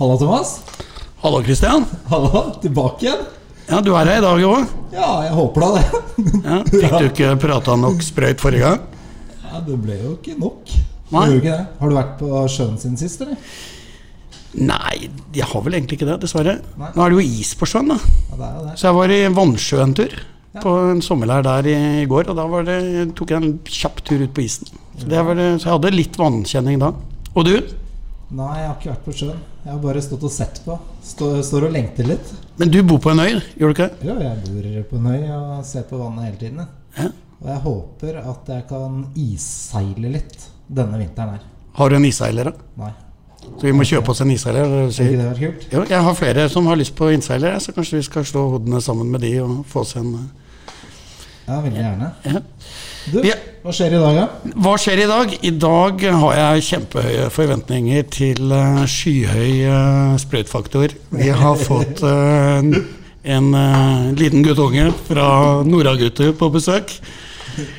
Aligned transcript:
Halla, 0.00 0.16
Thomas. 0.16 0.62
Hallo, 1.20 1.42
Kristian. 1.44 1.84
Halla, 2.08 2.54
tilbake 2.62 3.04
igjen. 3.04 3.18
Ja, 3.68 3.82
du 3.84 3.90
er 3.92 4.08
her 4.08 4.16
i 4.16 4.22
dag 4.24 4.44
òg. 4.48 4.70
Ja, 4.94 5.08
jeg 5.26 5.34
håper 5.36 5.60
da 5.66 5.68
det. 5.74 5.98
Ja, 6.46 6.54
fikk 6.70 6.94
du 6.94 7.08
ikke 7.10 7.32
prata 7.42 7.74
nok 7.76 8.00
sprøyt 8.04 8.40
forrige 8.40 8.64
gang? 8.64 8.86
Ja, 9.44 9.60
Det 9.66 9.76
ble 9.82 9.98
jo 10.00 10.14
ikke 10.14 10.38
nok. 10.40 10.72
Nei. 11.12 11.26
Ikke. 11.36 11.58
Har 11.82 11.92
du 11.92 11.98
vært 11.98 12.14
på 12.16 12.40
sjøen 12.48 12.78
siden 12.80 12.96
sist, 12.96 13.20
eller? 13.26 13.36
Nei, 14.56 15.10
jeg 15.36 15.50
har 15.52 15.66
vel 15.66 15.76
egentlig 15.76 15.98
ikke 16.00 16.08
det, 16.08 16.16
dessverre. 16.24 16.56
Nei. 16.80 16.88
Nå 16.96 17.04
er 17.04 17.12
det 17.12 17.20
jo 17.20 17.36
is 17.42 17.52
på 17.60 17.68
sjøen, 17.68 17.92
da. 17.92 17.98
Ja, 18.00 18.38
det 18.40 18.48
er 18.48 18.64
det. 18.70 18.74
Så 18.80 18.88
jeg 18.88 18.98
var 19.02 19.14
i 19.18 19.20
Vannsjø 19.36 19.82
en 19.84 19.94
tur. 20.00 20.16
Ja. 20.56 20.62
På 20.64 20.74
en 20.94 21.04
sommerleir 21.04 21.44
der 21.44 21.68
i, 21.68 21.76
i 22.00 22.08
går, 22.08 22.32
og 22.32 22.40
da 22.40 22.48
var 22.56 22.64
det, 22.72 22.80
tok 23.20 23.36
jeg 23.36 23.44
en 23.44 23.52
kjapp 23.68 24.00
tur 24.08 24.24
ut 24.24 24.32
på 24.32 24.46
isen. 24.48 24.72
Så, 24.96 25.12
det 25.12 25.28
var, 25.28 25.44
så 25.60 25.68
jeg 25.68 25.76
hadde 25.76 25.94
litt 25.98 26.16
vannkjenning 26.24 26.80
da. 26.80 26.94
Og 27.36 27.46
du? 27.52 27.54
Nei, 28.30 28.60
jeg 28.60 28.68
har 28.68 28.76
ikke 28.78 28.90
vært 28.92 29.06
på 29.08 29.12
sjøen. 29.18 29.38
Jeg 29.64 29.72
har 29.72 29.78
bare 29.82 30.00
stått 30.04 30.22
og 30.28 30.30
sett 30.30 30.60
på. 30.62 30.76
Stå, 31.02 31.30
står 31.42 31.64
og 31.66 31.72
lengter 31.74 32.06
litt. 32.06 32.28
Men 32.60 32.70
du 32.70 32.78
bor 32.86 33.00
på 33.02 33.10
en 33.10 33.22
øy, 33.24 33.40
gjør 33.58 33.72
du 33.72 33.74
ikke? 33.74 33.88
Ja, 34.06 34.14
jeg 34.22 34.44
bor 34.44 34.68
på 34.92 35.00
en 35.00 35.08
øy 35.10 35.24
og 35.34 35.64
ser 35.66 35.86
på 35.90 35.98
vannet 35.98 36.28
hele 36.28 36.38
tiden. 36.38 36.68
Ja. 36.98 37.08
Og 37.40 37.48
jeg 37.50 37.62
håper 37.64 38.18
at 38.20 38.50
jeg 38.54 38.66
kan 38.70 39.00
isseile 39.18 40.12
litt 40.14 40.46
denne 40.70 41.00
vinteren 41.00 41.34
her. 41.34 41.46
Har 41.80 41.90
du 41.90 41.96
en 41.98 42.06
isseiler, 42.06 42.50
da? 42.52 42.68
Nei, 42.84 42.92
Så 43.40 43.64
vi 43.66 43.72
må 43.74 43.86
kjøpe 43.88 44.12
oss 44.12 44.20
en 44.22 44.30
er 45.32 45.38
kult? 45.40 45.66
Jo, 45.72 45.82
jeg 45.88 46.06
har 46.06 46.14
flere 46.18 46.46
som 46.52 46.66
har 46.70 46.78
lyst 46.78 46.94
på 46.98 47.08
innseiler, 47.10 47.58
så 47.58 47.72
kanskje 47.74 47.98
vi 47.98 48.06
skal 48.06 48.26
slå 48.28 48.46
hodene 48.54 48.82
sammen 48.84 49.10
med 49.10 49.24
de 49.26 49.32
og 49.42 49.64
få 49.66 49.82
oss 49.82 49.96
en 49.96 50.12
Ja, 51.48 51.58
veldig 51.64 51.80
gjerne. 51.82 52.12
ja. 52.30 52.44
Du, 53.08 53.20
Vi- 53.24 53.32
hva 53.64 53.72
skjer 53.72 53.94
i 53.96 54.00
dag, 54.00 54.16
da? 54.16 54.52
Hva 54.60 54.74
skjer 54.80 55.00
i 55.02 55.06
dag? 55.08 55.32
I 55.44 55.50
dag 55.62 56.02
har 56.20 56.34
jeg 56.36 56.64
kjempehøye 56.68 57.28
forventninger 57.32 58.02
til 58.12 58.52
eh, 58.52 58.80
skyhøy 58.88 59.52
uh, 59.68 60.16
sprøytfaktor. 60.20 60.92
Vi 61.16 61.28
har 61.28 61.56
fått 61.68 62.02
eh, 62.04 62.70
en 63.34 63.48
eh, 63.54 64.10
liten 64.20 64.44
guttunge 64.44 64.90
fra 65.08 65.28
Noragutter 65.64 66.32
på 66.36 66.50
besøk. 66.54 66.92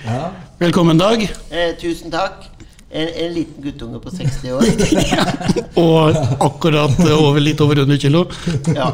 Ja, 0.06 0.32
Velkommen, 0.62 0.98
Dag. 1.02 1.24
Eh, 1.50 1.72
tusen 1.82 2.12
takk. 2.14 2.48
En, 2.92 3.08
en 3.08 3.32
liten 3.34 3.64
guttunge 3.64 4.02
på 4.04 4.12
60 4.12 4.52
år. 4.52 4.66
Og 5.82 6.18
akkurat 6.44 6.98
eh, 7.06 7.14
over, 7.18 7.40
litt 7.42 7.62
over 7.64 7.82
100 7.86 7.98
kilo. 8.04 8.26
Ja. 8.76 8.92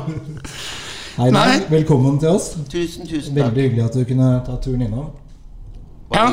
Hei, 1.17 1.31
Nei. 1.33 1.47
Velkommen 1.71 2.19
til 2.21 2.29
oss. 2.35 2.51
Tusen, 2.69 3.07
tusen 3.09 3.33
takk. 3.33 3.47
Veldig 3.49 3.63
hyggelig 3.69 3.87
at 3.89 3.97
du 3.97 4.03
kunne 4.05 4.35
ta 4.45 4.59
turen 4.63 4.83
innom. 4.85 5.07
Ja, 6.15 6.27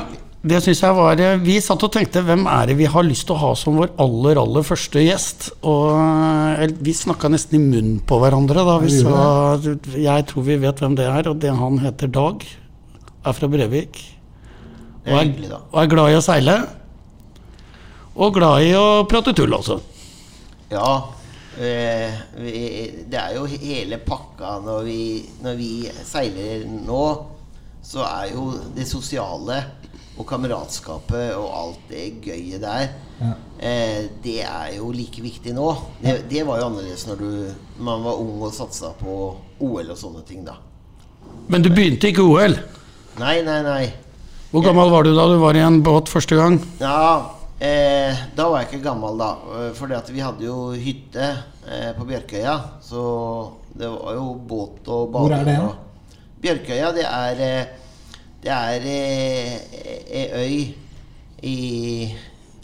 det 0.45 0.61
synes 0.61 0.83
jeg 0.85 0.95
var 0.97 1.21
eh, 1.25 1.39
Vi 1.41 1.57
satt 1.65 1.83
og 1.87 1.93
tenkte 1.95 2.21
hvem 2.25 2.45
er 2.51 2.69
det 2.69 2.77
vi 2.77 2.89
har 2.91 3.07
lyst 3.07 3.25
til 3.29 3.35
å 3.35 3.41
ha 3.41 3.53
som 3.57 3.79
vår 3.81 3.95
aller 4.03 4.39
aller 4.43 4.67
første 4.67 5.01
gjest? 5.01 5.49
Og 5.65 5.95
eh, 6.61 6.75
vi 6.85 6.93
snakka 6.97 7.31
nesten 7.33 7.59
i 7.59 7.63
munnen 7.63 8.03
på 8.05 8.21
hverandre 8.21 8.67
da 8.67 8.77
vi 8.83 8.93
sa 8.93 9.57
Jeg 9.97 10.29
tror 10.31 10.47
vi 10.47 10.61
vet 10.63 10.85
hvem 10.85 10.99
det 11.01 11.09
er, 11.09 11.31
og 11.33 11.41
det 11.43 11.55
han 11.57 11.81
heter 11.83 12.13
Dag. 12.13 12.45
Er 13.25 13.33
fra 13.33 13.49
Brevik. 13.49 14.03
Og 15.09 15.17
er 15.17 15.33
og 15.57 15.79
er 15.81 15.91
glad 15.93 16.13
i 16.13 16.19
å 16.19 16.25
seile. 16.25 16.59
Og 18.15 18.37
glad 18.37 18.69
i 18.69 18.73
å 18.77 18.87
prate 19.11 19.33
tull, 19.37 19.57
altså. 19.57 19.81
Ja. 20.71 20.91
Eh, 21.55 22.21
vi, 22.37 22.53
det 23.09 23.21
er 23.21 23.37
jo 23.39 23.45
hele 23.49 23.99
pakka 24.03 24.59
når 24.65 24.85
vi, 24.89 25.01
når 25.45 25.57
vi 25.59 25.71
seiler 26.05 26.65
nå, 26.69 27.05
så 27.85 28.03
er 28.07 28.31
jo 28.35 28.51
det 28.75 28.87
sosiale 28.89 29.59
og 30.19 30.27
kameratskapet 30.31 31.35
og 31.37 31.49
alt 31.59 31.89
det 31.91 32.05
gøye 32.25 32.61
der 32.63 32.89
Ja. 33.21 33.33
eh, 33.61 34.09
Det 34.23 34.41
er 34.43 34.77
jo 34.77 34.91
like 34.93 35.23
viktig 35.23 35.53
nå. 35.55 35.69
Det, 36.03 36.29
det 36.31 36.43
var 36.47 36.59
jo 36.61 36.67
annerledes 36.67 37.07
når 37.07 37.17
du, 37.21 37.29
man 37.79 38.03
var 38.03 38.19
ung 38.19 38.43
og 38.43 38.53
satsa 38.55 38.91
på 38.99 39.37
OL 39.61 39.91
og 39.91 39.97
sånne 39.99 40.25
ting, 40.27 40.45
da. 40.47 40.57
Men 41.49 41.63
du 41.63 41.69
begynte 41.71 42.09
ikke 42.11 42.25
OL. 42.27 42.57
Nei, 43.21 43.37
nei, 43.47 43.61
nei. 43.63 43.85
Hvor 44.51 44.63
gammel 44.67 44.91
var 44.91 45.03
du 45.07 45.13
da 45.15 45.27
du 45.31 45.37
var 45.43 45.55
i 45.59 45.63
en 45.63 45.81
båt 45.83 46.09
første 46.11 46.37
gang? 46.39 46.59
Ja, 46.81 47.31
eh, 47.61 48.15
da 48.37 48.49
var 48.51 48.63
jeg 48.65 48.73
ikke 48.73 48.85
gammel, 48.89 49.17
da. 49.19 49.33
For 49.45 49.73
Fordi 49.85 49.95
at 49.99 50.11
vi 50.15 50.21
hadde 50.23 50.45
jo 50.47 50.59
hytte 50.79 51.25
eh, 51.67 51.93
på 51.97 52.05
Bjørkøya. 52.07 52.55
Så 52.83 53.03
det 53.79 53.89
var 53.91 54.15
jo 54.19 54.35
båt 54.35 54.87
og 54.89 55.11
bade. 55.15 55.29
Hvor 55.29 55.39
er 55.39 55.45
det 55.45 55.59
og- 55.63 55.75
Bjørkøya, 56.45 56.93
det 56.93 57.05
er 57.09 57.41
eh, 57.41 57.67
Det 58.45 58.53
er 58.53 58.87
eh, 58.91 59.53
ei 60.13 60.25
øy 60.37 60.57
i 61.45 61.59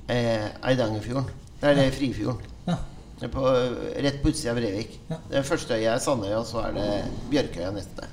eh, 0.09 0.47
Eidangerfjorden. 0.69 1.29
Det 1.61 1.69
er 1.71 1.79
det 1.79 1.87
Frifjorden. 1.97 2.41
Ja. 2.67 2.77
Det 3.21 3.29
er 3.29 3.33
På, 3.33 3.45
rett 4.05 4.19
på 4.23 4.33
utsida 4.33 4.53
av 4.53 4.61
Brevik. 4.61 4.99
Ja. 5.09 5.17
Den 5.31 5.47
første 5.49 5.77
øya 5.77 5.95
er 5.95 6.03
Sandøya, 6.05 6.43
og 6.43 6.49
så 6.49 6.61
er 6.67 6.77
det 6.77 6.89
Bjørkøya 7.33 7.71
neste. 7.77 8.09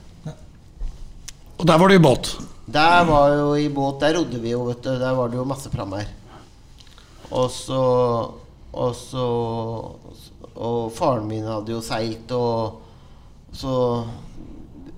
Og 1.58 1.66
der 1.68 1.80
var 1.82 1.90
du 1.90 1.96
i 1.96 2.04
båt. 2.04 2.30
Der 2.68 3.04
var 3.08 3.34
jo 3.34 3.54
i 3.60 3.68
båt, 3.74 4.00
der 4.04 4.16
rodde 4.20 4.40
vi 4.44 4.52
jo, 4.54 4.66
vet 4.68 4.84
du. 4.84 4.92
Der 5.00 5.16
var 5.18 5.32
det 5.32 5.40
jo 5.40 5.46
masse 5.48 5.72
framvær. 5.74 6.08
Og 7.32 7.52
så 7.52 7.84
Og 8.78 8.96
så 8.96 9.26
Og 10.56 10.92
faren 10.94 11.28
min 11.28 11.46
hadde 11.46 11.72
jo 11.72 11.82
seilt, 11.82 12.32
og 12.32 12.82
så 13.54 13.74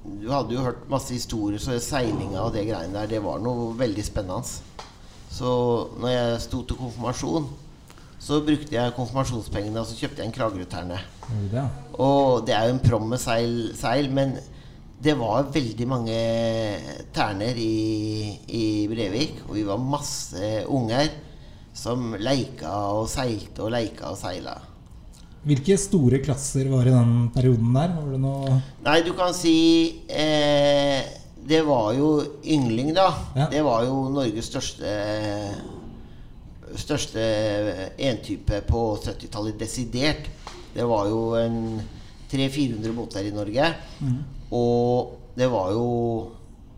Du 0.04 0.30
hadde 0.32 0.56
jo 0.56 0.64
hørt 0.64 0.86
masse 0.92 1.14
historier, 1.14 1.60
så 1.62 1.78
seilinga 1.84 2.44
og 2.46 2.54
det 2.56 2.68
greiene 2.70 2.96
der, 2.96 3.10
det 3.12 3.24
var 3.24 3.42
noe 3.44 3.74
veldig 3.80 4.06
spennende. 4.06 4.88
Så 5.30 5.50
når 6.00 6.14
jeg 6.14 6.46
sto 6.46 6.62
til 6.66 6.80
konfirmasjon, 6.80 7.50
så 8.20 8.42
brukte 8.44 8.76
jeg 8.76 8.96
konfirmasjonspengene, 8.98 9.80
og 9.80 9.88
så 9.88 9.98
kjøpte 10.00 10.24
jeg 10.24 10.30
en 10.30 10.36
Kragerø-terne. 10.36 10.98
Ja? 11.54 11.68
Og 11.96 12.46
det 12.48 12.56
er 12.56 12.68
jo 12.68 12.76
en 12.76 12.84
prom 12.84 13.06
med 13.12 13.22
seil, 13.22 13.54
seil 13.80 14.10
men 14.12 14.36
det 15.00 15.16
var 15.20 15.48
veldig 15.54 15.88
mange 15.88 16.18
terner 17.16 17.56
i, 17.56 18.36
i 18.52 18.66
Brevik. 18.92 19.46
Og 19.48 19.56
vi 19.56 19.64
var 19.68 19.80
masse 19.80 20.50
unger 20.68 21.14
som 21.76 22.12
leika 22.20 22.74
og 22.98 23.08
seilte 23.12 23.64
og 23.64 23.72
leika 23.76 24.12
og 24.12 24.20
seila. 24.20 24.58
Hvilke 25.48 25.78
store 25.80 26.20
klasser 26.24 26.68
var 26.72 26.88
i 26.88 26.94
den 26.94 27.30
perioden 27.32 27.72
der? 27.76 27.94
Var 27.96 28.12
det 28.12 28.20
noe 28.24 28.58
Nei, 28.84 28.98
du 29.06 29.14
kan 29.16 29.32
si 29.36 29.54
eh, 30.12 31.00
Det 31.48 31.62
var 31.68 31.94
jo 31.96 32.10
yngling, 32.44 32.92
da. 32.98 33.08
Ja. 33.38 33.48
Det 33.52 33.62
var 33.66 33.86
jo 33.88 34.10
Norges 34.14 34.50
største 34.52 34.96
Største 36.80 37.22
entype 37.98 38.60
på 38.68 38.82
70-tallet, 39.02 39.56
desidert. 39.58 40.28
Det 40.76 40.86
var 40.86 41.08
jo 41.10 41.24
en 41.40 41.80
300-400 42.30 42.94
båter 42.94 43.26
i 43.26 43.32
Norge. 43.34 43.72
Og 44.54 45.16
det 45.34 45.48
var 45.50 45.72
jo 45.74 45.88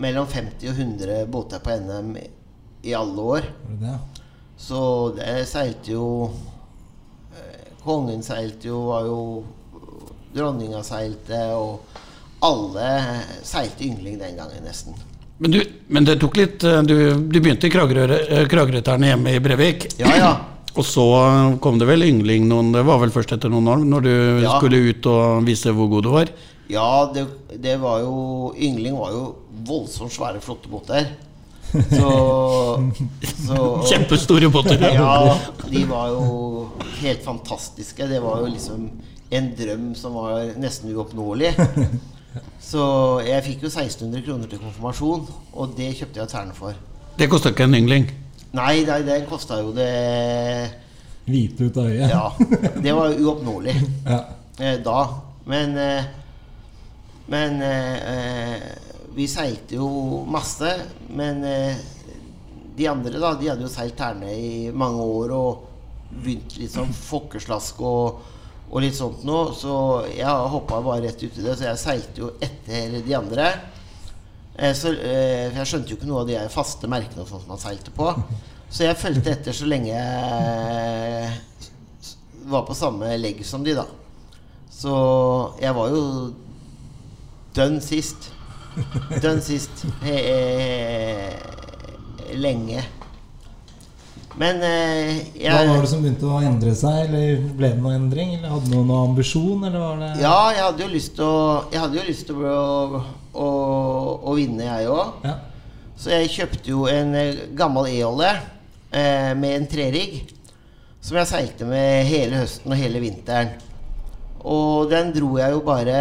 mellom 0.01 0.29
50 0.31 0.71
og 0.71 0.79
100 0.79 1.25
båter 1.33 1.59
på 1.59 1.75
NM 1.83 2.15
i 2.87 2.95
alle 2.95 3.27
år. 3.35 3.49
Det 3.67 3.81
det? 3.83 3.97
Så 4.61 4.79
det 5.17 5.47
seilte 5.49 5.95
jo 5.95 6.05
Kongen 7.83 8.21
seilte 8.23 8.69
jo, 8.69 8.83
var 8.91 9.07
jo 9.09 9.19
Dronninga 10.35 10.83
seilte, 10.85 11.39
og 11.57 11.81
alle 12.45 12.91
seilte 13.43 13.83
yngling 13.85 14.19
den 14.21 14.37
gangen, 14.37 14.63
nesten. 14.65 14.95
Men, 15.41 15.51
du, 15.55 15.59
men 15.89 16.05
det 16.05 16.19
tok 16.21 16.37
litt 16.37 16.63
eh, 16.69 16.83
Du, 16.85 16.93
du 17.17 17.39
begynte 17.41 17.65
i 17.65 17.71
eh, 17.73 18.45
Kragerøterne 18.49 19.09
hjemme 19.09 19.33
i 19.33 19.41
Brevik. 19.43 19.87
Ja, 19.99 20.13
ja. 20.17 20.31
Og 20.79 20.85
så 20.87 21.03
kom 21.59 21.81
det 21.81 21.87
vel 21.89 22.05
yngling 22.05 22.45
noen 22.47 22.69
Det 22.71 22.85
var 22.87 23.01
vel 23.01 23.11
først 23.11 23.33
etter 23.35 23.51
noen 23.51 23.67
år, 23.73 23.81
når 23.83 24.05
du 24.05 24.13
Ja. 24.45 24.53
skulle 24.55 24.79
ut 24.87 25.09
og 25.11 25.41
vise 25.49 25.73
hvor 25.75 25.89
god 25.91 26.05
du 26.07 26.11
var? 26.13 26.31
Ja, 26.71 27.11
det, 27.11 27.25
det 27.59 27.75
var 27.81 27.99
jo 28.05 28.53
Yngling 28.55 28.95
var 28.95 29.11
jo 29.11 29.23
voldsomt 29.67 30.13
svære, 30.13 30.39
flotte 30.41 30.69
båter. 30.71 31.09
Så, 31.71 32.11
så 33.45 33.57
Kjempestore 33.87 34.49
potter. 34.51 34.81
Ja, 34.97 35.37
de 35.69 35.83
var 35.89 36.11
jo 36.11 36.69
helt 37.01 37.23
fantastiske. 37.25 38.07
Det 38.09 38.19
var 38.23 38.41
jo 38.43 38.51
liksom 38.51 38.89
en 39.31 39.51
drøm 39.55 39.91
som 39.95 40.17
var 40.19 40.51
nesten 40.59 40.91
uoppnåelig. 40.95 41.53
Så 42.63 42.83
jeg 43.27 43.43
fikk 43.47 43.65
jo 43.65 43.71
1600 43.71 44.23
kroner 44.25 44.51
til 44.51 44.59
konfirmasjon, 44.61 45.25
og 45.53 45.73
det 45.77 45.93
kjøpte 45.99 46.21
jeg 46.21 46.31
terne 46.31 46.55
for. 46.55 46.75
Det 47.19 47.27
kosta 47.31 47.51
ikke 47.51 47.67
en 47.67 47.75
yngling. 47.79 48.07
Nei, 48.55 48.83
nei 48.87 49.01
den 49.07 49.25
kosta 49.29 49.61
jo 49.63 49.71
det 49.75 49.87
Hvite 51.27 51.67
ut 51.69 51.77
av 51.79 51.87
øyet? 51.87 52.09
Ja, 52.11 52.25
det 52.83 52.91
var 52.97 53.11
jo 53.13 53.29
uoppnåelig 53.29 53.75
Ja. 54.07 54.17
eh, 54.59 54.77
da. 54.83 54.97
Men 55.47 55.77
eh, 55.79 56.09
Men 57.31 57.61
eh, 57.61 57.95
eh, 58.11 58.59
vi 59.15 59.27
seilte 59.27 59.75
jo 59.79 59.87
masse. 60.29 60.71
Men 61.09 61.43
eh, 61.47 61.75
de 62.75 62.87
andre, 62.87 63.19
da, 63.19 63.33
de 63.39 63.49
hadde 63.51 63.65
jo 63.65 63.71
seilt 63.71 63.97
terne 63.99 64.31
i 64.33 64.71
mange 64.73 65.03
år 65.03 65.33
og 65.35 65.67
begynt 66.11 66.57
litt 66.59 66.73
sånn 66.73 66.93
fokkeslask 67.11 67.81
og, 67.85 68.21
og 68.69 68.79
litt 68.83 68.97
sånt 68.97 69.25
noe. 69.27 69.51
Så 69.57 69.73
jeg 70.13 70.53
hoppa 70.55 70.81
bare 70.85 71.05
rett 71.07 71.21
uti 71.23 71.43
det. 71.43 71.57
Så 71.57 71.67
jeg 71.69 71.83
seilte 71.83 72.25
jo 72.25 72.31
etter 72.43 72.99
de 73.05 73.17
andre. 73.17 73.51
Eh, 74.55 74.73
så, 74.77 74.93
eh, 74.95 75.51
jeg 75.55 75.67
skjønte 75.67 75.93
jo 75.93 75.99
ikke 75.99 76.09
noe 76.09 76.23
av 76.23 76.31
de 76.31 76.39
faste 76.53 76.89
merkene 76.91 77.23
og 77.23 77.29
sånt 77.29 77.45
som 77.45 77.53
man 77.55 77.61
seilte 77.61 77.93
på. 77.95 78.11
Så 78.71 78.85
jeg 78.87 78.99
fulgte 78.99 79.33
etter 79.33 79.55
så 79.55 79.65
lenge 79.67 79.91
jeg 79.91 81.31
var 82.51 82.63
på 82.67 82.75
samme 82.75 83.09
legg 83.19 83.43
som 83.45 83.63
de, 83.65 83.75
da. 83.75 83.85
Så 84.71 84.93
jeg 85.61 85.75
var 85.75 85.91
jo 85.91 86.03
dønn 87.55 87.81
sist. 87.83 88.31
Dønn 89.23 89.41
sist. 89.43 89.85
Lenge. 92.31 92.83
Men 94.39 94.61
eh, 94.63 95.17
jeg 95.35 95.51
Hva 95.51 95.63
var 95.67 95.83
det 95.83 95.89
som 95.91 96.03
begynte 96.03 96.29
å 96.29 96.39
endre 96.45 96.73
seg? 96.77 97.09
Eller 97.09 97.41
ble 97.57 97.73
det 97.73 97.81
noen 97.81 97.97
endring? 97.97 98.35
Eller 98.37 98.53
hadde 98.53 98.69
du 98.69 98.77
noen 98.77 98.93
ambisjon? 99.11 99.65
Eller 99.67 99.81
var 99.83 99.97
det 99.99 100.11
Ja, 100.23 100.35
jeg 100.55 100.63
hadde 100.63 100.85
jo 100.85 100.91
lyst 100.93 101.15
til 101.17 101.25
å 101.27 101.39
Jeg 101.73 101.83
hadde 101.83 101.99
jo 101.99 102.05
lyst 102.07 102.27
til 102.29 102.45
å, 102.47 103.01
å, 103.33 103.49
å 104.23 104.35
vinne, 104.37 104.67
jeg 104.69 104.91
òg. 104.91 105.25
Ja. 105.27 105.35
Så 106.01 106.13
jeg 106.15 106.31
kjøpte 106.33 106.71
jo 106.71 106.85
en 106.89 107.11
eh, 107.17 107.43
gammel 107.57 107.91
E-olje 107.91 108.31
eh, 108.31 109.33
med 109.37 109.57
en 109.57 109.67
trerigg. 109.69 110.21
Som 111.01 111.17
jeg 111.19 111.31
seilte 111.31 111.67
med 111.67 112.07
hele 112.07 112.43
høsten 112.43 112.71
og 112.71 112.79
hele 112.79 113.01
vinteren. 113.03 113.51
Og 114.47 114.87
den 114.89 115.11
dro 115.13 115.35
jeg 115.37 115.53
jo 115.53 115.59
bare 115.65 115.97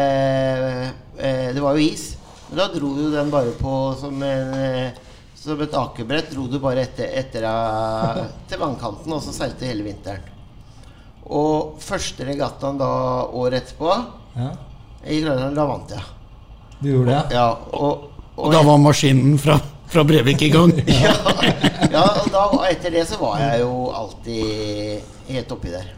eh, 1.19 1.51
Det 1.53 1.61
var 1.61 1.77
jo 1.77 1.91
is. 1.91 2.15
Men 2.51 2.59
da 2.59 2.67
dro 2.75 2.91
du 2.97 3.07
den 3.13 3.31
bare 3.31 3.55
på 3.57 3.77
som 4.01 4.23
en 4.27 4.55
eh, 4.59 4.99
som 5.41 5.61
et 5.61 5.75
akebrett. 5.75 6.31
Dro 6.35 6.47
du 6.51 6.59
bare 6.61 6.85
etter, 6.85 7.09
etter 7.17 7.47
til 8.51 8.61
vannkanten, 8.61 9.13
og 9.15 9.23
så 9.25 9.33
seilte 9.33 9.69
hele 9.69 9.87
vinteren. 9.87 10.27
Og 11.31 11.79
første 11.81 12.27
regattaen 12.27 12.81
da 12.81 12.91
året 13.39 13.63
etterpå 13.63 13.93
ja. 14.37 14.51
i 15.07 15.21
Grønland, 15.23 15.57
da 15.57 15.67
vant 15.69 15.95
jeg. 15.95 16.09
Du 16.81 16.89
gjorde 16.91 17.15
det? 17.15 17.37
Ja, 17.39 17.47
og, 17.77 18.09
Og 18.41 18.53
da 18.53 18.65
var 18.67 18.81
maskinen 18.81 19.39
fra, 19.39 19.59
fra 19.91 20.05
Brevik 20.05 20.43
i 20.43 20.51
gang. 20.53 20.75
ja, 21.07 21.15
ja, 21.93 22.05
og 22.05 22.29
da, 22.33 22.45
etter 22.71 22.93
det 22.99 23.07
så 23.09 23.21
var 23.21 23.41
jeg 23.45 23.63
jo 23.63 23.73
alltid 23.95 25.31
helt 25.31 25.57
oppi 25.57 25.73
der. 25.73 25.89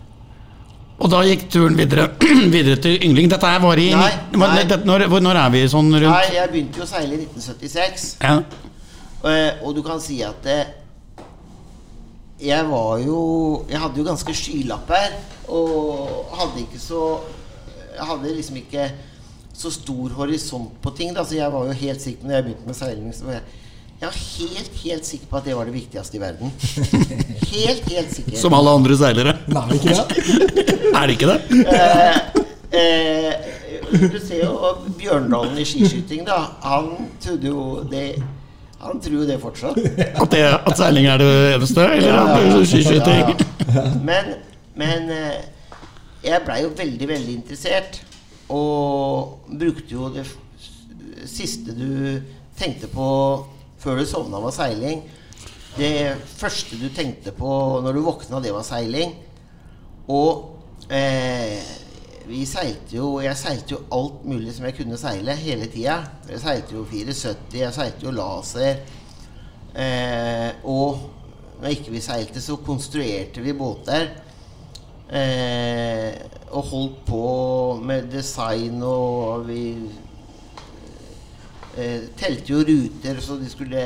Og 1.00 1.10
da 1.10 1.22
gikk 1.26 1.46
turen 1.50 1.76
videre, 1.78 2.10
videre 2.56 2.76
til 2.82 2.98
yngling. 3.02 3.30
Dette 3.32 3.48
her 3.48 3.62
var 3.62 3.80
i 3.80 3.88
Nei, 3.94 4.10
nei. 4.36 4.64
Når, 4.84 5.06
når 5.24 5.40
er 5.40 5.54
vi 5.54 5.62
sånn 5.70 5.88
rundt 5.94 6.10
Nei, 6.12 6.34
jeg 6.36 6.52
begynte 6.52 6.82
jo 6.82 6.86
å 6.86 6.90
seile 6.90 7.16
i 7.16 7.22
1976. 7.24 8.06
ja. 8.22 8.36
Eh, 9.22 9.60
og 9.62 9.76
du 9.76 9.84
kan 9.86 10.00
si 10.02 10.16
at 10.26 10.40
det, 10.42 10.60
jeg 12.42 12.64
var 12.66 12.96
jo 12.98 13.18
Jeg 13.70 13.78
hadde 13.78 14.00
jo 14.00 14.06
ganske 14.08 14.34
skylapper. 14.34 15.12
Og 15.54 16.32
hadde 16.38 16.64
ikke 16.64 16.80
så 16.82 17.02
Jeg 17.92 18.06
hadde 18.08 18.34
liksom 18.34 18.56
ikke 18.62 18.90
så 19.52 19.70
stor 19.70 20.14
horisont 20.16 20.78
på 20.82 20.90
ting. 20.96 21.12
Da. 21.14 21.22
Så 21.28 21.36
jeg 21.36 21.52
var 21.52 21.68
jo 21.68 21.76
helt 21.76 22.02
sikker 22.02 22.26
når 22.26 22.34
jeg 22.34 22.44
begynte 22.48 22.66
med 22.66 22.78
seiling. 22.78 23.12
Jeg, 24.02 24.08
var 24.10 24.16
helt, 24.18 24.78
helt 24.82 25.06
sikker 25.06 25.28
på 25.30 25.36
at 25.38 25.44
det 25.46 25.52
var 25.54 25.68
det 25.68 25.72
viktigste 25.76 26.16
i 26.18 26.20
verden. 26.20 26.50
Helt, 27.52 27.84
helt 27.86 28.08
sikker. 28.10 28.34
Som 28.40 28.56
alle 28.58 28.72
andre 28.74 28.96
seilere. 28.98 29.34
Nei, 29.46 29.66
ikke 29.78 29.94
det? 29.94 30.06
Er 30.98 31.06
det 31.06 31.14
ikke 31.14 31.28
det? 31.30 31.38
Eh, 32.72 33.28
du 34.10 34.16
ser 34.20 34.42
jo 34.42 34.72
Bjørndalen 34.98 35.54
i 35.62 35.64
skiskyting, 35.68 36.24
da. 36.26 36.40
Han 36.64 36.90
trodde 37.22 37.46
jo 37.48 37.62
det 37.92 38.06
Han 38.82 38.98
tror 39.00 39.20
jo 39.20 39.26
det 39.28 39.38
fortsatt. 39.40 39.78
At, 39.78 40.26
det, 40.34 40.42
at 40.50 40.76
seiling 40.80 41.06
er 41.06 41.22
det 41.22 41.30
eneste? 41.54 41.86
Eller 41.86 42.08
Ja, 42.10 42.40
ja, 42.42 42.64
skiskyting? 42.66 43.22
ja, 43.22 43.36
ja. 43.76 43.86
Men, 44.02 44.32
men 44.82 45.10
eh, 45.14 45.38
jeg 46.26 46.42
blei 46.48 46.58
jo 46.64 46.74
veldig, 46.82 47.08
veldig 47.14 47.38
interessert. 47.38 48.02
Og 48.50 49.46
brukte 49.46 49.94
jo 49.94 50.10
det 50.18 50.26
siste 51.30 51.70
du 51.78 52.18
tenkte 52.58 52.90
på 52.90 53.06
før 53.82 53.98
du 54.00 54.06
sovna, 54.06 54.40
var 54.42 54.54
seiling. 54.54 55.02
Det 55.76 56.16
første 56.36 56.78
du 56.78 56.88
tenkte 56.94 57.32
på 57.34 57.50
når 57.82 57.96
du 57.96 58.02
våkna, 58.06 58.40
det 58.44 58.52
var 58.54 58.66
seiling. 58.66 59.14
Og 60.12 60.90
eh, 60.92 61.62
vi 62.26 62.42
seilte 62.46 62.96
jo 62.96 63.20
Jeg 63.22 63.38
seilte 63.38 63.76
jo 63.76 63.78
alt 63.94 64.24
mulig 64.28 64.52
som 64.54 64.66
jeg 64.66 64.76
kunne 64.78 64.98
seile 65.00 65.36
hele 65.38 65.68
tida. 65.72 66.00
Jeg 66.28 66.42
seilte 66.42 66.76
jo 66.76 66.84
470, 66.90 67.58
jeg 67.62 67.76
seilte 67.78 68.06
jo 68.06 68.14
laser. 68.14 68.82
Eh, 69.72 70.50
og 70.68 71.08
når 71.62 71.76
ikke 71.76 71.94
vi 71.94 72.04
seilte, 72.04 72.42
så 72.42 72.58
konstruerte 72.62 73.42
vi 73.42 73.56
båter. 73.56 74.10
Eh, 75.12 76.12
og 76.52 76.68
holdt 76.68 77.02
på 77.08 77.26
med 77.84 78.10
design, 78.12 78.82
og 78.84 79.46
vi 79.48 79.64
eh, 81.76 82.08
telte 82.18 82.52
jo 82.52 82.62
ruter 82.66 83.20
så 83.22 83.38
de 83.40 83.48
skulle 83.50 83.84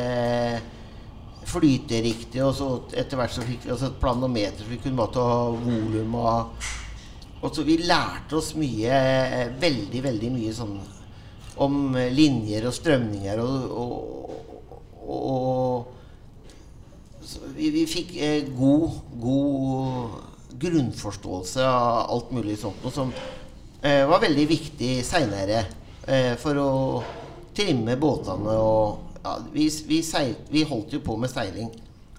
flyte 1.46 2.00
riktig. 2.02 2.42
Og 2.44 2.54
så 2.56 2.70
etter 2.96 3.20
hvert 3.20 3.34
så 3.36 3.44
fikk 3.46 3.66
vi 3.68 3.74
et 3.76 4.00
planometer, 4.02 4.64
så 4.64 4.70
vi 4.70 4.80
kunne 4.82 5.00
måtte 5.02 5.22
ha 5.22 5.46
volum 5.54 6.18
og 6.22 6.66
og 7.44 7.52
så 7.54 7.62
Vi 7.62 7.76
lærte 7.84 8.38
oss 8.38 8.54
mye, 8.58 8.90
eh, 8.90 9.50
veldig, 9.60 10.00
veldig 10.02 10.30
mye 10.34 10.52
sånn 10.56 10.78
om 11.62 11.96
eh, 11.96 12.08
linjer 12.12 12.66
og 12.66 12.74
strømninger 12.74 13.42
og, 13.42 13.76
og, 13.82 13.92
og, 15.04 15.20
og 15.30 15.96
vi, 17.56 17.70
vi 17.74 17.84
fikk 17.88 18.16
eh, 18.16 18.48
god, 18.56 18.98
god 19.20 20.56
grunnforståelse 20.64 21.64
av 21.68 22.10
alt 22.14 22.32
mulig 22.34 22.56
sånt 22.60 22.82
noe 22.84 22.94
som 22.94 23.12
eh, 23.12 24.04
var 24.08 24.24
veldig 24.24 24.46
viktig 24.50 24.92
seinere 25.06 25.64
eh, 26.08 26.34
for 26.40 26.60
å 26.60 26.70
trimme 27.56 27.96
båtene 28.00 28.54
og 28.60 29.20
ja, 29.26 29.36
vi, 29.52 29.66
vi, 29.88 30.00
seil, 30.06 30.34
vi 30.52 30.62
holdt 30.68 30.94
jo 30.94 31.02
på 31.02 31.16
med 31.18 31.32
seiling 31.32 31.70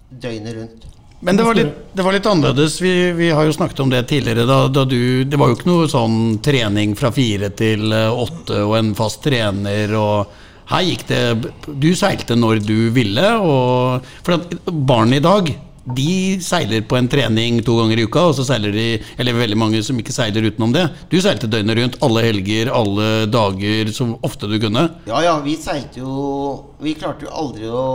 døgnet 0.09 0.55
rundt. 0.57 0.87
Men 1.19 1.37
det 1.37 1.45
var 1.47 1.57
litt, 1.57 1.77
det 1.97 2.03
var 2.05 2.13
litt 2.13 2.27
annerledes. 2.29 2.75
Vi, 2.81 3.11
vi 3.17 3.29
har 3.33 3.47
jo 3.47 3.53
snakket 3.55 3.79
om 3.81 3.89
det 3.89 4.03
tidligere. 4.09 4.45
Da, 4.45 4.57
da 4.69 4.83
du, 4.85 5.23
det 5.25 5.39
var 5.39 5.49
jo 5.49 5.57
ikke 5.57 5.69
noe 5.69 5.87
sånn 5.89 6.37
trening 6.45 6.93
fra 6.99 7.09
fire 7.15 7.49
til 7.57 7.89
eh, 7.95 8.11
åtte 8.11 8.59
og 8.61 8.75
en 8.77 8.91
fast 8.97 9.23
trener. 9.25 9.95
og 9.97 10.35
her 10.67 10.83
gikk 10.83 11.05
det 11.07 11.21
Du 11.65 11.89
seilte 11.95 12.37
når 12.37 12.61
du 12.67 12.91
ville. 12.93 13.31
Og, 13.41 14.05
for 14.27 14.45
barn 14.67 15.15
i 15.17 15.23
dag 15.23 15.49
de 15.95 16.39
seiler 16.43 16.81
på 16.83 16.97
en 16.97 17.07
trening 17.07 17.61
to 17.63 17.77
ganger 17.79 18.01
i 18.01 18.05
uka, 18.07 18.25
og 18.27 18.35
så 18.35 18.43
seiler 18.47 18.73
de 18.75 18.87
Eller 19.17 19.37
veldig 19.37 19.57
mange 19.59 19.79
som 19.85 19.99
ikke 19.99 20.15
seiler 20.15 20.49
utenom 20.49 20.73
det. 20.75 20.83
Du 21.11 21.15
seilte 21.23 21.47
døgnet 21.47 21.79
rundt, 21.79 21.97
alle 22.03 22.25
helger, 22.25 22.71
alle 22.73 23.07
dager, 23.31 23.93
så 23.95 24.09
ofte 24.25 24.49
du 24.51 24.57
kunne. 24.59 24.87
Ja, 25.07 25.21
ja, 25.23 25.37
vi 25.45 25.55
seilte 25.59 26.03
jo 26.03 26.75
Vi 26.83 26.97
klarte 26.99 27.27
jo 27.27 27.33
aldri 27.33 27.71
å 27.71 27.87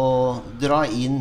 dra 0.60 0.82
inn 0.88 1.20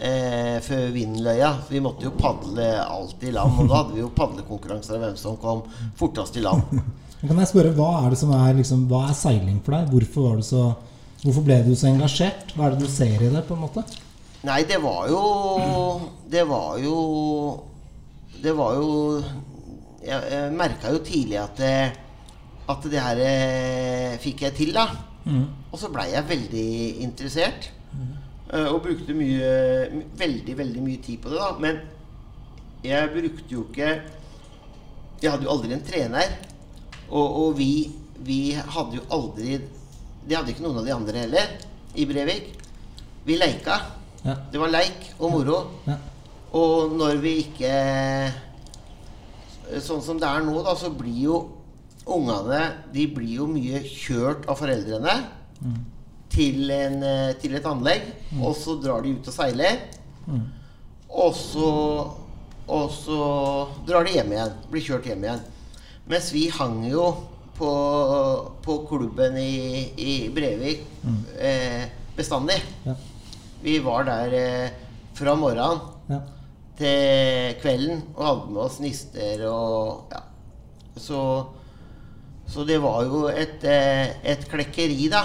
eh, 0.00 0.58
før 0.64 0.90
Vindløya. 0.96 1.54
Vi 1.70 1.82
måtte 1.84 2.08
jo 2.08 2.14
padle 2.18 2.72
alt 2.82 3.22
i 3.22 3.32
land. 3.34 3.62
Og 3.62 3.70
da 3.70 3.82
hadde 3.82 3.96
vi 3.96 4.02
jo 4.02 4.10
padlekonkurranser 4.16 4.98
om 4.98 5.06
hvem 5.06 5.16
som 5.20 5.38
kom 5.40 5.64
fortest 6.00 6.36
i 6.40 6.44
land. 6.44 6.66
Kan 7.20 7.36
jeg 7.36 7.50
spørre, 7.50 7.74
Hva 7.76 7.90
er 8.02 8.12
det 8.14 8.20
som 8.20 8.30
er, 8.32 8.54
liksom, 8.56 8.86
hva 8.90 9.06
er 9.10 9.16
seiling 9.16 9.58
for 9.64 9.76
deg? 9.76 9.90
Hvorfor, 9.92 10.28
var 10.30 10.38
du 10.40 10.46
så, 10.46 10.68
hvorfor 11.22 11.44
ble 11.44 11.58
du 11.66 11.74
så 11.76 11.90
engasjert? 11.90 12.54
Hva 12.56 12.66
er 12.68 12.76
det 12.76 12.86
du 12.86 12.92
ser 12.92 13.20
i 13.20 13.28
det? 13.28 13.44
på 13.46 13.58
en 13.58 13.66
måte? 13.68 13.84
Nei, 14.48 14.62
det 14.64 14.78
var 14.80 15.08
jo 15.10 15.20
Det 16.32 16.46
var 16.48 16.78
jo 16.80 16.96
Det 18.40 18.54
var 18.56 18.78
jo 18.78 18.92
Jeg, 20.00 20.16
jeg 20.32 20.54
merka 20.56 20.92
jo 20.94 21.02
tidlig 21.04 21.36
at 21.36 21.58
det, 21.60 21.74
at 22.72 22.86
det 22.88 23.02
her 23.04 23.18
eh, 23.20 24.14
fikk 24.22 24.46
jeg 24.46 24.54
til, 24.56 24.70
da. 24.72 24.86
Og 25.68 25.76
så 25.76 25.90
blei 25.92 26.06
jeg 26.14 26.24
veldig 26.24 26.70
interessert. 27.04 27.66
Mm. 27.92 28.14
Og 28.70 28.78
brukte 28.86 29.12
mye 29.18 29.50
veldig, 30.16 30.54
veldig 30.56 30.84
mye 30.86 31.02
tid 31.04 31.20
på 31.20 31.34
det, 31.34 31.42
da. 31.42 31.50
Men 31.60 31.82
jeg 32.80 33.12
brukte 33.12 33.52
jo 33.52 33.66
ikke 33.68 33.90
Jeg 35.20 35.34
hadde 35.34 35.44
jo 35.44 35.52
aldri 35.52 35.76
en 35.76 35.84
trener. 35.84 36.32
Og, 37.10 37.28
og 37.44 37.58
vi, 37.60 37.90
vi 38.24 38.40
hadde 38.56 39.02
jo 39.02 39.04
aldri 39.12 39.60
Det 39.60 40.38
hadde 40.38 40.54
ikke 40.54 40.64
noen 40.64 40.80
av 40.80 40.88
de 40.88 40.96
andre 40.96 41.26
heller 41.26 41.56
i 41.92 42.08
Brevik. 42.08 42.54
Vi 43.28 43.36
leika. 43.36 43.82
Ja. 44.24 44.34
Det 44.52 44.60
var 44.60 44.68
leik 44.72 45.06
og 45.18 45.30
moro. 45.32 45.58
Ja. 45.88 45.96
Og 46.56 46.92
når 46.98 47.20
vi 47.22 47.36
ikke 47.44 47.74
Sånn 49.80 50.00
som 50.02 50.18
det 50.18 50.26
er 50.26 50.42
nå, 50.42 50.56
da, 50.66 50.72
så 50.74 50.88
blir 50.90 51.18
jo 51.28 51.36
ungene 52.10 52.58
De 52.90 53.04
blir 53.14 53.36
jo 53.38 53.44
mye 53.46 53.78
kjørt 53.86 54.48
av 54.50 54.58
foreldrene 54.58 55.12
til, 56.30 56.64
en, 56.74 56.96
eh, 57.04 57.32
til 57.42 57.54
et 57.58 57.66
anlegg. 57.68 58.08
Og 58.40 58.54
så 58.58 58.74
drar 58.82 59.02
de 59.04 59.12
ut 59.14 59.28
og 59.30 59.34
seiler. 59.34 59.78
Og 61.10 61.34
så 61.36 61.70
Og 62.70 62.90
så 62.94 63.20
drar 63.86 64.04
de 64.06 64.12
hjem 64.14 64.30
igjen. 64.36 64.52
Blir 64.70 64.84
kjørt 64.86 65.06
hjem 65.10 65.24
igjen. 65.26 65.40
Mens 66.10 66.28
vi 66.34 66.44
hang 66.54 66.84
jo 66.90 67.06
på, 67.58 67.70
på 68.62 68.76
klubben 68.88 69.36
i, 69.38 69.90
i 69.98 70.12
Brevik 70.34 70.82
eh, 71.38 71.86
bestandig. 72.16 72.58
Ja. 72.86 72.94
Vi 73.62 73.78
var 73.84 74.04
der 74.08 74.32
eh, 74.36 74.70
fra 75.18 75.34
morgenen 75.36 75.80
Ja. 76.10 76.20
til 76.80 77.56
kvelden 77.60 78.02
og 78.16 78.24
hadde 78.26 78.52
med 78.54 78.62
oss 78.64 78.78
nister 78.80 79.42
og 79.50 80.08
ja. 80.12 80.22
Så, 80.96 81.20
så 82.50 82.64
det 82.66 82.80
var 82.82 83.04
jo 83.06 83.26
et, 83.30 83.62
eh, 83.64 84.14
et 84.32 84.42
klekkeri, 84.50 85.08
da. 85.12 85.22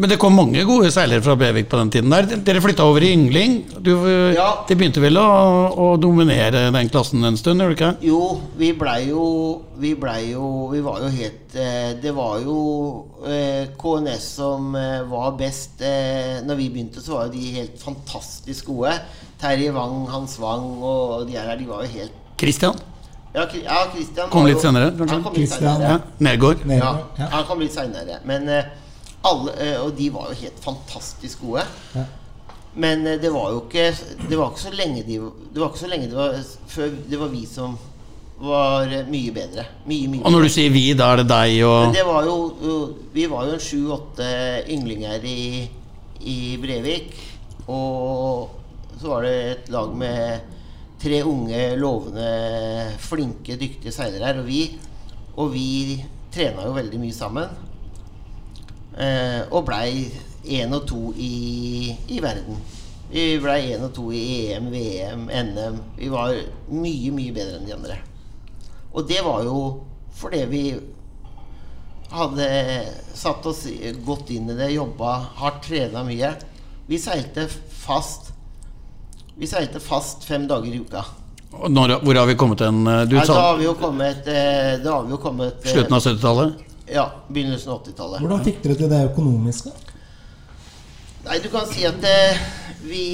Men 0.00 0.08
det 0.08 0.16
kom 0.16 0.32
mange 0.32 0.62
gode 0.64 0.88
seilere 0.88 1.20
fra 1.20 1.34
Bevik 1.36 1.66
på 1.68 1.76
den 1.76 1.90
tiden 1.92 2.12
der. 2.14 2.24
Dere 2.46 2.62
flytta 2.64 2.84
over 2.88 3.04
i 3.04 3.10
Yngling. 3.12 3.58
Du, 3.84 3.90
Ja. 4.32 4.64
Det 4.68 4.76
begynte 4.80 5.02
vel 5.04 5.18
å, 5.20 5.24
å 5.76 5.88
dominere 6.00 6.70
den 6.72 6.88
klassen 6.88 7.20
en 7.28 7.36
stund, 7.36 7.60
gjorde 7.60 7.74
det 7.74 7.76
ikke? 7.76 8.08
Jo, 8.08 8.20
vi 8.56 8.70
blei 8.72 9.10
jo 9.10 9.26
Vi 9.82 9.92
blei 9.98 10.30
jo 10.30 10.68
Vi 10.72 10.80
var 10.84 11.02
jo 11.02 11.10
helt 11.12 11.56
eh, 11.58 11.92
Det 12.00 12.12
var 12.16 12.40
jo 12.40 12.56
eh, 13.28 13.68
KNS 13.76 14.28
som 14.38 14.72
eh, 14.80 15.02
var 15.10 15.34
best. 15.36 15.82
Eh, 15.84 16.40
når 16.46 16.60
vi 16.62 16.70
begynte, 16.72 17.04
så 17.04 17.18
var 17.18 17.28
jo 17.28 17.34
de 17.36 17.52
helt 17.58 17.76
fantastisk 17.82 18.70
gode. 18.72 18.94
Terje 19.42 19.72
Wang, 19.76 20.06
Hans 20.08 20.38
Wang 20.40 20.80
og 20.80 21.26
de 21.28 21.36
her, 21.36 21.52
de 21.58 21.68
var 21.68 21.84
jo 21.84 21.92
helt 21.98 22.16
Christian 22.40 22.78
Ja, 23.34 23.44
ja 23.44 23.82
Christian 23.92 24.30
Kom 24.32 24.48
litt 24.48 24.62
senere, 24.62 24.92
kanskje? 24.96 25.18
Han 25.18 25.24
kom 25.26 25.36
litt 25.36 25.52
senere. 25.52 25.96
ja. 25.98 25.98
Nergård. 26.22 26.64
Ja, 26.68 26.94
ja. 27.18 27.28
han 27.36 27.44
kom 27.48 27.60
litt 27.60 27.74
seinere. 27.76 28.22
Men 28.28 28.48
eh, 28.48 28.70
alle 29.24 29.52
eh, 29.60 29.78
Og 29.84 29.94
de 29.98 30.08
var 30.14 30.28
jo 30.32 30.40
helt 30.42 30.58
fantastisk 30.64 31.40
gode. 31.46 31.64
Ja. 31.94 32.04
Men 32.74 33.06
eh, 33.06 33.18
det 33.20 33.30
var 33.34 33.50
jo 33.52 33.62
ikke 33.66 33.88
Det 34.28 34.38
var 34.38 34.50
ikke 34.52 34.64
så 34.66 34.74
lenge 34.74 35.02
de 35.06 35.18
Det 35.52 35.60
var 35.60 35.68
ikke 35.70 35.82
så 35.84 35.90
lenge 35.92 36.08
det 36.10 36.16
var 36.16 36.38
før 36.72 36.94
det 37.10 37.18
var 37.20 37.28
vi 37.32 37.42
som 37.46 37.74
var 38.42 38.88
eh, 38.90 39.04
mye 39.06 39.30
bedre. 39.36 39.66
Mye, 39.86 40.08
mye 40.10 40.24
Og 40.26 40.32
når 40.34 40.46
du 40.48 40.52
sier 40.54 40.72
vi, 40.74 40.86
da 40.98 41.12
er 41.12 41.20
det 41.22 41.28
deg 41.30 41.58
Men 41.60 41.90
og 41.92 41.94
det 41.94 42.06
var 42.08 42.24
jo 42.26 42.36
jo- 42.62 42.94
Vi 43.14 43.26
var 43.30 43.46
jo 43.46 43.52
en 43.58 43.62
sju-åtte 43.62 44.30
ynglinger 44.72 45.22
i, 45.28 45.68
i 46.26 46.38
Brevik. 46.62 47.12
Og 47.68 48.50
så 48.98 49.08
var 49.12 49.22
det 49.26 49.34
et 49.52 49.70
lag 49.70 49.92
med 49.98 50.40
tre 51.02 51.20
unge, 51.26 51.60
lovende, 51.78 52.26
flinke, 53.02 53.56
dyktige 53.58 53.92
seilere 53.94 54.26
her. 54.32 54.40
Og 54.42 54.46
vi, 54.46 54.60
og 55.36 55.52
vi 55.54 55.66
trena 56.34 56.66
jo 56.66 56.74
veldig 56.76 57.00
mye 57.02 57.14
sammen. 57.14 57.48
Eh, 58.98 59.40
og 59.50 59.64
blei 59.68 60.10
én 60.44 60.72
og 60.74 60.86
to 60.88 61.12
i, 61.16 61.92
i 62.12 62.20
verden. 62.20 62.58
Vi 63.12 63.36
blei 63.40 63.74
én 63.74 63.84
og 63.84 63.92
to 63.96 64.08
i 64.12 64.52
EM, 64.52 64.70
VM, 64.72 65.26
NM. 65.28 65.78
Vi 65.98 66.08
var 66.12 66.34
mye, 66.72 67.12
mye 67.14 67.34
bedre 67.36 67.58
enn 67.60 67.68
de 67.68 67.76
andre. 67.76 67.98
Og 68.92 69.08
det 69.08 69.20
var 69.24 69.44
jo 69.46 69.58
fordi 70.12 70.42
vi 70.50 70.64
hadde 72.12 72.46
satt 73.16 73.46
oss 73.48 73.64
godt 74.04 74.32
inn 74.34 74.50
i 74.52 74.56
det, 74.58 74.74
jobba 74.74 75.14
hardt, 75.40 75.62
trena 75.68 76.04
mye. 76.04 76.34
Vi 76.88 77.00
seilte 77.00 77.46
fast. 77.48 78.32
Vi 79.38 79.48
seilte 79.48 79.80
fast 79.80 80.26
fem 80.28 80.44
dager 80.48 80.68
i 80.68 80.82
uka. 80.82 81.04
når, 81.68 82.00
Hvor 82.04 82.14
har 82.20 82.26
vi 82.26 82.34
kommet 82.36 82.60
hen? 82.60 82.84
Du 83.08 83.16
Nei, 83.16 83.24
da 83.26 83.40
har 83.40 83.56
vi 83.56 83.64
jo 83.64 83.74
kommet 83.76 84.28
eh, 84.28 84.78
Da 84.80 84.94
har 84.94 85.02
vi 85.04 85.12
jo 85.12 85.18
kommet 85.20 85.64
eh, 85.64 85.72
slutten 85.72 85.96
av 85.96 86.04
70-tallet? 86.04 86.62
Ja, 86.92 87.06
begynnelsen 87.28 87.72
av 87.72 87.82
80-tallet. 87.86 88.20
Hvordan 88.20 88.44
fikk 88.44 88.60
dere 88.64 88.76
til 88.76 88.90
det 88.92 89.00
økonomiske? 89.08 89.72
Nei, 91.22 91.38
du 91.40 91.48
kan 91.52 91.66
si 91.70 91.86
at 91.86 92.02
eh, 92.04 92.40
vi 92.84 93.06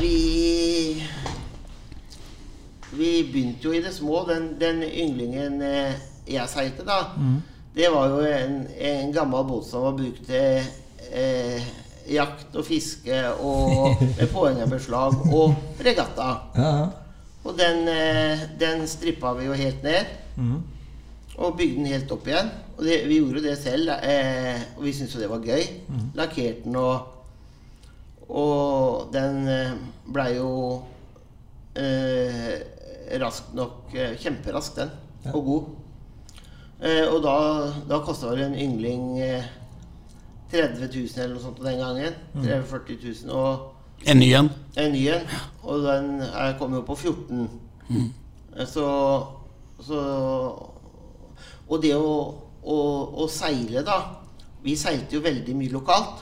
Vi 0.00 1.02
Vi 2.90 3.10
begynte 3.32 3.68
jo 3.68 3.74
i 3.76 3.82
det 3.84 3.92
små. 3.94 4.24
Den, 4.28 4.54
den 4.60 4.82
ynglingen 4.82 5.62
eh, 5.62 5.94
jeg 6.30 6.48
seilte, 6.50 6.84
da, 6.86 7.04
det 7.74 7.88
var 7.90 8.10
jo 8.10 8.18
en, 8.26 8.66
en 8.78 9.12
gammel 9.14 9.44
båt 9.46 9.66
som 9.66 9.82
var 9.86 9.94
brukt 9.98 10.26
til 10.26 10.60
eh, 11.10 11.70
jakt 12.10 12.54
og 12.58 12.66
fiske 12.66 13.20
og 13.42 14.02
med 14.58 14.66
beslag 14.70 15.14
og 15.32 15.54
regatta. 15.82 16.28
Ja. 16.58 16.74
Og 17.44 17.56
den, 17.58 17.88
eh, 17.88 18.42
den 18.60 18.86
strippa 18.90 19.32
vi 19.38 19.46
jo 19.48 19.56
helt 19.58 19.82
ned. 19.86 20.04
Mhm. 20.36 20.60
Og 21.40 21.54
bygde 21.56 21.76
den 21.80 21.86
helt 21.88 22.10
opp 22.12 22.26
igjen. 22.28 22.50
Og 22.76 22.84
det, 22.84 22.98
vi 23.08 23.16
gjorde 23.20 23.42
det 23.46 23.54
selv. 23.58 23.88
Eh, 24.04 24.60
og 24.76 24.84
vi 24.84 24.92
syntes 24.92 25.14
jo 25.16 25.20
det 25.22 25.30
var 25.32 25.44
gøy. 25.44 25.62
Lakkerte 26.18 26.64
den 26.66 26.76
og 26.76 27.16
Og 28.30 29.08
den 29.12 29.48
eh, 29.50 29.72
blei 30.14 30.36
jo 30.36 30.50
eh, 31.74 32.60
rask 33.20 33.48
nok 33.58 33.94
eh, 33.96 34.12
Kjemperask, 34.20 34.76
den. 34.76 34.92
Ja. 35.24 35.32
Og 35.34 35.44
god. 35.44 35.64
Eh, 36.80 37.08
og 37.10 37.18
da, 37.24 37.32
da 37.90 37.98
kosta 38.06 38.30
vel 38.30 38.44
en 38.46 38.54
yngling 38.60 39.18
eh, 39.24 39.48
30 40.52 40.86
000 40.94 41.18
eller 41.24 41.34
noe 41.34 41.42
sånt 41.42 41.58
den 41.64 41.82
gangen. 41.82 42.14
30 42.38 42.62
40 42.70 43.00
000. 43.26 43.34
Og 43.34 43.76
En 44.08 44.16
ny 44.22 44.30
en? 44.32 44.46
en 44.80 44.92
ny 44.94 45.02
en. 45.12 45.26
Og 45.68 45.82
den 45.84 46.20
er, 46.30 46.54
kom 46.58 46.72
jo 46.78 46.84
på 46.86 46.94
14. 46.96 47.48
Eh, 47.90 48.66
Så, 48.66 48.86
så 49.82 49.98
Og 51.70 51.82
det 51.82 51.94
å, 51.94 52.14
å, 52.62 52.78
å 53.22 53.28
seile, 53.30 53.84
da 53.86 54.00
Vi 54.60 54.74
seilte 54.76 55.16
jo 55.16 55.22
veldig 55.24 55.54
mye 55.56 55.72
lokalt. 55.72 56.18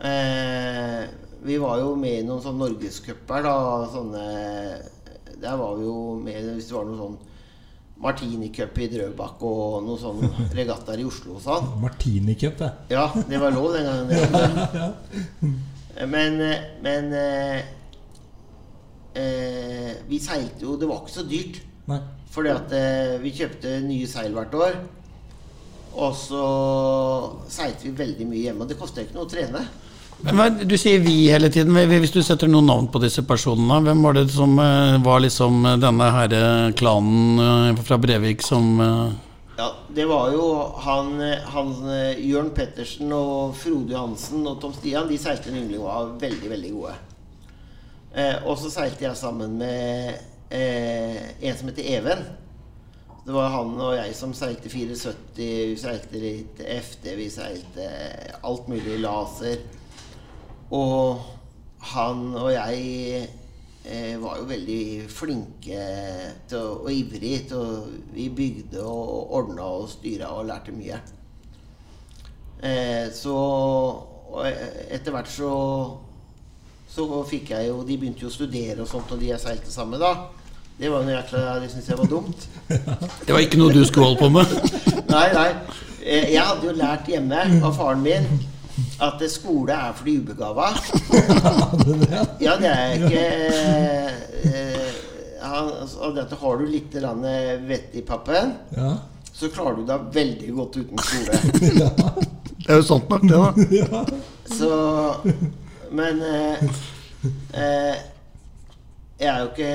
Eh, 0.00 1.02
vi 1.44 1.58
var 1.60 1.82
jo 1.82 1.90
med 1.98 2.22
i 2.22 2.24
noen 2.24 2.40
sånne 2.42 2.64
norgescuper, 2.64 3.42
da. 3.44 3.56
Sånne 3.92 4.22
Der 5.42 5.58
var 5.58 5.76
vi 5.76 5.84
jo 5.84 6.14
med 6.22 6.54
hvis 6.54 6.70
det 6.70 6.76
var 6.78 6.88
noe 6.88 7.00
sånn 7.02 7.20
Martinicup 8.02 8.78
i 8.82 8.88
Drøbak 8.90 9.42
og 9.46 9.84
noen 9.86 10.00
sånne 10.00 10.30
regattaer 10.58 11.02
i 11.02 11.04
Oslo 11.06 11.36
og 11.36 11.44
sånn. 11.44 11.68
Martinicup, 11.82 12.56
det. 12.58 12.70
Ja, 12.96 13.04
det 13.28 13.38
var 13.38 13.54
lov 13.54 13.76
den 13.76 13.86
gangen. 13.86 14.08
det 14.08 14.24
var. 14.80 16.08
Men, 16.08 16.40
eh, 16.40 16.64
men 16.82 17.12
eh, 17.14 17.58
eh, 19.20 19.90
Vi 20.08 20.18
seilte 20.24 20.64
jo 20.64 20.78
Det 20.80 20.88
var 20.88 21.02
ikke 21.02 21.14
så 21.14 21.24
dyrt. 21.28 21.60
Nei. 21.90 22.00
Fordi 22.32 22.52
at 22.52 22.72
eh, 22.76 23.20
vi 23.22 23.34
kjøpte 23.36 23.78
nye 23.84 24.08
seil 24.08 24.32
hvert 24.36 24.54
år. 24.56 24.76
Og 25.92 26.14
så 26.16 26.44
seilte 27.52 27.84
vi 27.84 27.96
veldig 27.98 28.28
mye 28.28 28.46
hjemme. 28.46 28.64
Og 28.64 28.70
det 28.70 28.78
kosta 28.80 29.04
ikke 29.04 29.18
noe 29.18 29.28
å 29.28 29.32
trene. 29.32 29.66
Men 30.22 30.68
Du 30.68 30.76
sier 30.78 31.00
'vi' 31.00 31.30
hele 31.32 31.50
tiden. 31.50 31.74
Hvis 31.74 32.14
du 32.14 32.22
setter 32.22 32.48
noen 32.48 32.66
navn 32.66 32.88
på 32.88 33.00
disse 33.02 33.22
personene, 33.22 33.82
hvem 33.82 34.02
var 34.02 34.14
det 34.14 34.30
som 34.30 34.58
eh, 34.58 34.98
var 35.02 35.20
liksom 35.20 35.66
eh, 35.66 35.76
denne 35.82 36.10
herre 36.14 36.72
klanen 36.78 37.38
eh, 37.76 37.82
fra 37.82 37.98
Brevik 37.98 38.42
som 38.42 38.78
Ja, 39.58 39.74
Det 39.94 40.06
var 40.08 40.32
jo 40.32 40.72
han, 40.80 41.20
han 41.52 41.74
Jørn 42.16 42.50
Pettersen 42.50 43.12
og 43.12 43.54
Frode 43.54 43.92
Johansen 43.92 44.46
og 44.46 44.60
Tom 44.60 44.72
Stian. 44.72 45.08
De 45.08 45.18
seilte 45.18 45.50
en 45.50 45.60
yngling 45.60 45.80
og 45.80 45.90
var 45.90 46.14
veldig, 46.22 46.50
veldig 46.50 46.72
gode. 46.72 46.94
Eh, 48.14 48.36
og 48.44 48.58
så 48.60 48.70
seilte 48.70 49.06
jeg 49.06 49.16
sammen 49.16 49.56
med 49.58 50.20
eh, 50.52 51.48
en 51.48 51.58
som 51.58 51.68
heter 51.70 51.88
Even. 51.96 52.24
Det 53.22 53.34
var 53.34 53.52
han 53.54 53.76
og 53.78 53.94
jeg 53.94 54.14
som 54.18 54.32
seilte 54.34 54.70
74, 54.70 55.14
vi 55.36 55.76
seilte 55.78 56.22
litt 56.22 56.58
FD, 56.58 57.12
vi 57.20 57.28
seilte 57.30 57.86
alt 58.42 58.66
mulig 58.70 58.98
laser. 58.98 59.62
Og 60.74 61.22
han 61.92 62.24
og 62.34 62.50
jeg 62.50 63.22
eh, 63.86 64.16
var 64.22 64.40
jo 64.40 64.48
veldig 64.50 64.82
flinke 65.12 65.80
å, 66.50 66.82
og 66.82 66.90
ivrige 66.90 67.44
til 67.52 67.98
Vi 68.14 68.28
bygde 68.34 68.82
og 68.82 69.34
ordna 69.38 69.70
og 69.78 69.90
styra 69.92 70.32
og 70.38 70.48
lærte 70.50 70.74
mye. 70.74 70.98
Eh, 72.62 73.06
så 73.14 73.38
etter 74.42 75.14
hvert 75.14 75.30
så 75.30 75.52
så 76.92 77.06
fikk 77.24 77.52
jeg 77.54 77.70
jo 77.70 77.82
De 77.86 77.96
begynte 77.96 78.24
jo 78.24 78.30
å 78.30 78.34
studere 78.34 78.82
og 78.84 78.88
sånt, 78.90 79.12
og 79.14 79.20
de 79.20 79.30
jeg 79.30 79.40
seilte 79.40 79.72
sammen 79.72 79.96
med, 79.96 80.04
da. 80.04 80.41
Det 80.78 80.90
var 80.90 81.04
noe 81.04 81.12
jækla 81.14 81.42
Det 81.62 81.70
syntes 81.70 81.88
jeg 81.92 81.98
var 81.98 82.08
dumt. 82.10 82.46
Det 83.26 83.34
var 83.34 83.42
ikke 83.44 83.60
noe 83.60 83.72
du 83.74 83.82
skulle 83.86 84.06
holde 84.10 84.22
på 84.22 84.28
med? 84.32 84.56
Nei, 85.12 85.26
nei. 85.36 85.48
Eh, 86.02 86.32
Jeg 86.32 86.42
hadde 86.42 86.66
jo 86.70 86.74
lært 86.78 87.08
hjemme 87.12 87.42
av 87.62 87.76
faren 87.76 88.02
min 88.02 88.26
at 89.02 89.20
eh, 89.20 89.28
skole 89.30 89.74
er 89.76 89.92
for 89.98 90.08
de 90.08 90.14
ubegava. 90.22 90.70
Ja, 92.42 92.56
det 92.58 92.70
er 92.72 92.94
ikke 92.96 93.24
eh, 94.48 94.92
han, 95.42 95.68
altså, 95.82 96.36
Har 96.40 96.56
du 96.58 96.66
litt 96.70 96.94
vett 97.68 97.94
i 97.98 98.02
pappen, 98.06 98.54
så 99.32 99.48
klarer 99.52 99.76
du 99.80 99.84
deg 99.88 100.08
veldig 100.14 100.52
godt 100.56 100.78
uten 100.80 101.02
skole. 101.02 101.40
Det 102.62 102.70
er 102.70 102.78
jo 102.78 102.86
sant 102.86 103.10
nok, 103.10 103.56
det, 103.60 103.84
da. 103.90 104.02
Så 104.52 104.68
Men 105.92 106.22
eh, 106.22 106.62
eh, 107.58 107.96
jeg 109.20 109.28
er 109.28 109.38
jo 109.42 109.50
ikke 109.52 109.72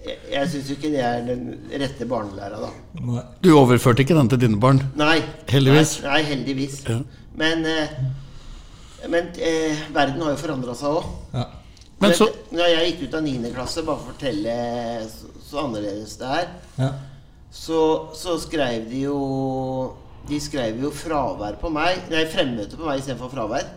Jeg, 0.00 0.48
syns 0.48 0.70
ikke 0.72 0.88
det 0.94 1.00
er 1.04 1.20
den 1.26 1.42
rette 1.82 2.06
barnelæra, 2.08 2.56
da. 2.62 3.24
Du 3.44 3.50
overførte 3.58 4.00
ikke 4.04 4.16
den 4.16 4.30
til 4.32 4.40
dine 4.40 4.60
barn? 4.60 4.80
Nei. 4.96 5.18
Heldigvis. 5.50 5.98
Nei, 6.04 6.14
nei 6.14 6.22
heldigvis. 6.30 6.78
Ja. 6.88 7.00
Men, 7.36 7.66
eh, 7.68 7.92
men 9.12 9.28
eh, 9.36 9.82
verden 9.92 10.24
har 10.24 10.32
jo 10.32 10.40
forandra 10.40 10.76
seg 10.78 10.96
òg. 11.00 11.10
Ja. 11.36 11.44
Men 12.00 12.14
så 12.16 12.30
Når 12.48 12.70
jeg 12.72 12.86
gikk 12.88 13.02
ut 13.08 13.14
av 13.18 13.24
9. 13.26 13.52
klasse, 13.52 13.84
bare 13.84 14.00
for 14.00 14.08
å 14.08 14.14
fortelle 14.14 14.54
så, 15.12 15.28
så 15.44 15.64
annerledes 15.66 16.16
det 16.16 16.30
er, 16.38 16.46
Ja. 16.80 16.90
så, 17.52 17.80
så 18.16 18.38
skrev 18.40 18.86
de 18.88 19.02
jo 19.04 19.18
De 20.30 20.38
skrev 20.40 20.80
jo 20.80 20.90
fravær 20.94 21.58
på 21.60 21.68
meg 21.72 22.08
Nei, 22.12 22.24
fremmøte 22.32 22.78
på 22.78 22.86
meg 22.88 23.02
istedenfor 23.02 23.32
fravær. 23.34 23.68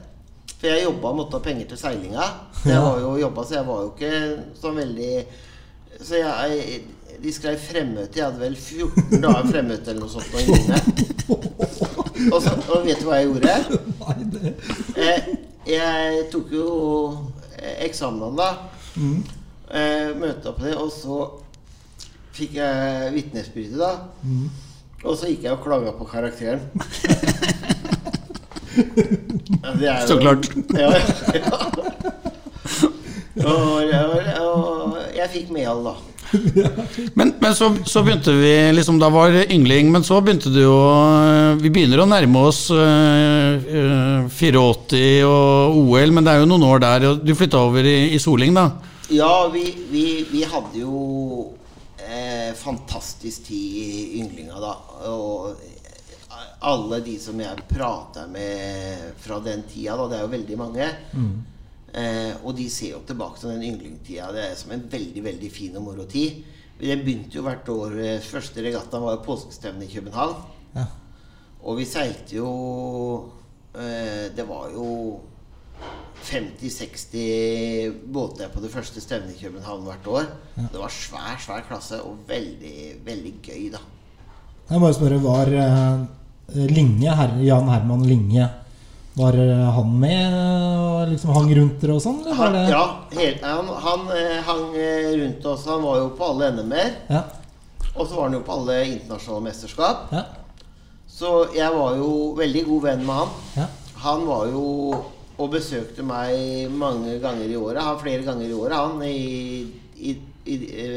For 0.54 0.70
jeg 0.72 0.86
jobba 0.86 1.10
og 1.12 1.18
måtte 1.20 1.36
ha 1.40 1.44
penger 1.44 1.68
til 1.74 1.80
seilinga. 1.82 2.26
Jeg 2.64 2.80
var 2.80 3.00
jo 3.04 3.18
jobba, 3.20 3.44
så 3.44 3.58
jeg 3.58 3.68
var 3.68 3.82
jo 3.84 3.90
ikke 3.92 4.12
sånn 4.62 4.80
veldig 4.80 5.14
Så 6.02 6.16
jeg 6.20 6.82
De 7.24 7.32
skrev 7.32 7.58
fremmøte. 7.62 8.18
Jeg 8.20 8.26
hadde 8.26 8.40
vel 8.42 8.56
14 8.58 9.22
dager 9.24 9.46
fremmøte 9.52 9.92
eller 9.94 10.02
noe 10.02 10.10
sånt. 10.12 10.34
Og. 10.34 11.46
Og, 12.34 12.40
så, 12.44 12.52
og 12.74 12.84
vet 12.88 13.00
du 13.00 13.06
hva 13.08 13.20
jeg 13.22 13.30
gjorde? 13.30 13.54
Nei, 14.02 14.16
Eh, 14.98 15.22
jeg 15.70 16.26
tok 16.34 16.52
jo 16.52 16.66
eksamen 17.86 18.36
da. 18.38 18.50
Eh, 19.00 20.10
møtte 20.20 20.52
opp 20.52 20.60
det, 20.62 20.74
og 20.76 20.90
så 20.92 21.22
fikk 22.36 22.58
jeg 22.60 23.14
vitnesbyrde, 23.16 23.78
da. 23.80 23.92
Og 25.04 25.16
så 25.20 25.32
gikk 25.32 25.44
jeg 25.48 25.56
og 25.56 25.64
klaga 25.64 25.92
på 25.98 26.06
karakteren. 26.12 26.62
Ja, 29.64 29.74
det 29.80 29.88
er 29.88 30.02
jo- 30.02 30.08
Så 30.08 30.18
klart. 30.20 30.46
Ja, 30.76 30.90
ja. 31.38 31.50
Og, 33.44 33.50
og, 33.50 34.14
og 34.44 34.83
jeg 35.18 35.32
fikk 35.34 35.54
medhold, 35.56 35.92
da. 35.92 35.96
Men, 37.20 37.34
men 37.38 37.54
så, 37.54 37.68
så 37.86 38.02
begynte 38.02 38.32
vi 38.34 38.54
liksom, 38.74 38.96
Da 38.98 39.10
var 39.14 39.36
yngling, 39.44 39.92
men 39.94 40.06
så 40.08 40.18
begynte 40.24 40.50
du 40.50 40.62
jo 40.64 40.78
Vi 41.62 41.70
begynner 41.70 42.02
å 42.02 42.08
nærme 42.10 42.46
oss 42.48 42.64
uh, 42.74 43.60
uh, 43.60 44.32
84 44.32 45.04
og 45.28 45.78
OL, 45.84 46.16
men 46.16 46.26
det 46.26 46.34
er 46.34 46.42
jo 46.42 46.50
noen 46.50 46.66
år 46.72 46.82
der. 46.82 47.06
Og 47.12 47.22
du 47.28 47.36
flytta 47.38 47.62
over 47.68 47.86
i, 47.86 48.16
i 48.16 48.22
Soling, 48.24 48.56
da. 48.58 48.70
Ja, 49.14 49.50
vi, 49.54 49.68
vi, 49.92 50.06
vi 50.32 50.42
hadde 50.48 50.80
jo 50.80 51.54
eh, 52.00 52.54
fantastisk 52.56 53.44
tid 53.52 53.78
i 53.78 54.20
ynglinga, 54.22 54.60
da. 54.64 54.74
Og 55.12 55.52
eh, 55.52 56.46
alle 56.70 57.02
de 57.04 57.18
som 57.20 57.40
jeg 57.40 57.66
prater 57.70 58.30
med 58.32 59.10
fra 59.22 59.40
den 59.44 59.66
tida, 59.70 59.98
da, 60.00 60.08
det 60.08 60.18
er 60.18 60.24
jo 60.26 60.32
veldig 60.38 60.60
mange. 60.60 60.88
Eh, 61.94 62.34
og 62.44 62.56
de 62.58 62.66
ser 62.74 62.96
jo 62.96 63.04
tilbake 63.06 63.38
til 63.40 63.52
den 63.54 63.64
ynglingtida 63.68 64.32
det 64.34 64.44
er 64.48 64.56
som 64.58 64.72
en 64.74 64.88
veldig 64.90 65.22
veldig 65.28 65.50
fin 65.54 65.76
og 65.78 65.84
moro 65.86 66.06
tid. 66.10 66.40
Det 66.80 66.96
begynte 67.04 67.38
jo 67.38 67.44
hvert 67.46 67.70
år. 67.70 67.98
eh, 68.02 68.20
Første 68.26 68.64
regatta 68.66 69.00
var 69.00 69.18
jo 69.18 69.26
påskestevnet 69.28 69.86
i 69.86 69.94
København. 69.94 70.36
Ja. 70.76 70.88
Og 71.64 71.78
vi 71.78 71.86
seilte 71.86 72.36
jo 72.36 72.50
eh, 73.78 74.32
Det 74.36 74.48
var 74.50 74.72
jo 74.74 75.20
50-60 76.24 77.94
båter 78.14 78.50
på 78.54 78.62
det 78.64 78.72
første 78.72 79.02
stevnet 79.04 79.36
i 79.36 79.44
København 79.44 79.84
hvert 79.88 80.08
år. 80.08 80.28
Det 80.56 80.80
var 80.80 80.92
svær, 80.94 81.38
svær 81.44 81.64
klasse 81.68 82.00
og 82.06 82.18
veldig, 82.28 82.76
veldig 83.06 83.34
gøy, 83.44 83.70
da. 83.74 83.82
Jeg 84.70 84.80
må 84.80 84.86
bare 84.88 84.96
spørre, 84.96 85.20
var 85.24 85.52
eh, 85.54 86.68
Linje, 86.72 87.12
Her 87.20 87.36
Jan 87.44 87.70
Herman 87.70 88.06
Linge 88.08 88.48
Var 89.14 89.38
eh, 89.38 89.70
han 89.76 90.00
med 90.00 90.34
og 90.34 91.12
liksom 91.12 91.34
hang 91.36 91.52
rundt 91.54 91.82
dere 91.84 91.96
og 91.98 92.02
sånn? 92.02 92.22
eller 92.24 92.40
Han, 92.40 92.56
ja, 92.72 92.84
helt, 93.14 93.44
han, 93.46 93.68
han 93.86 94.08
eh, 94.18 94.40
hang 94.48 94.64
eh, 94.74 95.10
rundt 95.22 95.46
oss. 95.52 95.68
Han 95.70 95.84
var 95.86 96.00
jo 96.02 96.08
på 96.18 96.30
alle 96.34 96.52
NM-er. 96.58 96.94
ja. 97.14 97.24
Og 97.94 98.08
så 98.10 98.16
var 98.18 98.26
han 98.26 98.34
jo 98.40 98.42
på 98.42 98.56
alle 98.56 98.76
internasjonale 98.90 99.46
mesterskap. 99.46 100.08
Ja. 100.16 100.24
Så 101.06 101.34
jeg 101.54 101.70
var 101.76 101.94
jo 102.00 102.08
veldig 102.40 102.64
god 102.66 102.88
venn 102.88 103.04
med 103.06 103.20
han. 103.20 103.36
Ja. 103.60 103.68
Han 104.02 104.26
var 104.26 104.48
jo 104.50 104.64
og 105.34 105.50
besøkte 105.54 106.02
meg 106.06 106.72
mange 106.74 107.20
ganger 107.22 107.50
i 107.50 107.58
året. 107.58 107.84
Han 107.86 108.00
flere 108.02 108.26
ganger 108.26 108.50
i 108.50 108.58
året, 108.58 108.74
han, 108.78 108.98
i, 109.06 109.62
i, 109.98 110.16
i, 110.50 110.58
i, 110.58 110.90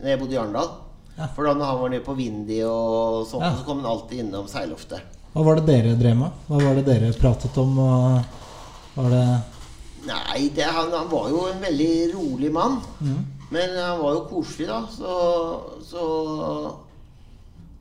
når 0.00 0.08
jeg 0.14 0.20
bodde 0.22 0.36
i 0.36 0.40
Arendal. 0.40 0.72
Ja. 1.18 1.28
For 1.36 1.44
da 1.44 1.52
når 1.56 1.68
han 1.68 1.80
var 1.82 1.92
nede 1.92 2.06
på 2.06 2.16
Windy 2.16 2.62
og 2.64 3.26
sånt, 3.28 3.60
så 3.60 3.66
kom 3.68 3.82
han 3.82 3.92
alltid 3.92 4.24
innom 4.24 4.48
seiloftet. 4.48 5.19
Hva 5.32 5.44
var 5.46 5.60
det 5.60 5.66
dere 5.68 5.94
drev 5.98 6.16
med? 6.18 6.38
Hva 6.48 6.58
var 6.64 6.74
det 6.80 6.86
dere 6.88 7.12
pratet 7.18 7.56
om? 7.62 7.76
Var 8.96 9.10
det 9.14 9.24
Nei, 10.08 10.46
det, 10.56 10.64
han, 10.64 10.88
han 10.96 11.10
var 11.10 11.26
jo 11.28 11.42
en 11.50 11.60
veldig 11.60 11.92
rolig 12.14 12.48
mann. 12.52 12.78
Men 13.52 13.74
han 13.76 13.98
var 14.00 14.14
jo 14.16 14.22
koselig, 14.30 14.66
da. 14.70 14.78
Så, 14.90 15.16
så, 15.84 16.04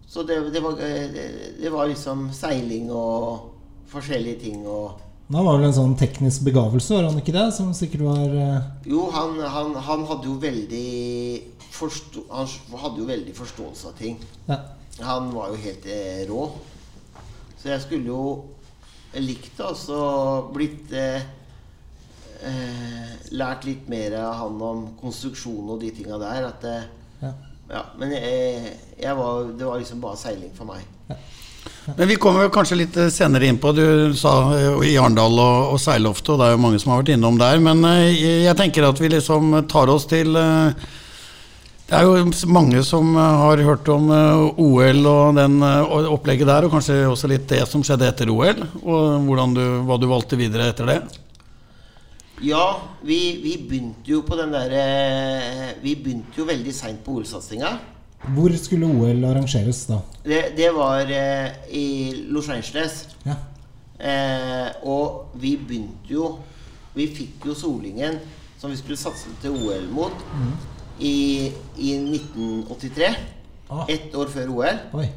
så 0.08 0.24
det, 0.28 0.40
det, 0.54 0.60
var, 0.66 0.76
det, 0.76 1.22
det 1.62 1.72
var 1.74 1.88
liksom 1.88 2.28
seiling 2.36 2.90
og 2.92 3.46
forskjellige 3.90 4.42
ting 4.44 4.66
og 4.68 5.00
Han 5.30 5.46
var 5.46 5.60
vel 5.60 5.68
en 5.70 5.76
sånn 5.78 5.96
teknisk 5.98 6.42
begavelse, 6.48 6.96
var 6.98 7.08
han 7.08 7.20
ikke 7.22 7.34
det? 7.36 7.46
Som 7.54 7.70
sikkert 7.78 8.02
var 8.08 8.34
eh, 8.34 8.68
Jo, 8.90 9.08
han, 9.14 9.38
han, 9.46 9.76
han 9.86 10.06
hadde 10.10 10.26
jo 10.26 10.36
veldig 10.42 10.90
forstå, 11.80 12.24
Han 12.34 12.50
hadde 12.84 13.04
jo 13.04 13.08
veldig 13.10 13.36
forståelse 13.38 13.94
av 13.94 13.98
ting. 14.02 14.20
ja. 14.50 14.60
Han 15.00 15.30
var 15.32 15.54
jo 15.54 15.62
helt 15.64 15.86
eh, 15.88 16.26
rå. 16.28 16.50
Så 17.60 17.74
jeg 17.74 17.84
skulle 17.84 18.08
jo 18.08 18.24
likt 19.20 19.60
også 19.60 20.00
blitt 20.54 20.94
eh, 20.96 21.26
eh, 22.48 23.10
Lært 23.36 23.68
litt 23.68 23.90
mer 23.92 24.16
av 24.22 24.38
han 24.44 24.62
om 24.64 24.86
konstruksjon 25.00 25.68
og 25.70 25.82
de 25.82 25.92
tinga 25.94 26.18
der. 26.22 26.48
At 26.50 26.64
det, 26.64 26.78
ja. 27.22 27.34
ja, 27.74 27.84
men 28.00 28.16
jeg, 28.16 28.78
jeg 28.98 29.18
var, 29.20 29.52
det 29.52 29.68
var 29.68 29.82
liksom 29.82 30.02
bare 30.04 30.20
seiling 30.22 30.56
for 30.56 30.70
meg. 30.70 30.88
Men 31.96 32.08
vi 32.08 32.16
kommer 32.22 32.50
kanskje 32.54 32.78
litt 32.80 32.98
eh, 32.98 33.12
senere 33.14 33.50
inn 33.50 33.60
på 33.62 33.74
Du 33.76 34.16
sa 34.18 34.34
eh, 34.56 34.88
i 34.92 34.96
Arendal 34.98 35.36
og, 35.36 35.76
og 35.76 35.82
seiloftet, 35.82 36.34
og 36.34 36.42
det 36.42 36.48
er 36.48 36.56
jo 36.56 36.64
mange 36.64 36.80
som 36.82 36.94
har 36.94 37.04
vært 37.04 37.14
innom 37.16 37.40
der. 37.42 37.60
Men 37.64 37.84
eh, 37.92 38.46
jeg 38.46 38.58
tenker 38.60 38.88
at 38.88 39.02
vi 39.02 39.12
liksom 39.12 39.56
tar 39.72 39.92
oss 39.92 40.08
til 40.10 40.38
eh, 40.40 40.90
Det 41.90 41.98
er 41.98 42.06
jo 42.06 42.50
mange 42.54 42.84
som 42.86 43.16
eh, 43.18 43.38
har 43.42 43.62
hørt 43.66 43.88
om 43.90 44.12
eh, 44.14 44.62
OL 44.62 45.08
og 45.10 45.40
den 45.40 45.56
eh, 45.66 45.96
opplegget 46.14 46.46
der, 46.46 46.68
og 46.68 46.76
kanskje 46.76 47.00
også 47.10 47.32
litt 47.32 47.48
det 47.50 47.64
som 47.66 47.82
skjedde 47.82 48.06
etter 48.06 48.30
OL, 48.30 48.62
og 48.84 49.32
du, 49.56 49.64
hva 49.88 49.98
du 49.98 50.06
valgte 50.12 50.38
videre 50.38 50.70
etter 50.70 50.86
det. 50.86 51.00
Ja, 52.46 52.78
vi, 53.02 53.18
vi 53.42 53.56
begynte 53.58 54.14
jo 54.14 54.22
på 54.24 54.38
den 54.40 54.54
derre 54.54 54.84
Vi 55.82 55.98
begynte 56.00 56.40
jo 56.40 56.46
veldig 56.48 56.72
seint 56.72 57.02
på 57.04 57.18
OL-satsinga. 57.18 57.74
Hvor 58.36 58.54
skulle 58.62 58.88
OL 58.88 59.26
arrangeres 59.26 59.82
da? 59.90 60.00
Det, 60.24 60.44
det 60.56 60.70
var 60.76 61.10
eh, 61.10 61.58
i 61.74 61.88
Los 62.30 62.54
Angeles. 62.54 63.02
Ja. 63.26 63.42
Eh, 64.00 64.70
og 64.88 65.34
vi 65.42 65.58
begynte 65.58 66.14
jo 66.14 66.36
Vi 66.94 67.10
fikk 67.12 67.50
jo 67.50 67.58
Solingen, 67.58 68.22
som 68.62 68.72
vi 68.72 68.78
skulle 68.78 69.00
satse 69.00 69.32
til 69.42 69.58
OL 69.58 69.90
mot, 69.92 70.22
i, 71.00 71.52
i 71.78 71.96
1983. 71.96 73.10
Ah. 73.70 73.86
Ett 73.90 74.16
år 74.16 74.32
før 74.34 74.54
OL. 74.56 74.80
Oi. 75.00 75.08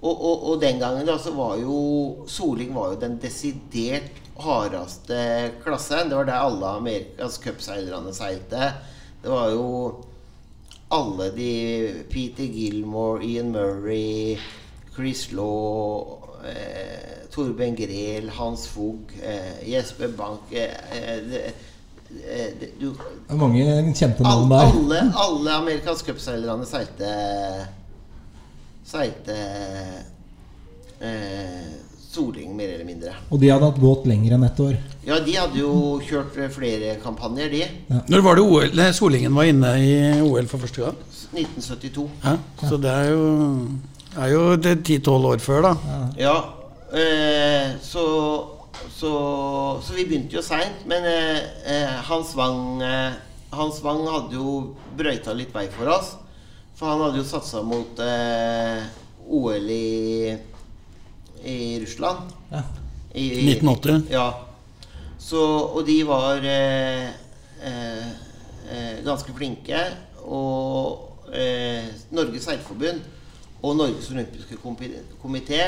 Og, 0.00 0.14
og, 0.14 0.44
og 0.50 0.60
den 0.62 0.80
gangen 0.80 1.08
da 1.08 1.18
så 1.20 1.34
var 1.36 1.58
jo 1.60 2.24
Soling 2.30 2.72
var 2.72 2.94
jo 2.94 3.00
den 3.02 3.18
desidert 3.20 4.16
hardeste 4.40 5.18
klassen. 5.64 6.08
Det 6.08 6.16
var 6.16 6.28
der 6.28 6.40
alle 6.40 6.76
Amerikas 6.80 7.36
cupseilerne 7.42 8.14
seilte. 8.16 8.72
Det 9.20 9.30
var 9.32 9.50
jo 9.52 9.66
alle 10.90 11.28
de 11.36 11.52
Peter 12.10 12.48
Gilmore, 12.48 13.22
Ian 13.24 13.52
Murray, 13.52 14.38
Chris 14.94 15.28
Law, 15.32 16.18
eh, 16.48 17.28
Torben 17.30 17.76
Grel, 17.76 18.30
Hans 18.34 18.66
Fogh, 18.68 19.12
eh, 19.22 19.68
Jesper 19.70 20.08
Bank 20.16 20.50
eh, 20.50 20.74
eh, 20.96 21.52
det, 22.10 22.22
eh, 22.36 22.70
du, 22.80 22.90
Det 22.92 23.34
er 23.34 23.38
mange 23.38 23.94
kjente 23.94 24.24
navn 24.26 24.50
der. 24.50 24.72
alle, 24.72 25.02
alle 25.24 25.58
Amerikas 25.60 26.02
cupseilerne 26.06 26.66
seilte 26.68 27.10
Seilte 28.90 29.36
eh, 30.98 31.68
Soling, 32.10 32.56
mer 32.58 32.72
eller 32.74 32.84
mindre. 32.88 33.12
Og 33.30 33.38
de 33.38 33.52
hadde 33.52 33.68
hatt 33.68 33.76
båt 33.78 34.06
lenger 34.10 34.34
enn 34.34 34.42
ett 34.48 34.58
år. 34.64 34.72
Ja, 35.06 35.20
de 35.22 35.36
hadde 35.36 35.60
jo 35.60 36.00
kjørt 36.02 36.34
flere 36.50 36.96
kampanjer, 37.04 37.52
de. 37.52 37.68
Når 38.10 38.24
var 38.26 38.40
det 38.40 38.46
OL, 38.50 38.82
Solingen 38.98 39.36
var 39.36 39.46
inne 39.46 39.70
i 39.78 39.92
OL 40.18 40.48
for 40.50 40.58
første 40.64 40.88
gang? 40.88 40.98
1972. 41.30 42.08
Ja, 42.24 42.34
så 42.66 42.80
det 42.82 42.90
er 42.90 43.12
jo, 43.12 43.28
er 44.18 44.32
jo 44.32 44.42
ti-tolv 44.82 45.30
år 45.36 45.44
før, 45.44 45.68
da. 45.68 46.00
Ja. 46.18 46.34
Eh, 46.90 47.76
så, 47.86 48.02
så, 48.88 49.12
så 49.84 49.96
vi 49.96 50.06
begynte 50.08 50.38
jo 50.38 50.42
seint. 50.44 50.86
Men 50.88 51.04
eh, 51.08 51.40
eh, 51.68 51.98
Hans 52.08 52.32
Wang 52.38 52.82
eh, 52.84 53.18
Hans 53.50 53.80
Wang 53.82 54.04
hadde 54.06 54.38
jo 54.38 54.74
brøyta 54.98 55.34
litt 55.34 55.54
vei 55.54 55.66
for 55.74 55.90
oss. 55.90 56.14
For 56.78 56.88
han 56.88 57.02
hadde 57.02 57.20
jo 57.20 57.26
satsa 57.26 57.64
mot 57.66 57.98
eh, 58.04 58.84
OL 59.26 59.72
i, 59.74 60.36
i 61.44 61.56
Russland. 61.82 62.30
Ja. 62.52 62.62
I, 63.10 63.24
i, 63.26 63.48
1980. 63.56 64.06
Ja. 64.14 64.28
Så, 65.20 65.42
og 65.42 65.82
de 65.88 65.98
var 66.06 66.46
eh, 66.46 67.10
eh, 67.66 69.00
ganske 69.04 69.34
flinke. 69.34 69.82
Og 70.24 71.26
eh, 71.34 71.90
Norges 72.14 72.46
Seilforbund 72.46 73.02
og 73.60 73.76
Norges 73.76 74.08
olympiske 74.14 74.56
komité 75.20 75.64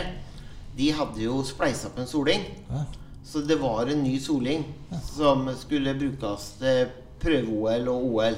de 0.72 0.88
hadde 0.96 1.26
jo 1.26 1.42
spleisa 1.44 1.90
opp 1.90 1.98
en 2.00 2.08
soling. 2.08 2.46
Ja. 2.70 2.86
Så 3.32 3.40
det 3.48 3.56
var 3.62 3.86
en 3.88 4.02
ny 4.04 4.18
soling 4.20 4.64
som 5.06 5.46
skulle 5.56 5.94
brukes 5.96 6.50
til 6.60 6.90
prøve-OL 7.22 7.86
og 7.88 8.02
OL 8.18 8.34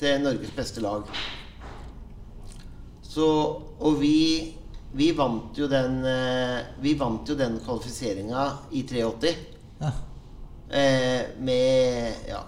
til 0.00 0.20
Norges 0.26 0.50
beste 0.56 0.82
lag. 0.84 1.06
Så, 3.06 3.26
og 3.80 3.96
vi, 4.02 4.52
vi 4.92 5.06
vant 5.16 5.56
jo 5.56 5.68
den 5.70 6.02
eh, 6.04 6.58
Vi 6.84 6.92
vant 7.00 7.28
jo 7.30 7.36
den 7.38 7.56
kvalifiseringa 7.64 8.42
i 8.76 8.82
83 8.90 9.32
Ja. 9.80 9.92
eh, 10.68 11.22
med, 11.40 12.12
ja, 12.28 12.42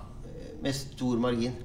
med 0.60 0.76
stor 0.76 1.16
margin. 1.24 1.56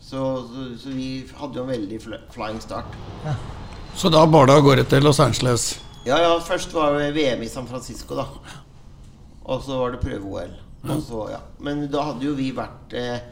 Så, 0.00 0.18
så, 0.48 0.66
så 0.82 0.88
vi 0.94 1.08
hadde 1.38 1.58
jo 1.58 1.64
en 1.64 1.70
veldig 1.70 2.00
flying 2.34 2.60
start. 2.62 2.98
Så 3.96 4.10
da 4.10 4.26
bar 4.26 4.46
det 4.50 4.58
av 4.58 4.66
gårde 4.66 4.84
til 4.90 5.06
Los 5.06 5.20
Angeles. 5.22 5.68
Ja, 6.04 6.18
ja, 6.20 6.34
først 6.44 6.74
var 6.74 6.98
det 6.98 7.12
VM 7.16 7.42
i 7.46 7.48
San 7.48 7.66
Francisco, 7.70 8.18
da. 8.18 8.26
Og 9.44 9.62
så 9.64 9.76
var 9.80 9.92
det 9.94 10.00
prøve-OL. 10.04 10.54
Ja. 10.84 11.40
Men 11.64 11.86
da 11.92 12.02
hadde 12.10 12.26
jo 12.26 12.34
vi 12.36 12.50
vært 12.52 12.92
eh, 12.92 13.22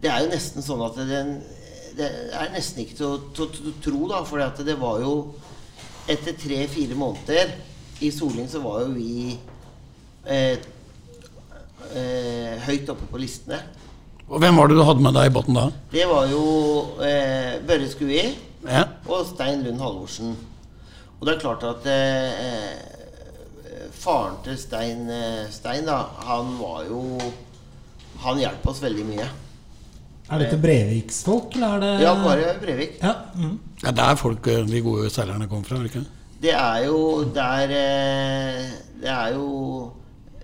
Det 0.00 0.08
er 0.08 0.22
jo 0.24 0.30
nesten 0.32 0.64
sånn 0.64 0.80
at 0.86 0.96
det, 0.96 1.18
Det 1.98 2.06
er 2.32 2.52
nesten 2.54 2.80
ikke 2.86 2.96
til 2.96 3.10
å, 3.10 3.48
tro, 3.84 3.98
da. 4.08 4.22
For 4.24 4.40
det 4.64 4.76
var 4.80 5.02
jo 5.04 5.12
Etter 6.10 6.32
tre-fire 6.40 6.96
måneder 6.96 7.52
i 8.00 8.08
Soling 8.16 8.48
så 8.48 8.62
var 8.64 8.86
jo 8.86 8.94
vi 8.96 9.34
eh, 10.24 10.56
eh, 11.92 12.54
høyt 12.64 12.88
oppe 12.88 13.04
på 13.12 13.20
listene. 13.20 13.58
Og 14.30 14.40
hvem 14.40 14.56
var 14.56 14.70
det 14.70 14.78
du 14.78 14.84
hadde 14.88 15.04
med 15.04 15.14
deg 15.18 15.28
i 15.28 15.34
båten 15.34 15.58
da? 15.58 15.66
Det 15.92 16.06
var 16.08 16.24
jo 16.32 16.40
eh, 17.04 17.58
Børre 17.68 17.90
Skui 17.92 18.22
Ja. 18.64 18.86
og 19.04 19.26
Stein 19.28 19.62
Lund 19.66 19.84
Halvorsen. 19.84 20.32
Og 21.20 21.28
det 21.28 21.34
er 21.36 21.42
klart 21.44 21.66
at 21.68 21.86
eh, 21.92 22.89
faren 24.00 24.38
til 24.44 24.56
Stein, 24.58 25.04
eh, 25.12 25.46
Stein 25.52 25.84
da, 25.88 25.98
han 26.26 26.54
var 26.60 26.84
jo 26.88 27.02
Han 28.24 28.38
hjalp 28.40 28.66
oss 28.68 28.80
veldig 28.82 29.04
mye. 29.08 29.26
Er 30.30 30.38
dette 30.42 30.58
Breviksfolk, 30.60 31.54
eller 31.56 31.76
er 31.76 31.80
det 31.80 31.92
Ja, 32.04 32.10
bare 32.22 32.50
Brevik. 32.60 32.98
Ja. 33.02 33.14
Mm. 33.34 33.54
Det 33.82 33.98
er 34.04 34.18
folk, 34.20 34.46
eh, 34.46 34.64
de 34.68 34.80
gode 34.84 35.08
seilerne 35.10 35.48
kom 35.48 35.64
fra? 35.64 35.78
er 35.78 35.86
det 35.86 35.90
ikke? 35.94 36.04
Det 36.40 36.52
er 36.56 36.84
jo 36.86 37.24
der 37.34 37.72
eh, 37.76 38.68
Det 39.00 39.08
er 39.08 39.32
jo 39.34 39.90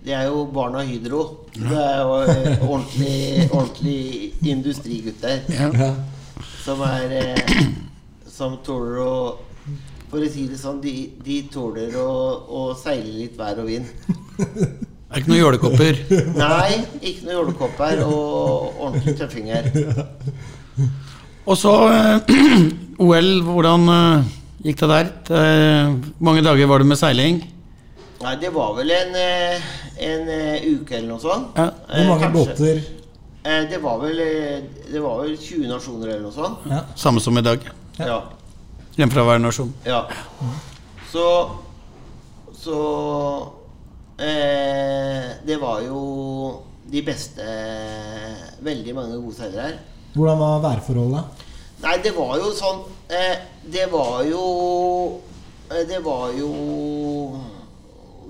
det 0.07 0.14
er 0.14 0.29
jo 0.29 0.45
barna 0.55 0.85
Hydro. 0.87 1.23
Det 1.53 1.79
er 1.83 2.01
jo 2.01 2.12
eh, 2.31 2.61
ordentlig, 2.71 3.49
ordentlig 3.51 4.33
industrigutter 4.47 5.40
Ja. 5.51 5.66
Ja. 5.75 5.88
som 6.64 6.81
er 6.87 7.11
eh, 7.11 7.57
Som 8.31 8.59
tåler 8.64 9.01
å 9.03 9.14
For 10.11 10.23
å 10.23 10.29
si 10.31 10.47
det 10.51 10.59
sånn, 10.61 10.81
de, 10.85 10.92
de 11.25 11.40
tåler 11.53 11.95
å, 11.99 12.09
å 12.47 12.61
seile 12.79 13.11
litt 13.25 13.37
vær 13.38 13.59
og 13.62 13.66
vind. 13.73 13.87
Det 15.07 15.14
er 15.14 15.23
ikke 15.23 15.31
noen 15.31 15.40
jålekopper. 15.40 15.99
Nei, 16.42 16.71
ikke 17.01 17.27
noe 17.29 17.35
jålekopper 17.38 18.01
og 18.05 18.81
ordentlig 18.83 19.14
tøffinger. 19.21 19.69
Og 21.47 21.55
så 21.57 21.73
eh, 21.95 22.33
OL, 23.07 23.29
hvordan 23.47 23.87
eh, 23.95 24.27
gikk 24.66 24.81
det 24.83 24.88
der? 24.90 25.11
Eh, 25.31 25.92
Hvor 26.19 26.27
mange 26.27 26.42
dager 26.45 26.66
var 26.69 26.83
det 26.83 26.88
med 26.90 26.99
seiling? 26.99 27.38
Nei, 28.25 28.33
det 28.42 28.51
var 28.53 28.75
vel 28.81 28.90
en, 28.97 29.14
eh, 29.21 29.69
en 30.09 30.29
eh, 30.35 30.66
uke 30.75 30.99
eller 30.99 31.12
noe 31.14 31.23
sånt. 31.23 31.55
Ja. 31.55 31.69
Hvor 31.92 32.11
mange 32.11 32.27
Eh, 32.27 32.35
båter? 32.35 32.83
Eh, 33.47 33.62
Det 33.71 33.79
var, 33.85 34.01
vel, 34.03 34.21
eh, 34.27 34.59
det 34.90 35.01
var 35.05 35.23
vel 35.23 35.37
20 35.38 35.71
nasjoner 35.71 36.09
eller 36.16 36.27
noe 36.27 36.35
sånt. 36.35 36.66
Ja. 36.73 36.83
Samme 36.99 37.23
som 37.23 37.38
i 37.38 37.47
dag. 37.47 37.62
Ja. 38.03 38.19
Hjemme 38.27 38.46
fra 39.13 39.25
hver 39.29 39.39
nasjon. 39.45 39.73
ja. 39.85 40.07
Så 41.13 41.25
Så 42.57 42.77
eh, 44.19 45.37
Det 45.47 45.57
var 45.61 45.81
jo 45.85 46.63
de 46.91 47.03
beste 47.03 47.45
Veldig 48.65 48.95
mange 48.95 49.19
gode 49.21 49.35
seilere 49.37 49.63
her. 49.69 49.77
Hvordan 50.17 50.39
var 50.41 50.63
værforholdet? 50.65 51.45
Nei, 51.85 51.97
det 52.03 52.13
var 52.17 52.37
jo 52.41 52.51
sånn 52.57 52.81
eh, 53.13 53.37
Det 53.69 53.87
var 53.93 54.23
jo 54.25 54.43
eh, 55.71 55.85
Det 55.89 56.01
var 56.05 56.33
jo 56.39 56.51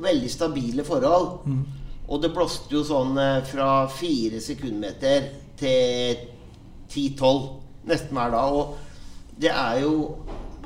veldig 0.02 0.30
stabile 0.30 0.84
forhold. 0.84 1.46
Og 2.08 2.20
det 2.22 2.32
blåste 2.34 2.74
jo 2.74 2.82
sånn 2.84 3.16
eh, 3.18 3.38
fra 3.48 3.86
fire 3.88 4.40
sekundmeter 4.44 5.30
til 5.58 6.18
10-12 6.92 7.46
nesten 7.88 8.18
hver 8.18 8.34
dag. 8.34 8.52
Og 8.60 8.76
det 9.40 9.50
er 9.54 9.80
jo 9.86 9.94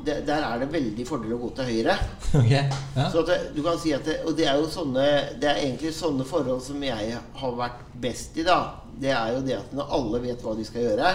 det, 0.05 0.21
Der 0.29 0.45
er 0.47 0.63
det 0.63 0.71
veldig 0.73 1.05
fordel 1.09 1.35
å 1.37 1.41
gå 1.43 1.51
til 1.59 1.71
høyre. 1.73 1.97
Okay. 2.41 2.63
ja. 2.95 3.09
Så 3.11 3.25
det, 3.27 3.37
du 3.57 3.59
kan 3.65 3.79
si 3.83 3.91
at 3.91 4.05
det, 4.07 4.21
Og 4.29 4.37
det 4.39 4.45
er 4.47 4.61
jo 4.61 4.69
sånne 4.71 5.03
Det 5.43 5.49
er 5.51 5.65
egentlig 5.65 5.91
sånne 5.97 6.23
forhold 6.23 6.61
som 6.63 6.79
jeg 6.85 7.17
har 7.41 7.57
vært 7.59 7.81
best 8.01 8.39
i, 8.39 8.45
da. 8.47 8.61
Det 9.01 9.11
er 9.11 9.35
jo 9.35 9.43
det 9.47 9.57
at 9.59 9.75
når 9.75 9.95
alle 9.97 10.21
vet 10.29 10.45
hva 10.45 10.55
de 10.55 10.67
skal 10.69 10.87
gjøre 10.87 11.13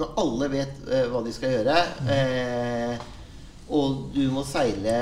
Når 0.00 0.12
alle 0.22 0.48
vet 0.54 0.80
uh, 0.88 1.06
hva 1.12 1.20
de 1.26 1.32
skal 1.36 1.58
gjøre, 1.58 1.74
eh, 2.14 3.08
og 3.76 4.06
du 4.14 4.22
må 4.32 4.46
seile 4.48 4.94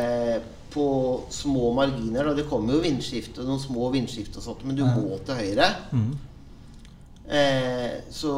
på 0.72 0.86
små 1.30 1.70
marginer 1.76 2.26
da. 2.26 2.34
Det 2.34 2.48
kommer 2.50 2.74
jo 2.74 2.82
vindskift 2.82 3.38
og 3.38 3.46
noen 3.46 3.62
små 3.62 3.92
vindskift 3.94 4.40
og 4.40 4.44
sånt, 4.44 4.64
men 4.66 4.76
du 4.76 4.82
må 4.84 5.20
til 5.24 5.38
høyre. 5.38 5.68
Eh, 7.28 8.00
så 8.10 8.34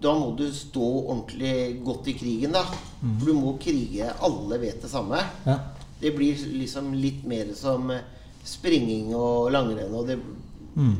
da 0.00 0.12
må 0.16 0.30
du 0.38 0.46
stå 0.54 0.86
ordentlig 1.10 1.80
godt 1.84 2.06
i 2.08 2.14
krigen, 2.16 2.52
da. 2.56 2.62
For 3.00 3.26
du 3.26 3.32
må 3.36 3.54
krige. 3.60 4.08
Alle 4.24 4.58
vet 4.62 4.82
det 4.82 4.90
samme. 4.92 5.20
ja. 5.46 5.58
Det 6.00 6.14
blir 6.16 6.34
liksom 6.56 6.94
litt 6.96 7.26
mer 7.28 7.50
som 7.54 7.90
springing 8.44 9.10
og 9.14 9.50
langrenn. 9.52 9.92
Og 9.94 10.06
det, 10.08 10.14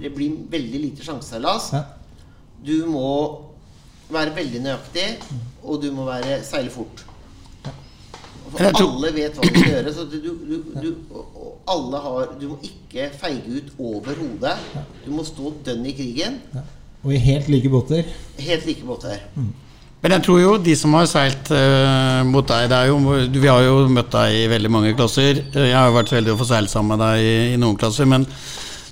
det 0.03 0.11
blir 0.13 0.35
veldig 0.53 0.81
lite 0.83 1.07
sjanseseilas. 1.07 1.71
ja. 1.73 1.85
Du 2.61 2.85
må 2.85 3.07
være 4.13 4.35
veldig 4.37 4.61
nøyaktig, 4.67 5.07
og 5.65 5.81
du 5.81 5.89
må 5.97 6.05
være 6.05 6.43
seile 6.45 6.69
fort. 6.75 7.07
For 8.51 8.59
tror- 8.75 8.91
alle 8.99 9.13
vet 9.15 9.37
hva 9.39 9.47
de 9.47 9.55
skal 9.63 9.71
gjøre. 9.73 9.95
Så 9.95 10.05
du, 10.11 10.19
du, 10.21 10.57
du, 10.83 10.89
alle 11.71 12.01
har 12.05 12.35
Du 12.41 12.49
må 12.51 12.59
ikke 12.67 13.09
feige 13.17 13.61
ut 13.63 13.73
over 13.79 14.19
hodet. 14.21 14.57
Du 15.07 15.11
må 15.15 15.25
stå 15.25 15.55
dønn 15.65 15.87
i 15.87 15.93
krigen. 15.97 16.41
Og 17.05 17.17
i 17.17 17.21
helt 17.23 17.49
like 17.49 17.71
båter. 17.73 18.09
Helt 18.41 18.67
like 18.69 18.85
båter. 18.85 19.21
Men 20.01 20.15
jeg 20.17 20.25
tror 20.25 20.41
jo 20.41 20.55
de 20.65 20.75
som 20.77 20.95
har 20.97 21.09
seilt 21.09 21.51
uh, 21.53 22.23
mot 22.29 22.47
deg 22.49 22.71
det 22.73 22.77
er 22.77 22.89
jo, 22.89 22.97
Vi 23.35 23.49
har 23.49 23.65
jo 23.67 23.85
møtt 23.93 24.13
deg 24.15 24.37
i 24.39 24.49
veldig 24.53 24.73
mange 24.73 24.95
klasser. 24.97 25.43
Eh, 25.53 25.71
Jeg 25.71 25.77
har 25.77 25.91
jo 25.91 25.97
vært 25.99 26.13
så 26.13 26.17
heldig 26.17 26.35
å 26.35 26.41
få 26.41 26.49
seile 26.49 26.73
sammen 26.73 26.95
med 26.97 27.05
deg 27.05 27.25
i, 27.25 27.35
i 27.55 27.61
noen 27.61 27.77
klasser. 27.81 28.09
Men 28.09 28.25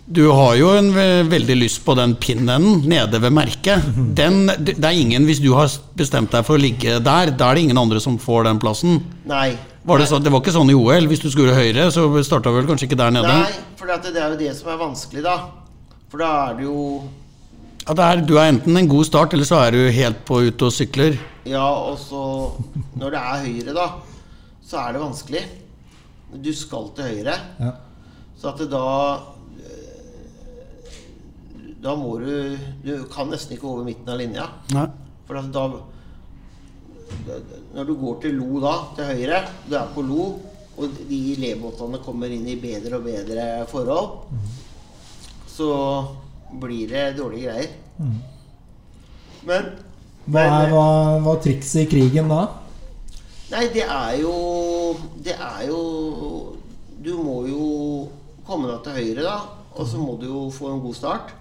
du 0.08 0.22
har 0.32 0.54
jo 0.56 0.70
en 0.72 0.86
ve 0.94 1.06
veldig 1.28 1.56
lyst 1.58 1.82
på 1.84 1.92
den 1.96 2.14
pinnen 2.20 2.82
nede 2.88 3.20
ved 3.20 3.34
merket. 3.36 3.84
Den, 4.16 4.46
det 4.56 4.78
er 4.80 4.96
ingen, 4.96 5.26
Hvis 5.28 5.40
du 5.44 5.50
har 5.56 5.68
bestemt 5.96 6.32
deg 6.32 6.46
for 6.48 6.56
å 6.56 6.62
ligge 6.62 6.96
der, 7.04 7.32
da 7.32 7.50
er 7.50 7.58
det 7.58 7.66
ingen 7.66 7.80
andre 7.80 8.00
som 8.00 8.16
får 8.20 8.48
den 8.48 8.60
plassen. 8.62 9.02
Nei. 9.28 9.52
Var 9.88 10.00
det, 10.00 10.08
så, 10.08 10.20
det 10.20 10.32
var 10.32 10.40
ikke 10.40 10.56
sånn 10.56 10.72
i 10.72 10.76
OL. 10.76 11.08
Hvis 11.08 11.24
du 11.24 11.30
skulle 11.32 11.56
høyre, 11.56 11.88
så 11.92 12.08
starta 12.24 12.52
vel 12.52 12.68
kanskje 12.68 12.88
ikke 12.88 13.00
der 13.00 13.12
nede? 13.16 13.32
Nei, 13.32 13.76
for 13.80 13.88
det 13.88 14.12
er 14.16 14.32
jo 14.32 14.40
det 14.40 14.52
som 14.56 14.72
er 14.72 14.80
vanskelig, 14.80 15.24
da. 15.24 15.36
For 16.08 16.20
da 16.24 16.32
er 16.48 16.58
det 16.58 16.66
jo 16.68 16.76
Ja, 17.88 17.94
det 17.96 18.04
er, 18.04 18.20
du 18.20 18.34
er 18.36 18.50
enten 18.50 18.76
en 18.76 18.88
god 18.90 19.06
start, 19.08 19.32
eller 19.32 19.48
så 19.48 19.62
er 19.64 19.72
du 19.72 19.78
helt 19.96 20.18
på 20.28 20.42
ute 20.44 20.66
og 20.66 20.74
sykler. 20.76 21.14
Ja, 21.48 21.64
og 21.64 21.94
så 21.96 22.20
Når 23.00 23.14
det 23.14 23.20
er 23.22 23.46
høyre, 23.46 23.72
da, 23.78 23.86
så 24.60 24.82
er 24.82 24.92
det 24.92 25.00
vanskelig. 25.00 25.40
Du 26.44 26.50
skal 26.52 26.90
til 26.92 27.08
høyre. 27.14 27.36
Ja. 27.56 27.70
Så 28.36 28.50
at 28.50 28.60
det 28.60 28.66
da 28.74 28.82
eh, 29.64 30.98
Da 31.80 31.94
må 31.96 32.18
du 32.20 32.28
Du 32.84 32.92
kan 33.08 33.32
nesten 33.32 33.56
ikke 33.56 33.70
over 33.72 33.88
midten 33.88 34.12
av 34.12 34.20
linja. 34.20 34.44
Nei. 34.76 34.84
For 35.24 35.40
at 35.40 35.48
da 35.56 35.64
Når 37.72 37.88
du 37.88 37.96
går 38.04 38.20
til 38.26 38.36
lo 38.36 38.60
da, 38.68 38.76
til 39.00 39.14
høyre, 39.14 39.40
du 39.64 39.80
er 39.80 39.88
på 39.96 40.04
lo, 40.04 40.28
og 40.76 41.02
de 41.08 41.24
lebåtene 41.40 42.04
kommer 42.04 42.28
inn 42.36 42.44
i 42.52 42.60
bedre 42.60 43.00
og 43.00 43.08
bedre 43.08 43.64
forhold, 43.72 44.28
så 45.48 45.72
blir 46.52 46.88
det 46.88 47.16
dårlige 47.18 47.52
greier. 47.52 47.70
Men 49.48 49.68
Hva 50.28 50.40
er 50.44 50.72
hva, 50.72 50.86
hva 51.24 51.34
er 51.36 51.42
trikset 51.44 51.82
i 51.86 51.90
krigen 51.90 52.28
da? 52.28 52.40
Nei, 53.48 53.62
det 53.72 53.84
er 53.88 54.18
jo 54.20 54.32
Det 55.24 55.32
er 55.32 55.62
jo 55.70 55.78
Du 57.00 57.14
må 57.24 57.38
jo 57.48 57.62
komme 58.44 58.68
deg 58.68 58.82
til 58.84 58.92
høyre, 58.98 59.22
da. 59.24 59.38
Og 59.78 59.86
så 59.88 60.00
må 60.00 60.16
du 60.20 60.26
jo 60.26 60.42
få 60.52 60.72
en 60.74 60.82
god 60.84 60.94
start. 60.98 61.32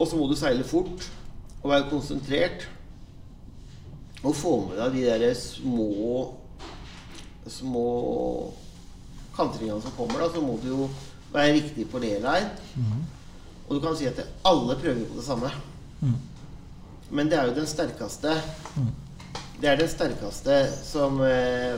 Og 0.00 0.06
så 0.08 0.16
må 0.16 0.28
du 0.30 0.36
seile 0.38 0.64
fort 0.64 1.06
og 1.62 1.70
være 1.70 1.88
konsentrert. 1.90 2.68
Og 4.22 4.34
få 4.36 4.52
med 4.68 4.76
deg 4.80 4.98
de 4.98 5.04
der 5.08 5.34
små 5.34 6.34
Små 7.50 7.84
kantringene 9.34 9.80
som 9.82 9.94
kommer. 9.96 10.20
da 10.20 10.28
Så 10.34 10.42
må 10.44 10.58
du 10.62 10.68
jo 10.68 10.88
være 11.32 11.52
riktig 11.56 11.86
på 11.90 12.00
Mm. 12.76 13.04
Og 13.68 13.76
du 13.76 13.80
kan 13.84 13.94
si 13.96 14.06
at 14.10 14.18
alle 14.44 14.74
prøver 14.80 15.04
på 15.06 15.16
det 15.20 15.24
samme. 15.24 15.50
Men 17.10 17.28
det 17.30 17.38
er 17.38 17.46
jo 17.50 17.54
den 17.54 17.66
sterkeste 17.66 18.32
Det 19.60 19.68
er 19.68 19.76
den 19.76 19.88
sterkeste 19.90 20.56
som 20.86 21.18
eh, 21.26 21.74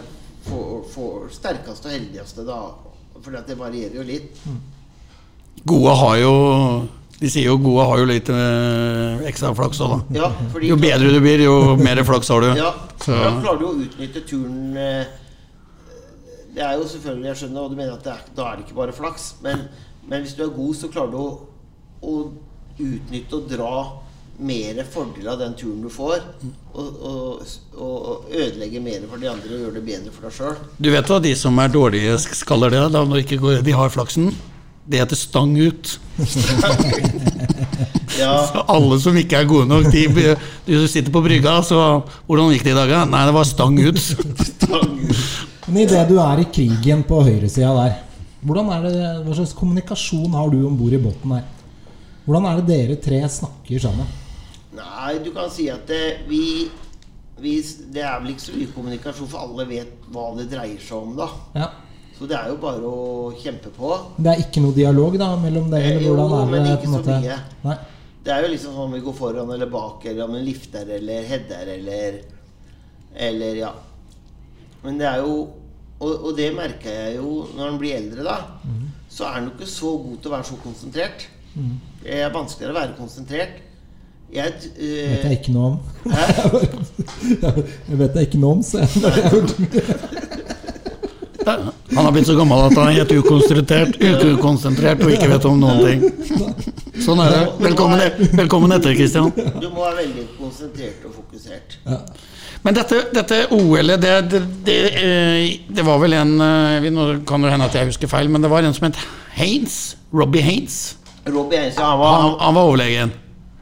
får, 0.46 0.82
får 0.92 1.30
Sterkeste 1.32 1.88
og 1.88 1.94
heldigste, 1.96 2.44
da. 2.46 2.58
For 3.22 3.30
det 3.48 3.56
varierer 3.58 3.96
jo 3.98 4.02
litt. 4.06 4.38
Gode 5.68 5.94
har 6.00 6.16
jo 6.22 6.32
De 7.20 7.28
sier 7.30 7.46
jo 7.46 7.56
gode 7.62 7.84
har 7.86 7.98
jo 8.02 8.06
litt 8.10 8.28
eh, 8.34 9.24
ekstra 9.30 9.52
flaks 9.54 9.80
òg, 9.84 9.92
da. 10.12 10.20
Ja, 10.20 10.30
Jo 10.68 10.76
bedre 10.80 11.12
du 11.12 11.20
blir, 11.22 11.44
jo 11.44 11.76
mer 11.78 12.00
flaks 12.08 12.28
har 12.32 12.40
du. 12.42 12.52
Ja, 12.58 12.72
Så- 13.02 13.12
Da 13.18 13.34
klarer 13.42 13.58
du 13.58 13.66
å 13.66 13.74
utnytte 13.84 14.22
turen 14.26 14.76
eh, 14.76 15.04
Det 16.52 16.60
er 16.60 16.76
jo 16.76 16.84
selvfølgelig, 16.88 17.28
jeg 17.30 17.40
skjønner 17.40 17.64
og 17.64 17.72
du 17.72 17.78
mener, 17.78 17.96
at 17.96 18.06
er, 18.12 18.24
da 18.36 18.50
er 18.50 18.58
det 18.58 18.66
ikke 18.66 18.76
bare 18.76 18.92
flaks. 18.92 19.34
Men, 19.44 19.66
men 20.08 20.24
hvis 20.24 20.34
du 20.36 20.44
er 20.44 20.52
god, 20.52 20.74
så 20.76 20.90
klarer 20.92 21.12
du 21.14 21.18
å, 21.20 21.28
å 22.02 22.16
utnytte 22.82 23.38
og 23.38 23.48
dra 23.48 23.74
mer 24.42 24.80
fordel 24.90 25.28
av 25.28 25.38
den 25.40 25.54
turen 25.56 25.82
du 25.84 25.90
får, 25.92 26.22
og, 26.72 27.02
og, 27.08 27.42
og 27.76 28.30
ødelegge 28.32 28.80
mer 28.82 29.04
for 29.08 29.20
de 29.20 29.28
andre 29.30 29.52
og 29.52 29.64
gjøre 29.66 29.76
det 29.76 29.84
bedre 29.86 30.14
for 30.14 30.26
deg 30.26 30.36
sjøl. 30.36 30.56
Du 30.82 30.90
vet 30.92 31.12
hva 31.12 31.20
de 31.22 31.34
som 31.38 31.60
er 31.62 31.72
dårlige, 31.72 32.16
skaller 32.42 32.72
det? 32.74 32.86
Da 32.96 33.04
ikke 33.20 33.40
går, 33.42 33.60
de 33.64 33.76
har 33.76 33.92
flaksen? 33.92 34.32
Det 34.88 34.98
heter 35.04 35.20
stang 35.20 35.54
ut. 35.60 35.98
Ja, 38.18 38.32
Så 38.52 38.60
alle 38.68 38.98
som 39.00 39.16
ikke 39.16 39.38
er 39.40 39.46
gode 39.48 39.66
nok, 39.70 39.86
de, 39.92 40.34
de 40.66 40.80
sitter 40.90 41.12
på 41.14 41.22
brygga, 41.24 41.54
så 41.64 42.02
Hvordan 42.28 42.52
gikk 42.52 42.66
det 42.66 42.74
i 42.74 42.76
dag? 42.76 42.90
da? 42.92 43.04
Nei, 43.08 43.22
det 43.28 43.34
var 43.36 43.48
stang 43.48 43.78
ut. 43.80 43.98
stang 44.52 44.98
ut. 45.08 45.22
Men 45.72 45.86
idet 45.86 46.08
du 46.10 46.18
er 46.20 46.42
i 46.42 46.48
krigen 46.52 47.00
på 47.08 47.22
høyresida 47.24 47.70
der, 47.78 47.94
hvordan 48.44 48.66
er 48.74 48.82
det, 48.84 48.96
hva 49.24 49.36
slags 49.38 49.54
kommunikasjon 49.56 50.34
har 50.36 50.50
du 50.52 50.58
om 50.68 50.74
bord 50.76 50.92
i 50.92 50.98
båten 51.00 51.32
her? 51.32 51.46
Hvordan 52.26 52.48
er 52.50 52.58
det 52.60 52.66
dere 52.68 52.96
tre 53.00 53.20
snakker 53.24 53.80
sammen? 53.80 54.10
Nei, 54.76 55.14
du 55.24 55.30
kan 55.32 55.48
si 55.52 55.70
at 55.72 55.86
det, 55.88 56.26
vi, 56.28 56.68
vi 57.40 57.54
Det 57.94 58.02
er 58.04 58.20
vel 58.20 58.34
ikke 58.34 58.44
så 58.44 58.56
mye 58.58 58.74
kommunikasjon, 58.74 59.30
for 59.32 59.46
alle 59.46 59.66
vet 59.70 60.04
hva 60.12 60.26
det 60.36 60.50
dreier 60.52 60.82
seg 60.82 60.98
om, 60.98 61.14
da. 61.16 61.30
Ja. 61.56 61.70
Så 62.18 62.28
det 62.28 62.36
er 62.36 62.52
jo 62.52 62.58
bare 62.60 62.92
å 62.92 63.32
kjempe 63.40 63.72
på. 63.72 63.94
Det 64.20 64.34
er 64.34 64.44
ikke 64.44 64.60
noe 64.66 64.76
dialog 64.76 65.16
da 65.18 65.30
mellom 65.40 65.72
dere? 65.72 65.94
Eller 65.96 66.06
Jo, 66.10 66.18
er 66.18 66.34
det, 66.34 66.42
men 66.52 66.68
det 66.68 66.76
ikke 66.76 66.92
så 66.92 67.02
mye. 67.08 67.38
Nei. 67.64 67.78
Det 68.22 68.36
er 68.36 68.44
jo 68.44 68.52
liksom 68.52 68.76
sånn 68.76 68.90
om 68.90 68.92
vi 68.94 69.02
går 69.08 69.16
foran 69.18 69.56
eller 69.56 69.72
bak, 69.72 70.04
eller 70.04 70.28
om 70.28 70.36
en 70.36 70.44
lifter 70.46 70.92
eller 70.98 71.24
header 71.32 71.72
eller 71.78 72.20
Eller 73.12 73.58
ja. 73.64 73.72
Men 74.84 75.00
det 75.00 75.08
er 75.08 75.24
jo 75.24 75.34
Og, 76.02 76.12
og 76.26 76.32
det 76.36 76.48
merker 76.56 76.90
jeg 76.90 77.18
jo 77.20 77.44
når 77.54 77.68
han 77.68 77.78
blir 77.78 77.94
eldre, 77.96 78.24
da. 78.26 78.36
Mm. 78.66 78.88
Så 79.12 79.26
er 79.28 79.36
han 79.36 79.44
jo 79.46 79.52
ikke 79.54 79.70
så 79.70 79.90
god 80.02 80.16
til 80.16 80.30
å 80.30 80.34
være 80.34 80.48
så 80.48 80.56
konsentrert. 80.62 81.28
Mm. 81.54 81.76
Det 82.02 82.16
er 82.18 82.32
vanskeligere 82.34 82.74
å 82.74 82.80
være 82.80 82.96
konsentrert. 82.98 83.60
Jeg 84.32 84.48
vet 84.48 84.62
eh, 84.80 85.24
jeg 85.26 85.38
ikke 85.42 85.52
noe 85.52 85.66
om. 85.66 85.76
Jeg 87.90 87.98
vet 88.00 88.14
jeg 88.16 88.30
ikke 88.30 88.40
noe 88.40 88.56
om, 88.56 88.62
så 88.68 88.80
jeg 88.80 88.88
Han 91.42 92.04
har 92.06 92.12
blitt 92.14 92.26
så 92.26 92.36
gammel 92.38 92.60
at 92.62 92.76
han 92.78 92.88
er 92.88 93.00
helt 93.00 93.12
ukonsentrert, 93.18 93.96
ukonsentrert 93.98 95.02
og 95.02 95.10
ikke 95.12 95.28
vet 95.32 95.46
om 95.50 95.58
noen 95.60 95.80
ting. 95.82 96.00
Sånn 97.02 97.20
er 97.24 97.34
det. 97.34 97.40
Velkommen, 97.66 98.02
velkommen 98.38 98.74
etter, 98.76 98.94
Kristian. 98.96 99.32
Du 99.34 99.66
må 99.72 99.82
være 99.82 100.04
veldig 100.04 100.26
konsentrert 100.38 101.02
og 101.08 101.16
fokusert. 101.18 101.76
Men 102.62 102.76
dette, 102.78 103.00
dette 103.10 103.38
OL-et, 103.50 103.98
det, 103.98 104.12
det, 104.30 104.40
det, 104.66 104.76
eh, 105.00 105.46
det 105.66 105.82
var 105.86 105.98
vel 105.98 106.14
en 106.14 106.36
eh, 106.38 106.84
Nå 106.94 107.06
kan 107.26 107.42
det 107.42 107.50
hende 107.50 107.66
at 107.66 107.74
jeg 107.74 107.90
husker 107.90 108.10
feil, 108.10 108.30
men 108.30 108.44
det 108.44 108.50
var 108.52 108.62
en 108.62 108.76
som 108.76 108.86
het 108.86 109.00
Haines. 109.34 109.96
Robbie 110.14 110.44
Haines. 110.46 110.96
Robbie 111.26 111.58
Einstein, 111.58 111.86
han 111.86 111.98
var, 111.98 112.20
Han, 112.20 112.38
han 112.40 112.54
var 112.54 112.62
overlegen. 112.62 113.12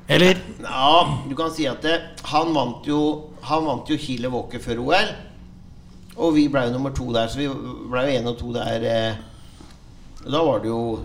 Eller? 0.08 0.38
Ja, 0.64 1.18
du 1.28 1.34
kan 1.38 1.52
si 1.54 1.66
at 1.70 1.84
han 2.32 2.54
vant 2.54 2.86
jo 2.88 3.00
Han 3.46 3.66
vant 3.68 3.90
jo 3.90 3.98
Chile 4.00 4.28
Walker 4.32 4.60
før 4.60 4.80
OL. 4.84 5.12
Og 6.20 6.34
vi 6.36 6.48
ble 6.52 6.66
jo 6.66 6.72
nummer 6.74 6.92
to 6.92 7.06
der, 7.14 7.28
så 7.30 7.38
vi 7.40 7.48
ble 7.48 8.02
jo 8.04 8.16
én 8.18 8.28
og 8.28 8.36
to 8.36 8.50
der. 8.52 8.84
Eh, 8.84 9.14
da 10.26 10.42
var 10.44 10.60
det 10.60 10.68
jo 10.68 11.00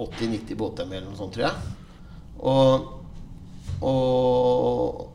80-90 0.00 0.56
båter 0.56 0.88
med, 0.88 1.02
eller 1.02 1.10
noe 1.10 1.18
sånt, 1.18 1.34
tror 1.36 1.44
jeg. 1.44 1.54
Og, 2.40 2.86
og 3.84 5.13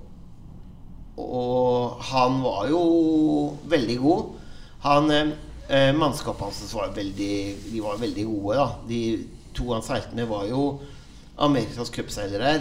Og 1.20 2.00
han 2.12 2.40
var 2.44 2.70
jo 2.72 2.82
veldig 3.70 3.98
god. 4.04 4.26
Han 4.86 5.12
eh, 5.14 5.92
Mannskapet 5.96 6.48
hans 6.48 6.74
var 6.74 6.94
veldig 6.96 7.34
De 7.74 7.82
var 7.84 8.00
veldig 8.02 8.26
gode, 8.30 8.58
da. 8.58 8.68
De 8.90 9.02
to 9.58 9.72
han 9.74 9.84
seilte 9.86 10.16
med, 10.16 10.30
var 10.30 10.48
jo 10.50 10.64
Amerikas 11.40 11.92
cupseilere. 11.94 12.54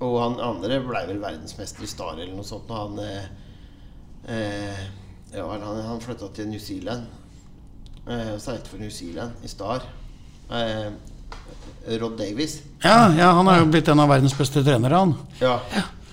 Og 0.00 0.16
han 0.22 0.40
andre 0.40 0.80
blei 0.84 1.04
vel 1.10 1.20
verdensmester 1.20 1.84
i 1.84 1.90
Star 1.90 2.16
eller 2.16 2.32
noe 2.34 2.46
sånt. 2.46 2.70
Og 2.70 2.76
han 2.78 3.00
eh, 3.04 3.30
eh, 4.32 4.84
ja, 5.34 5.46
han, 5.46 5.82
han 5.86 6.02
flytta 6.02 6.30
til 6.34 6.50
New 6.50 6.62
Zealand. 6.62 7.06
Eh, 8.06 8.34
seilte 8.40 8.72
for 8.72 8.80
New 8.82 8.90
Zealand 8.90 9.44
i 9.44 9.50
Star. 9.50 9.84
Eh, 10.50 10.90
Rod 12.00 12.18
Davies. 12.18 12.60
Ja, 12.82 13.12
ja, 13.16 13.30
han 13.36 13.48
er 13.48 13.60
jo 13.60 13.70
blitt 13.70 13.88
en 13.88 14.02
av 14.02 14.10
verdens 14.10 14.34
beste 14.36 14.62
trenere, 14.64 15.00
han. 15.00 15.14
Ja. 15.40 15.58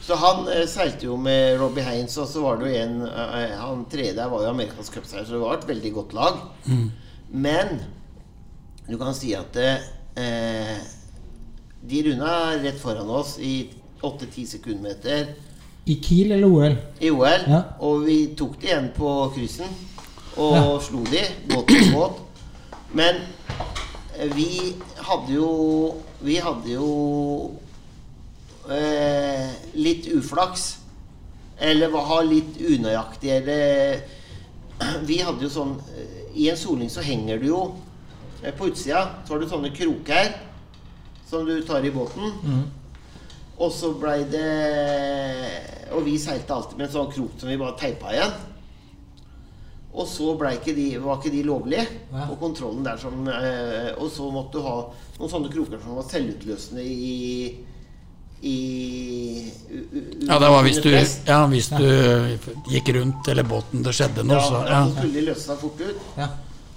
Så 0.08 0.16
han 0.16 0.46
eh, 0.48 0.64
seilte 0.72 1.06
jo 1.10 1.18
med 1.20 1.58
Robbie 1.60 1.84
Haines, 1.84 2.16
og 2.22 2.28
så 2.32 2.42
var 2.46 2.62
det 2.62 2.70
jo 2.72 2.78
en 2.84 3.02
eh, 3.08 3.56
Han 3.60 3.82
tredje 3.92 4.28
var 4.32 4.44
jo 4.46 4.52
amerikansk 4.54 4.94
cupseier, 5.00 5.26
så 5.28 5.36
det 5.36 5.42
var 5.42 5.58
et 5.58 5.68
veldig 5.68 5.92
godt 5.98 6.14
lag. 6.16 6.38
Men 7.32 7.82
du 8.88 8.96
kan 9.02 9.12
si 9.18 9.34
at 9.36 9.58
eh, 9.60 10.78
de 11.88 12.04
runda 12.08 12.38
rett 12.64 12.80
foran 12.80 13.10
oss 13.20 13.36
i 13.44 13.68
8-10 14.02 14.46
sekundmeter 14.54 15.34
I 15.92 15.98
Kiel 16.04 16.32
eller 16.38 16.48
OL? 16.48 16.78
i 17.04 17.12
OL. 17.12 17.44
Ja. 17.52 17.62
Og 17.84 18.06
vi 18.08 18.18
tok 18.40 18.56
det 18.62 18.70
igjen 18.72 18.90
på 18.96 19.12
kryssen 19.36 19.76
og 20.38 20.54
Ja. 20.56 20.64
slo 20.88 21.04
de 21.12 21.24
båt 21.52 21.72
for 21.72 21.94
båt. 21.98 22.20
Men 22.96 23.20
eh, 24.16 24.32
vi 24.36 24.50
hadde 25.04 25.34
jo 25.36 25.52
Vi 26.24 26.40
hadde 26.42 26.72
jo 26.80 26.88
eh, 28.74 29.52
litt 29.78 30.08
uflaks. 30.14 30.78
Eller 31.58 31.90
var 31.90 32.24
litt 32.28 32.60
unøyaktig, 32.62 33.32
eller 33.40 34.02
Vi 35.10 35.22
hadde 35.26 35.42
jo 35.42 35.50
sånn 35.50 35.72
eh, 35.98 36.18
I 36.38 36.52
en 36.52 36.60
soling 36.60 36.90
så 36.94 37.02
henger 37.02 37.40
du 37.42 37.48
jo 37.50 37.62
eh, 38.44 38.54
på 38.54 38.70
utsida. 38.70 39.24
Så 39.26 39.34
har 39.34 39.42
du 39.42 39.50
sånne 39.50 39.74
kroker 39.76 40.36
som 41.28 41.48
du 41.48 41.56
tar 41.66 41.86
i 41.86 41.92
båten. 41.92 42.36
Og 43.58 43.72
så 43.74 43.90
blei 43.98 44.20
det 44.30 44.44
Og 45.96 46.04
vi 46.06 46.20
seilte 46.22 46.54
alltid 46.54 46.78
med 46.78 46.88
en 46.88 46.94
sånn 46.94 47.10
krok 47.10 47.40
som 47.42 47.50
vi 47.50 47.58
bare 47.58 47.78
teipa 47.80 48.14
igjen. 48.14 48.36
Og 49.98 50.06
så 50.06 50.36
ikke 50.52 50.76
de, 50.78 50.88
var 51.02 51.18
ikke 51.18 51.34
de 51.34 51.44
lovlige 51.48 51.88
Ja. 52.14 52.28
Og 52.30 52.38
kontrollen 52.40 52.86
der 52.86 53.00
som 53.02 53.28
eh, 53.28 53.90
Og 53.98 54.12
så 54.14 54.30
måtte 54.32 54.60
du 54.60 54.68
ha 54.68 54.76
noen 55.18 55.32
sånne 55.32 55.50
kroker 55.50 55.82
som 55.82 55.98
var 55.98 56.06
selvutløsende 56.06 56.84
i 56.86 57.66
i 58.42 59.52
Ja, 60.28 60.40
det 60.40 60.50
var 60.50 60.64
hvis 60.66 60.82
du, 60.84 60.92
ja, 60.94 61.40
hvis 61.50 61.70
du 61.74 61.88
gikk 62.70 62.92
rundt, 62.98 63.28
eller 63.32 63.48
båten 63.48 63.86
det 63.86 63.96
skjedde 63.98 64.26
noe, 64.28 64.38
Ja, 64.38 64.46
så 64.46 64.62
ja, 64.68 64.82
så 64.86 65.00
skulle 65.00 65.16
de 65.16 65.26
løse 65.30 65.46
seg 65.48 65.64
fort 65.64 65.82
ut. 65.82 66.04
Ja. 66.20 66.28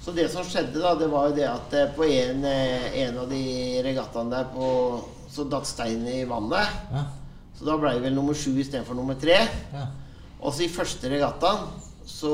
Så 0.01 0.15
det 0.17 0.31
som 0.33 0.47
skjedde, 0.49 0.81
da, 0.81 0.95
det 0.97 1.11
var 1.13 1.29
jo 1.29 1.37
det 1.37 1.49
at 1.51 1.75
eh, 1.77 1.91
på 1.93 2.07
en, 2.09 2.45
eh, 2.49 2.87
en 3.03 3.19
av 3.21 3.29
de 3.29 3.43
regattaene 3.85 4.33
der 4.33 4.49
på, 4.55 4.69
så 5.31 5.45
datt 5.45 5.69
steinen 5.69 6.09
i 6.09 6.25
vannet. 6.29 6.73
Ja. 6.95 7.05
Så 7.59 7.69
da 7.69 7.77
ble 7.77 7.93
det 7.99 8.07
vel 8.07 8.17
nummer 8.17 8.35
sju 8.35 8.55
istedenfor 8.57 8.97
nummer 8.97 9.19
tre. 9.21 9.37
Ja. 9.75 9.85
Og 10.41 10.55
så 10.57 10.65
i 10.65 10.73
første 10.73 11.13
regattaen 11.13 11.69
så 12.09 12.33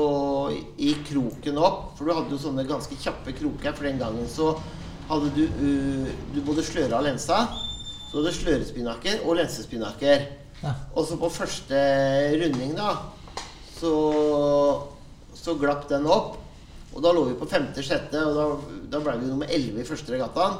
gikk 0.79 1.09
kroken 1.11 1.59
opp, 1.59 1.97
for 1.97 2.07
du 2.07 2.15
hadde 2.15 2.33
jo 2.33 2.39
sånne 2.41 2.63
ganske 2.67 2.95
kjappe 3.03 3.35
kroker. 3.35 3.75
For 3.75 3.89
den 3.89 3.99
gangen 3.99 4.29
så 4.31 4.53
hadde 5.11 5.29
du, 5.35 5.43
uh, 5.59 6.07
du 6.33 6.39
både 6.47 6.63
sløra 6.65 7.03
lensa. 7.03 7.43
Så 8.07 8.17
hadde 8.17 8.31
du 8.31 8.37
slørespinaker 8.37 9.23
og 9.25 9.37
lensespinaker. 9.39 10.27
Ja. 10.61 10.73
Og 10.95 11.05
så 11.05 11.17
på 11.19 11.29
første 11.29 11.79
runding, 12.39 12.73
da, 12.77 12.93
så, 13.77 13.91
så 15.35 15.57
glapp 15.59 15.89
den 15.91 16.07
opp. 16.09 16.37
Og 16.95 17.03
da 17.03 17.11
lå 17.13 17.27
vi 17.27 17.35
på 17.37 17.49
femte-sjette, 17.49 18.23
og 18.25 18.37
da, 18.37 18.45
da 18.95 19.03
ble 19.03 19.17
vi 19.19 19.29
nummer 19.29 19.51
elleve 19.53 19.83
i 19.83 19.87
første 19.87 20.15
regattaen. 20.15 20.55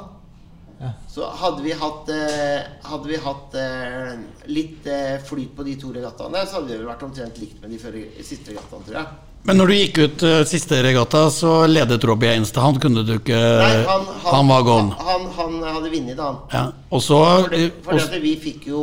Ja. 0.80 0.90
Så 1.10 1.26
hadde 1.40 1.62
vi 1.62 1.72
hatt, 1.72 2.08
eh, 2.08 2.60
hadde 2.82 3.08
vi 3.08 3.16
hatt 3.22 3.54
eh, 3.58 4.12
litt 4.46 4.86
eh, 4.86 5.16
flyt 5.26 5.56
på 5.56 5.64
de 5.66 5.74
to 5.80 5.90
regattaene, 5.94 6.44
så 6.46 6.60
hadde 6.60 6.70
vi 6.70 6.76
vel 6.78 6.86
vært 6.86 7.02
omtrent 7.06 7.40
likt 7.42 7.58
med 7.62 7.74
de 7.74 7.80
før, 7.82 7.96
siste 8.22 8.52
regattaene, 8.52 8.86
tror 8.86 9.00
jeg. 9.00 9.18
Men 9.48 9.60
når 9.60 9.70
du 9.70 9.74
gikk 9.74 9.98
ut 10.02 10.22
siste 10.50 10.80
regatta, 10.84 11.20
så 11.32 11.52
ledet 11.70 12.04
Robbie 12.04 12.32
Einstad. 12.34 12.64
Han 12.66 12.80
kunne 12.82 13.04
du 13.06 13.14
ikke 13.14 13.38
Nei, 13.38 13.84
han, 13.86 14.50
var 14.50 14.64
gone. 14.66 14.98
Han, 14.98 15.28
han, 15.36 15.54
han 15.62 15.76
hadde 15.78 15.92
vunnet, 15.94 16.18
han. 16.20 16.40
Ja. 16.52 16.64
Og 16.90 17.02
så 17.02 17.20
Fordi, 17.46 17.68
fordi 17.86 18.20
vi 18.24 18.34
fikk 18.42 18.66
jo 18.72 18.82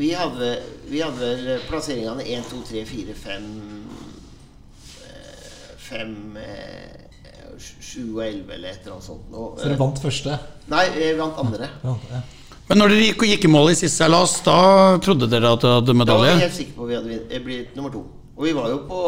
Vi 0.00 0.10
hadde, 0.16 0.48
vi 0.88 1.04
hadde 1.04 1.20
vel 1.20 1.62
plasseringene 1.68 2.24
1, 2.24 2.48
2, 2.50 2.62
3, 2.72 2.82
4, 2.88 3.16
5 3.20 3.46
5 5.86 6.38
7 7.60 8.16
og 8.16 8.22
11 8.24 8.54
eller 8.56 8.68
et 8.70 8.80
eller 8.82 8.96
annet 8.96 9.06
sånt. 9.06 9.28
Og, 9.32 9.58
Så 9.60 9.68
dere 9.68 9.78
vant 9.80 10.00
første? 10.02 10.38
Nei, 10.72 10.84
vi 10.96 11.12
vant 11.18 11.38
andre. 11.42 11.70
Ja. 11.82 11.94
ja. 12.12 12.22
Men 12.66 12.80
når 12.82 12.92
dere 12.94 13.08
gikk, 13.08 13.24
gikk 13.30 13.46
i 13.46 13.50
mål 13.50 13.70
i 13.70 13.76
siste 13.78 14.02
seilas, 14.02 14.34
da 14.46 14.58
trodde 15.02 15.28
dere 15.30 15.52
at 15.54 15.62
dere 15.62 15.80
hadde 15.80 15.94
medalje? 15.94 16.26
Da 16.26 16.32
var 16.32 16.32
jeg 16.32 16.44
helt 16.48 16.58
sikker 16.58 16.78
på 16.78 16.86
at 16.86 16.90
vi 16.90 17.18
hadde 17.20 17.42
blitt 17.46 17.76
nummer 17.78 17.94
to. 17.94 18.02
Og 18.36 18.44
vi 18.44 18.52
var 18.56 18.68
jo 18.68 18.80
på 18.88 19.02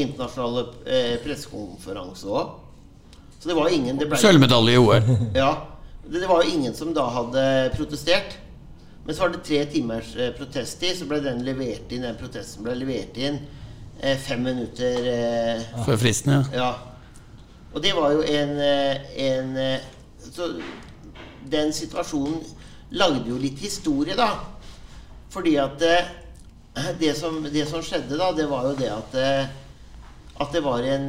internasjonale 0.00 0.62
eh, 0.86 1.14
pressekonferanse 1.24 2.30
òg. 2.30 2.54
Så 3.36 3.50
det 3.50 3.56
var 3.58 3.68
ingen 3.74 3.98
det 4.00 4.08
ble, 4.08 4.18
Sølvmedalje 4.20 4.78
i 4.78 4.80
OL. 4.80 5.12
ja, 5.42 5.50
det, 6.06 6.22
det 6.22 6.30
var 6.30 6.42
jo 6.42 6.54
ingen 6.56 6.74
som 6.78 6.94
da 6.96 7.04
hadde 7.18 7.44
protestert. 7.76 8.38
Men 9.06 9.14
så 9.14 9.22
var 9.22 9.34
det 9.34 9.44
tre 9.46 9.60
timers 9.70 10.16
eh, 10.16 10.32
protesttid, 10.34 10.96
så 10.98 11.06
ble 11.06 11.20
den 11.22 11.44
levert 11.46 11.92
inn, 11.94 12.02
den 12.06 12.16
protesten 12.18 12.64
ble 12.66 12.74
levert 12.74 13.18
inn 13.20 13.38
eh, 14.00 14.16
fem 14.18 14.42
minutter 14.42 15.06
eh, 15.12 15.66
For 15.84 16.00
fristen, 16.00 16.32
ja. 16.34 16.42
Ja. 16.54 16.70
Og 17.76 17.82
det 17.84 17.92
var 17.92 18.14
jo 18.14 18.22
en, 18.24 18.58
eh, 18.60 19.16
en 19.20 19.56
eh, 19.56 19.80
Så 20.32 20.48
den 21.46 21.72
situasjonen 21.72 22.40
lagde 22.96 23.28
jo 23.28 23.36
litt 23.38 23.60
historie, 23.60 24.16
da. 24.16 24.30
Fordi 25.30 25.52
at 25.60 25.82
eh, 25.84 26.08
det, 26.98 27.12
som, 27.18 27.42
det 27.44 27.66
som 27.68 27.84
skjedde 27.84 28.16
da, 28.16 28.30
det 28.32 28.48
var 28.48 28.70
jo 28.70 28.78
det 28.80 28.88
at 28.94 29.18
At 30.36 30.52
det 30.52 30.60
var 30.64 30.84
en 30.84 31.06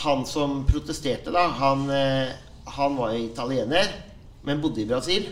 Han 0.00 0.24
som 0.26 0.64
protesterte, 0.68 1.30
da, 1.32 1.46
han, 1.60 1.84
han 2.64 2.96
var 2.96 3.12
italiener, 3.12 3.88
men 4.42 4.60
bodde 4.60 4.80
i 4.80 4.88
Brasil. 4.88 5.26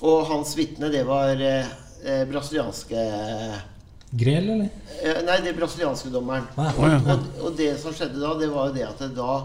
Og 0.00 0.26
hans 0.30 0.54
vitne, 0.58 0.90
det 0.90 1.02
var 1.06 1.34
brasilianske 2.30 3.06
Grell, 4.16 4.48
eller? 4.54 4.68
eh, 5.02 5.20
Nei, 5.26 5.40
det 5.42 5.56
brasilianske 5.56 6.10
dommeren. 6.14 6.46
Ah, 6.56 6.72
ja. 6.78 6.98
Og, 7.14 7.24
og 7.48 7.56
det 7.58 7.72
som 7.82 7.92
skjedde 7.96 8.20
da, 8.22 8.34
det 8.38 8.48
var 8.52 8.68
jo 8.70 8.74
det 8.76 8.84
at 8.86 8.98
det 9.02 9.10
da 9.16 9.36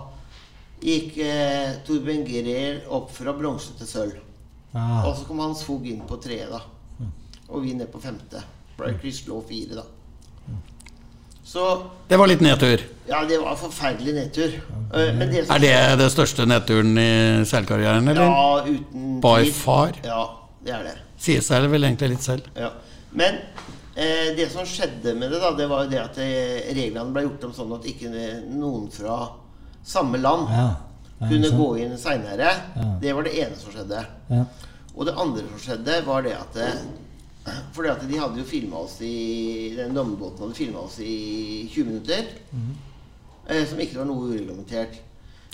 gikk 0.84 1.17
eh, 1.25 1.77
Torben 1.88 2.21
Grel 2.27 2.84
opp 2.95 3.10
fra 3.15 3.34
bronse 3.36 3.73
til 3.79 3.88
sølv. 3.89 4.19
Ah, 4.73 5.08
Og 5.10 5.15
så 5.17 5.25
kom 5.25 5.39
Hans 5.41 5.63
Fog 5.65 5.88
inn 5.89 6.03
på 6.08 6.19
treet, 6.21 6.51
da. 6.53 6.62
Og 7.49 7.63
vi 7.65 7.73
ned 7.73 7.89
på 7.89 7.97
femte. 8.03 8.43
Ble 8.77 8.93
Chris 9.01 9.23
Law 9.27 9.41
fire, 9.49 9.79
da. 9.82 9.86
Så 11.49 11.63
Det 12.08 12.17
var 12.21 12.27
litt 12.29 12.41
nedtur. 12.45 12.82
ja, 13.10 13.23
det 13.25 13.39
var 13.41 13.55
forferdelig 13.58 14.13
nedtur. 14.13 14.51
Eh, 14.93 15.13
Men 15.17 15.32
det 15.32 15.47
som 15.47 15.55
Er 15.55 15.60
det 15.63 15.97
det 16.03 16.12
største 16.13 16.45
nedturen 16.45 16.93
i 17.01 17.45
seilkarrieren, 17.49 18.08
eller? 18.08 18.21
Ja, 18.21 18.63
uten 18.67 19.15
By 19.23 19.41
tvil. 19.41 19.53
far. 19.53 19.97
Ja, 20.05 20.27
det 20.63 20.73
er 20.77 20.84
det. 20.84 20.95
Sier 21.17 21.41
seg 21.41 21.63
det 21.65 21.71
vel 21.73 21.84
egentlig 21.89 22.10
litt 22.13 22.21
selv. 22.23 22.45
Ja. 22.55 22.69
Men 23.12 23.39
eh, 23.95 24.36
det 24.38 24.49
som 24.52 24.65
skjedde 24.65 25.15
med 25.17 25.32
det, 25.32 25.39
da, 25.41 25.52
det 25.58 25.67
var 25.69 25.84
jo 25.86 25.89
det 25.91 25.99
at 26.04 26.17
eh, 26.23 26.69
reglene 26.75 27.12
ble 27.13 27.23
gjort 27.28 27.43
om 27.49 27.54
sånn 27.58 27.73
at 27.80 27.86
ikke 27.89 28.12
noen 28.49 28.89
fra 28.93 29.19
samme 29.86 30.17
land 30.21 30.49
ja. 30.54 30.67
Ja, 31.19 31.28
kunne 31.28 31.49
gå 31.52 31.69
inn 31.84 31.97
seinere. 31.99 32.52
Ja. 32.75 32.88
Det 33.02 33.13
var 33.15 33.23
det 33.28 33.34
ene 33.41 33.56
som 33.60 33.73
skjedde. 33.73 34.06
Ja. 34.30 34.43
Og 34.95 35.06
det 35.08 35.15
andre 35.19 35.43
som 35.49 35.60
skjedde, 35.65 36.02
var 36.06 36.23
det 36.23 36.36
at 36.38 36.60
For 37.73 37.84
det 37.84 37.91
at 37.95 38.04
de 38.08 38.17
hadde 38.19 38.38
jo 38.38 38.45
filma 38.45 38.78
oss 38.84 38.97
i 39.02 39.73
Den 39.78 39.95
dommerbåten 39.95 40.43
hadde 40.43 40.54
filma 40.58 40.84
oss 40.86 40.99
i 41.02 41.65
20 41.73 41.86
minutter. 41.88 42.25
Mhm. 42.52 42.75
eh, 43.49 43.65
som 43.65 43.80
ikke 43.82 43.97
var 43.97 44.06
noe 44.06 44.28
ureglementert. 44.30 44.99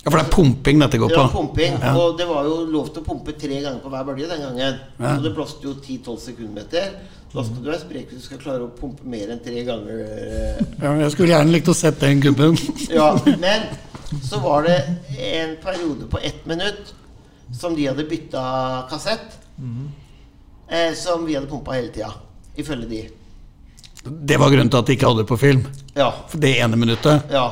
Ja, 0.04 0.10
For 0.10 0.18
det 0.20 0.26
er 0.26 0.30
pumping 0.36 0.78
dette 0.78 0.98
går 1.00 1.08
Det 1.08 1.16
på. 1.16 1.22
var 1.22 1.32
pumping, 1.32 1.78
Ja. 1.82 1.94
og 1.96 2.18
det 2.18 2.26
var 2.28 2.44
jo 2.44 2.64
lov 2.70 2.92
til 2.92 3.02
å 3.02 3.06
pumpe 3.06 3.32
tre 3.32 3.60
ganger 3.62 3.80
på 3.80 3.88
hver 3.90 4.04
bølge 4.04 4.28
den 4.28 4.40
gangen. 4.44 4.78
Ja. 5.00 5.16
Og 5.16 5.22
det 5.24 5.34
blåste 5.34 5.62
jo 5.64 5.74
10-12 5.74 6.18
sekundmeter. 6.20 6.92
Da 7.34 7.42
skal 7.44 7.58
du 7.62 7.68
være 7.70 7.80
sprek 7.82 8.10
hvis 8.12 8.22
du 8.22 8.26
skal 8.30 8.38
klare 8.40 8.64
å 8.64 8.70
pumpe 8.72 9.04
mer 9.04 9.32
enn 9.34 9.40
tre 9.44 9.64
ganger. 9.66 9.98
eh. 10.06 10.60
Ja, 10.82 10.92
jeg 11.02 11.10
skulle 11.12 11.32
gjerne 11.34 11.52
likt 11.52 11.68
å 11.68 11.74
sett 11.76 11.98
den 12.00 12.20
gubben. 12.24 12.56
Ja, 12.92 13.10
men 13.42 13.66
så 14.22 14.38
var 14.40 14.62
det 14.68 14.76
en 15.18 15.56
periode 15.62 16.06
på 16.08 16.18
ett 16.22 16.46
minutt 16.46 16.94
som 17.52 17.74
de 17.76 17.86
hadde 17.90 18.06
bytta 18.08 18.86
kassett. 18.90 19.36
Eh, 20.68 20.94
som 20.94 21.26
vi 21.26 21.34
hadde 21.36 21.46
pumpa 21.50 21.76
hele 21.76 21.92
tida. 21.94 22.12
Ifølge 22.56 22.88
de. 22.88 23.02
Det 24.06 24.36
var 24.38 24.50
grunnen 24.50 24.70
til 24.70 24.78
at 24.80 24.86
de 24.88 24.94
ikke 24.96 25.06
hadde 25.10 25.22
det 25.24 25.28
på 25.28 25.38
film. 25.38 25.64
Ja. 25.98 26.12
For 26.30 26.38
det 26.42 26.54
ene 26.62 26.76
minuttet. 26.78 27.30
ja. 27.32 27.46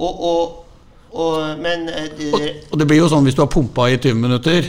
Og, 0.00 0.20
og, 0.24 0.66
og 1.12 1.58
Men 1.60 1.88
eh, 1.90 2.06
Og, 2.32 2.44
og 2.72 2.78
det 2.78 2.86
blir 2.88 3.00
jo 3.02 3.08
sånn 3.10 3.24
hvis 3.26 3.34
du 3.36 3.42
har 3.42 3.50
pumpa 3.52 3.88
i 3.90 3.98
20 3.98 4.14
minutter, 4.22 4.68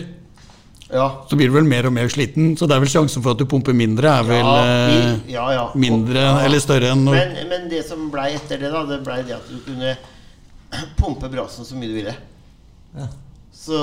Ja. 0.91 1.05
så 1.29 1.37
blir 1.39 1.47
du 1.47 1.53
vel 1.55 1.63
mer 1.63 1.85
og 1.87 1.93
mer 1.95 2.09
sliten. 2.11 2.53
Så 2.59 2.67
det 2.67 2.75
er 2.75 2.81
vel 2.83 2.89
sjansen 2.91 3.23
for 3.23 3.31
at 3.31 3.39
du 3.39 3.45
pumper 3.47 3.73
mindre, 3.77 4.09
er 4.11 4.25
vel 4.27 4.41
ja, 4.43 4.55
eh, 4.65 4.89
vi, 5.25 5.33
ja, 5.33 5.45
ja. 5.55 5.65
mindre 5.75 6.19
Og- 6.19 6.39
ja. 6.41 6.45
eller 6.49 6.59
større 6.59 6.91
enn 6.91 7.05
Men, 7.07 7.31
men 7.49 7.69
det 7.71 7.85
som 7.87 8.09
blei 8.11 8.33
etter 8.35 8.59
det, 8.59 8.71
da, 8.73 8.83
det 8.89 8.99
blei 9.05 9.21
det 9.23 9.37
at 9.37 9.47
du 9.47 9.57
kunne 9.65 9.95
pumpe 10.99 11.29
brassen 11.31 11.65
så 11.65 11.75
mye 11.79 11.87
du 11.91 11.95
ville. 12.01 12.15
Ja. 12.97 13.07
Så 13.55 13.81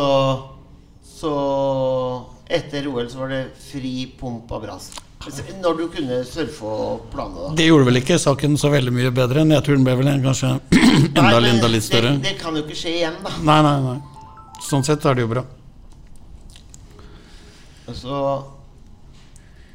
Så 1.18 1.32
etter 2.48 2.86
OL 2.88 3.08
så 3.10 3.18
var 3.24 3.28
det 3.32 3.42
fri 3.58 4.06
pump 4.20 4.52
av 4.52 4.62
bras. 4.62 4.90
Når 5.60 5.74
du 5.80 5.88
kunne 5.90 6.20
surfe 6.24 6.62
og 6.64 7.08
plane, 7.10 7.34
da. 7.34 7.48
Det 7.58 7.66
gjorde 7.66 7.88
vel 7.88 7.98
ikke 8.00 8.16
saken 8.22 8.54
så 8.56 8.70
veldig 8.70 8.92
mye 8.94 9.10
bedre. 9.12 9.42
Nedturen 9.44 9.82
ble 9.84 9.96
vel 9.98 10.12
kanskje 10.22 10.52
enda, 10.78 11.22
Nei, 11.24 11.32
men 11.34 11.48
enda 11.56 11.68
litt 11.72 11.84
større. 11.84 12.14
Det, 12.20 12.22
det 12.22 12.36
kan 12.40 12.54
jo 12.54 12.62
ikke 12.62 12.78
skje 12.78 12.92
igjen, 13.00 13.18
da. 13.24 13.32
Nei, 13.42 13.58
nei, 13.66 13.74
nei. 13.82 13.98
Sånn 14.68 14.86
sett 14.86 15.04
er 15.04 15.18
det 15.18 15.26
jo 15.26 15.32
bra. 15.34 15.42
Så 17.96 18.20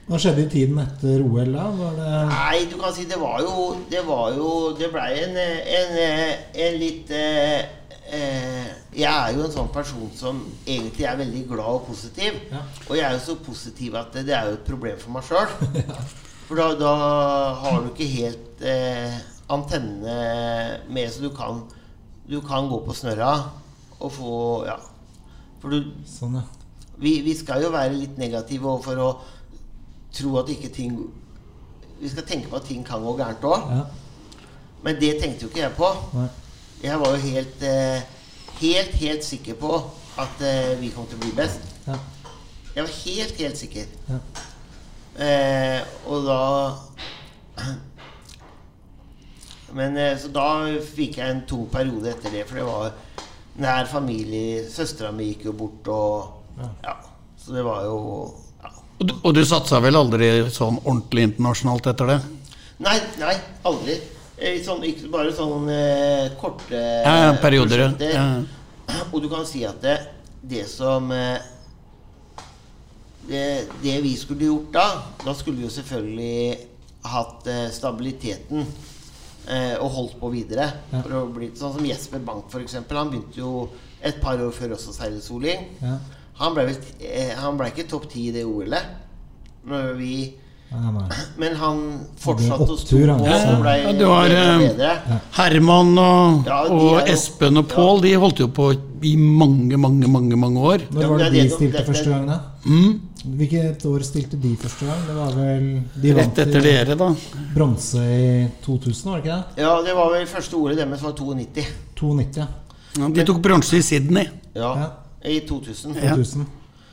Hva 0.04 0.20
skjedde 0.20 0.44
i 0.44 0.50
tiden 0.52 0.80
etter 0.84 1.22
OL, 1.24 1.54
da? 1.56 1.70
Var 1.78 1.94
det 1.98 2.10
Nei, 2.30 2.66
du 2.70 2.76
kan 2.82 2.94
si 2.96 3.06
det 3.10 3.20
var 3.22 3.40
jo 3.42 3.70
Det 3.90 4.02
var 4.08 4.34
jo 4.36 4.50
Det 4.78 4.90
blei 4.92 5.14
en, 5.24 5.38
en, 5.40 5.96
en 6.66 6.78
litt 6.82 7.14
eh, 7.16 7.64
eh, 8.12 8.68
Jeg 8.94 9.08
er 9.10 9.38
jo 9.38 9.46
en 9.46 9.56
sånn 9.56 9.72
person 9.74 10.12
som 10.18 10.42
egentlig 10.68 11.08
er 11.10 11.18
veldig 11.24 11.46
glad 11.50 11.80
og 11.80 11.88
positiv. 11.88 12.36
Ja. 12.52 12.62
Og 12.90 12.98
jeg 13.00 13.06
er 13.08 13.16
jo 13.16 13.24
så 13.24 13.38
positiv 13.42 13.96
at 13.98 14.12
det, 14.14 14.28
det 14.28 14.36
er 14.38 14.52
jo 14.52 14.58
et 14.60 14.68
problem 14.68 15.00
for 15.02 15.16
meg 15.16 15.26
sjøl. 15.26 15.50
For 16.50 16.60
da, 16.60 16.74
da 16.76 16.92
har 17.64 17.80
du 17.82 17.88
ikke 17.94 18.10
helt 18.12 18.62
eh, 18.68 19.16
antennene 19.50 20.84
med, 20.92 21.08
så 21.10 21.24
du 21.24 21.32
kan 21.34 21.64
Du 22.28 22.42
kan 22.44 22.68
gå 22.70 22.78
på 22.86 22.94
snørra 22.96 23.32
og 24.04 24.12
få 24.12 24.34
Ja. 24.68 24.76
For 25.64 25.72
du 25.72 25.94
Sånn, 26.08 26.36
ja. 26.38 26.44
Vi, 26.98 27.22
vi 27.26 27.34
skal 27.36 27.64
jo 27.64 27.72
være 27.74 27.94
litt 27.98 28.18
negative 28.22 28.70
overfor 28.70 29.02
å 29.02 29.10
tro 30.14 30.38
at 30.40 30.50
ikke 30.54 30.70
ting 30.74 30.98
Vi 32.04 32.10
skal 32.12 32.26
tenke 32.28 32.50
på 32.52 32.58
at 32.60 32.66
ting 32.68 32.84
kan 32.86 33.02
gå 33.04 33.14
gærent 33.18 33.44
òg. 33.48 33.70
ja. 33.72 33.84
Men 34.84 34.98
det 35.00 35.14
tenkte 35.22 35.46
jo 35.46 35.50
ikke 35.50 35.62
jeg 35.62 35.76
på. 35.78 35.90
Nei. 36.18 36.26
Jeg 36.84 37.00
var 37.00 37.14
jo 37.14 37.20
helt, 37.24 37.62
eh, 37.64 38.02
helt, 38.60 38.96
helt 39.00 39.24
sikker 39.24 39.56
på 39.56 39.70
at 40.20 40.42
eh, 40.44 40.74
vi 40.82 40.90
kom 40.92 41.08
til 41.08 41.16
å 41.16 41.22
bli 41.24 41.32
best. 41.38 41.64
Ja. 41.88 41.96
Jeg 42.76 42.84
var 42.84 42.92
helt, 43.06 43.38
helt 43.40 43.58
sikker. 43.62 43.86
Ja. 44.10 44.20
Eh, 45.24 45.80
og 46.12 46.26
da 46.28 46.42
Men 49.74 49.98
eh, 49.98 50.18
så 50.20 50.30
da 50.34 50.48
fikk 50.84 51.18
jeg 51.22 51.32
en 51.34 51.44
tung 51.50 51.66
periode 51.72 52.12
etter 52.12 52.34
det, 52.34 52.44
for 52.50 52.60
det 52.60 52.68
var 52.68 52.92
nær 53.64 53.88
familie. 53.90 54.66
Søstera 54.70 55.12
mi 55.16 55.32
gikk 55.32 55.48
jo 55.48 55.56
bort, 55.58 55.88
og 55.90 56.43
Ja. 56.60 56.70
ja. 56.84 56.96
Så 57.38 57.56
det 57.56 57.64
var 57.66 57.84
jo 57.88 57.98
ja. 58.64 58.72
Og 59.00 59.06
du, 59.10 59.14
og 59.24 59.34
du 59.36 59.42
satsa 59.46 59.80
vel 59.84 59.98
aldri 60.00 60.30
sånn 60.54 60.80
ordentlig 60.84 61.30
internasjonalt 61.32 61.90
etter 61.92 62.14
det? 62.14 62.20
Nei, 62.84 62.98
nei, 63.22 63.34
aldri. 63.68 64.00
Eh, 64.38 64.58
Sånn, 64.66 64.82
ikke 64.88 65.12
bare 65.14 65.32
sånn 65.36 65.68
eh, 65.70 66.32
korte 66.42 66.80
Ja, 67.06 67.36
perioder, 67.42 67.84
ja. 68.02 68.24
Og 69.14 69.20
du 69.24 69.28
kan 69.32 69.46
si 69.48 69.62
at 69.68 69.78
det, 69.84 69.98
det 70.42 70.66
som 70.68 71.12
eh, 71.14 71.38
det, 73.28 73.44
det 73.84 74.00
vi 74.04 74.16
skulle 74.20 74.50
gjort 74.50 74.74
da 74.74 74.88
Da 75.24 75.36
skulle 75.38 75.62
vi 75.62 75.68
jo 75.68 75.72
selvfølgelig 75.72 76.58
hatt 77.14 77.48
eh, 77.52 77.68
stabiliteten 77.76 78.64
eh, 78.64 79.74
og 79.76 79.90
holdt 79.92 80.14
på 80.22 80.30
videre. 80.32 80.70
Ja. 80.94 81.02
For 81.04 81.16
å 81.20 81.24
bli, 81.36 81.50
sånn 81.60 81.74
som 81.76 81.84
Jesper 81.88 82.22
Bank, 82.24 82.46
f.eks. 82.48 82.78
Han 82.80 83.10
begynte 83.12 83.42
jo 83.42 83.50
et 84.04 84.22
par 84.24 84.40
år 84.40 84.54
før 84.56 84.78
også 84.78 84.94
seile 84.96 85.20
soling. 85.24 85.66
Ja. 85.84 85.98
Han 86.40 86.54
ble, 86.56 86.66
vel, 86.66 86.78
eh, 87.02 87.34
han 87.38 87.58
ble 87.58 87.68
ikke 87.70 87.88
topp 87.90 88.08
ti 88.10 88.28
i 88.30 88.32
det 88.32 88.44
OL-et. 88.46 88.86
Men 91.38 91.56
han 91.60 91.82
fortsatte 92.18 92.66
å 92.66 92.78
stå 92.80 92.98
på 93.06 93.14
og 93.14 93.60
ble 93.62 93.74
Ja, 93.84 93.92
du 93.94 94.06
har, 94.10 94.32
bedre 94.34 94.90
eh. 94.90 95.20
Herman 95.38 95.92
og, 96.02 96.48
Ja, 96.48 96.64
og 96.66 96.82
jo- 96.82 97.04
Espen 97.14 97.58
og 97.62 97.68
Pål 97.70 98.02
de 98.02 98.14
holdt 98.18 98.40
jo 98.42 98.48
på 98.48 98.72
i 99.04 99.16
mange, 99.18 99.78
mange, 99.78 100.08
mange 100.10 100.36
mange 100.40 100.60
år. 100.60 100.86
Når 100.90 101.10
var 101.12 101.18
det 101.20 101.32
de 101.36 101.50
stilte 101.52 101.84
første 101.86 102.10
gang, 102.10 102.26
da? 102.28 102.40
Mm. 102.66 103.02
Hvilket 103.38 103.86
år 103.88 104.04
stilte 104.04 104.40
de 104.42 104.56
første 104.60 104.88
gang? 104.88 105.06
Det 105.08 105.16
var 105.16 105.32
vel 105.38 105.68
De 106.02 106.14
Rett 106.18 106.40
etter 106.44 106.62
dere, 106.66 106.96
da. 106.98 107.12
bronse 107.54 108.02
i 108.02 108.50
2000, 108.66 109.12
var 109.12 109.22
det 109.22 109.26
ikke 109.26 109.38
det? 109.38 109.64
Ja, 109.64 109.76
det 109.86 109.96
var 109.96 110.12
vel 110.12 110.26
første 110.28 110.54
ordet 110.58 110.78
deres 110.82 111.02
var 111.04 111.14
92. 111.14 111.66
92, 111.96 112.38
ja. 112.42 112.48
Ja, 112.98 113.08
de 113.10 113.24
tok 113.26 113.42
bronse 113.42 113.78
i 113.78 113.82
Sydney. 113.82 114.28
Ja, 114.56 114.74
Ja. 114.76 114.90
I 115.26 115.40
2000. 115.48 115.96
Ja. 115.96 116.10
2000. 116.16 116.46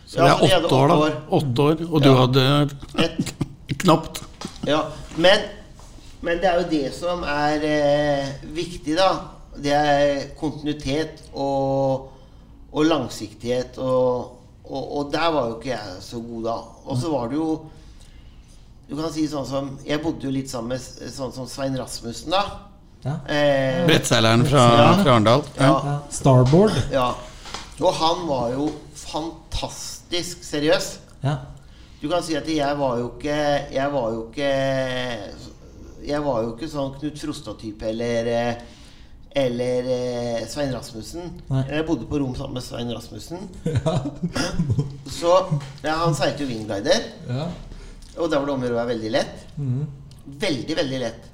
Så 0.06 0.18
Ja, 0.18 0.34
det 0.40 0.50
er 0.52 0.64
åtte 0.64 0.74
år, 0.74 0.88
da. 0.88 1.10
åtte 1.30 1.62
år. 1.62 1.76
Og 1.90 2.02
du 2.02 2.08
Ja. 2.08 2.14
hadde 2.20 2.70
knapt. 3.82 4.22
ja. 4.66 4.80
Men, 5.16 5.38
men 6.20 6.38
det 6.38 6.44
er 6.50 6.60
jo 6.60 6.68
det 6.70 6.94
som 6.94 7.22
er 7.22 7.62
eh, 7.64 8.28
viktig, 8.54 8.96
da. 8.98 9.10
Det 9.62 9.72
er 9.74 10.20
kontinuitet 10.40 11.22
og, 11.34 12.08
og 12.72 12.84
langsiktighet. 12.86 13.78
Og, 13.78 14.36
og, 14.64 14.96
og 14.98 15.12
der 15.12 15.30
var 15.34 15.48
jo 15.48 15.58
ikke 15.58 15.70
jeg 15.74 16.00
så 16.00 16.20
god 16.22 16.44
da. 16.44 16.56
Og 16.86 16.96
så 16.98 17.10
var 17.10 17.28
det 17.28 17.36
jo 17.36 17.60
Du 18.90 18.96
kan 18.98 19.12
si 19.14 19.22
sånn 19.30 19.44
som 19.46 19.78
Jeg 19.86 20.00
bodde 20.02 20.24
jo 20.26 20.30
litt 20.34 20.50
sammen 20.50 20.72
med 20.74 21.10
sånn 21.14 21.30
som 21.32 21.46
Svein 21.46 21.76
Rasmussen, 21.78 22.30
da. 22.34 22.40
Ja. 23.04 23.12
Eh, 23.30 23.84
Brettseileren 23.86 24.42
fra, 24.46 24.64
Ja. 24.76 24.92
fra 25.02 25.12
Arendal. 25.14 25.42
Ja. 25.58 25.68
ja. 25.86 25.98
Starboard. 26.10 26.72
Ja. 26.92 27.14
Og 27.80 27.94
han 27.96 28.26
var 28.28 28.50
jo 28.54 28.66
fantastisk 29.00 30.42
seriøs. 30.44 30.90
Ja. 31.24 31.36
Du 32.00 32.08
kan 32.08 32.22
si 32.24 32.34
at 32.38 32.46
jeg 32.48 32.76
var 32.80 32.96
jo 32.96 33.10
ikke 33.12 33.34
Jeg 33.74 33.90
var 33.92 34.06
jo 34.14 34.20
ikke 34.30 34.46
Jeg 36.08 36.22
var 36.24 36.38
jo 36.46 36.54
ikke 36.54 36.68
sånn 36.72 36.94
Knut 36.96 37.18
Frostad-type 37.20 37.90
eller 37.90 38.30
eh, 38.32 38.62
eller 39.30 39.86
eh, 39.94 40.38
Svein 40.50 40.72
Rasmussen. 40.74 41.28
Nei. 41.52 41.60
Jeg 41.70 41.84
bodde 41.86 42.08
på 42.10 42.18
rom 42.18 42.32
sammen 42.34 42.56
med 42.58 42.64
Svein 42.66 42.88
Rasmussen. 42.90 43.44
Så 45.20 45.34
ja, 45.84 45.92
han 46.00 46.16
seilte 46.18 46.42
jo 46.42 46.48
wingglider, 46.50 47.04
Ja. 47.28 47.44
og 48.16 48.26
da 48.32 48.40
var 48.40 48.48
det 48.48 48.54
om 48.56 48.64
å 48.64 48.66
gjøre 48.66 48.74
å 48.74 48.80
være 48.80 48.90
veldig 48.90 49.12
lett. 49.14 49.44
Mm. 49.54 49.84
Veldig, 50.42 50.76
veldig 50.80 51.00
lett. 51.04 51.28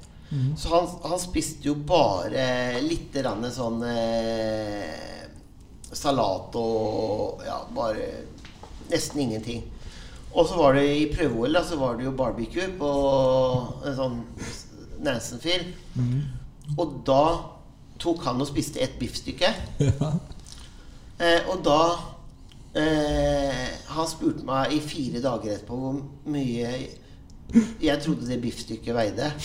Så 0.61 0.69
han, 0.75 0.85
han 1.09 1.19
spiste 1.23 1.71
jo 1.71 1.73
bare 1.89 2.45
litt 2.85 3.17
grann 3.17 3.49
sånn 3.55 3.81
eh, 3.89 5.16
salat 5.93 6.55
og 6.59 7.43
ja, 7.45 7.61
bare 7.75 8.07
nesten 8.91 9.21
ingenting. 9.23 9.63
Og 10.33 10.47
så 10.47 10.57
var 10.59 10.73
det 10.77 10.85
i 10.85 11.13
prøve-OL, 11.13 11.57
så 11.65 11.77
var 11.79 11.97
det 11.97 12.05
jo 12.05 12.15
barbecue 12.17 12.67
på 12.77 12.89
en 13.87 13.95
sånn 13.97 14.17
Nansen-fyr. 15.05 15.63
Og 16.77 16.99
da 17.07 17.23
tok 18.01 18.25
han 18.27 18.41
og 18.41 18.49
spiste 18.49 18.81
et 18.83 18.97
biffstykke. 18.99 19.49
Ja. 19.81 20.11
Eh, 21.17 21.47
og 21.49 21.63
da 21.65 21.81
eh, 22.77 23.69
Han 23.89 24.05
spurte 24.05 24.45
meg 24.45 24.75
i 24.75 24.77
fire 24.85 25.17
dager 25.23 25.55
etterpå 25.55 25.73
hvor 25.81 25.95
mye 26.29 26.67
jeg 27.81 28.01
trodde 28.03 28.27
det 28.27 28.37
biffstykket 28.43 28.93
veide. 28.93 29.31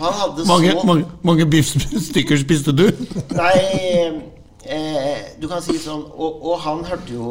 Han 0.00 0.12
hadde 0.20 0.44
Mange, 0.48 0.72
så 0.72 0.86
mange, 0.86 1.04
mange 1.24 1.46
biffstykker 1.50 2.36
spiste 2.40 2.72
du? 2.76 2.86
Nei, 3.40 4.22
eh, 4.64 5.26
du 5.40 5.46
kan 5.48 5.62
si 5.64 5.76
sånn 5.80 6.02
Og, 6.12 6.40
og 6.50 6.58
han 6.64 6.82
hørte 6.88 7.14
jo 7.14 7.30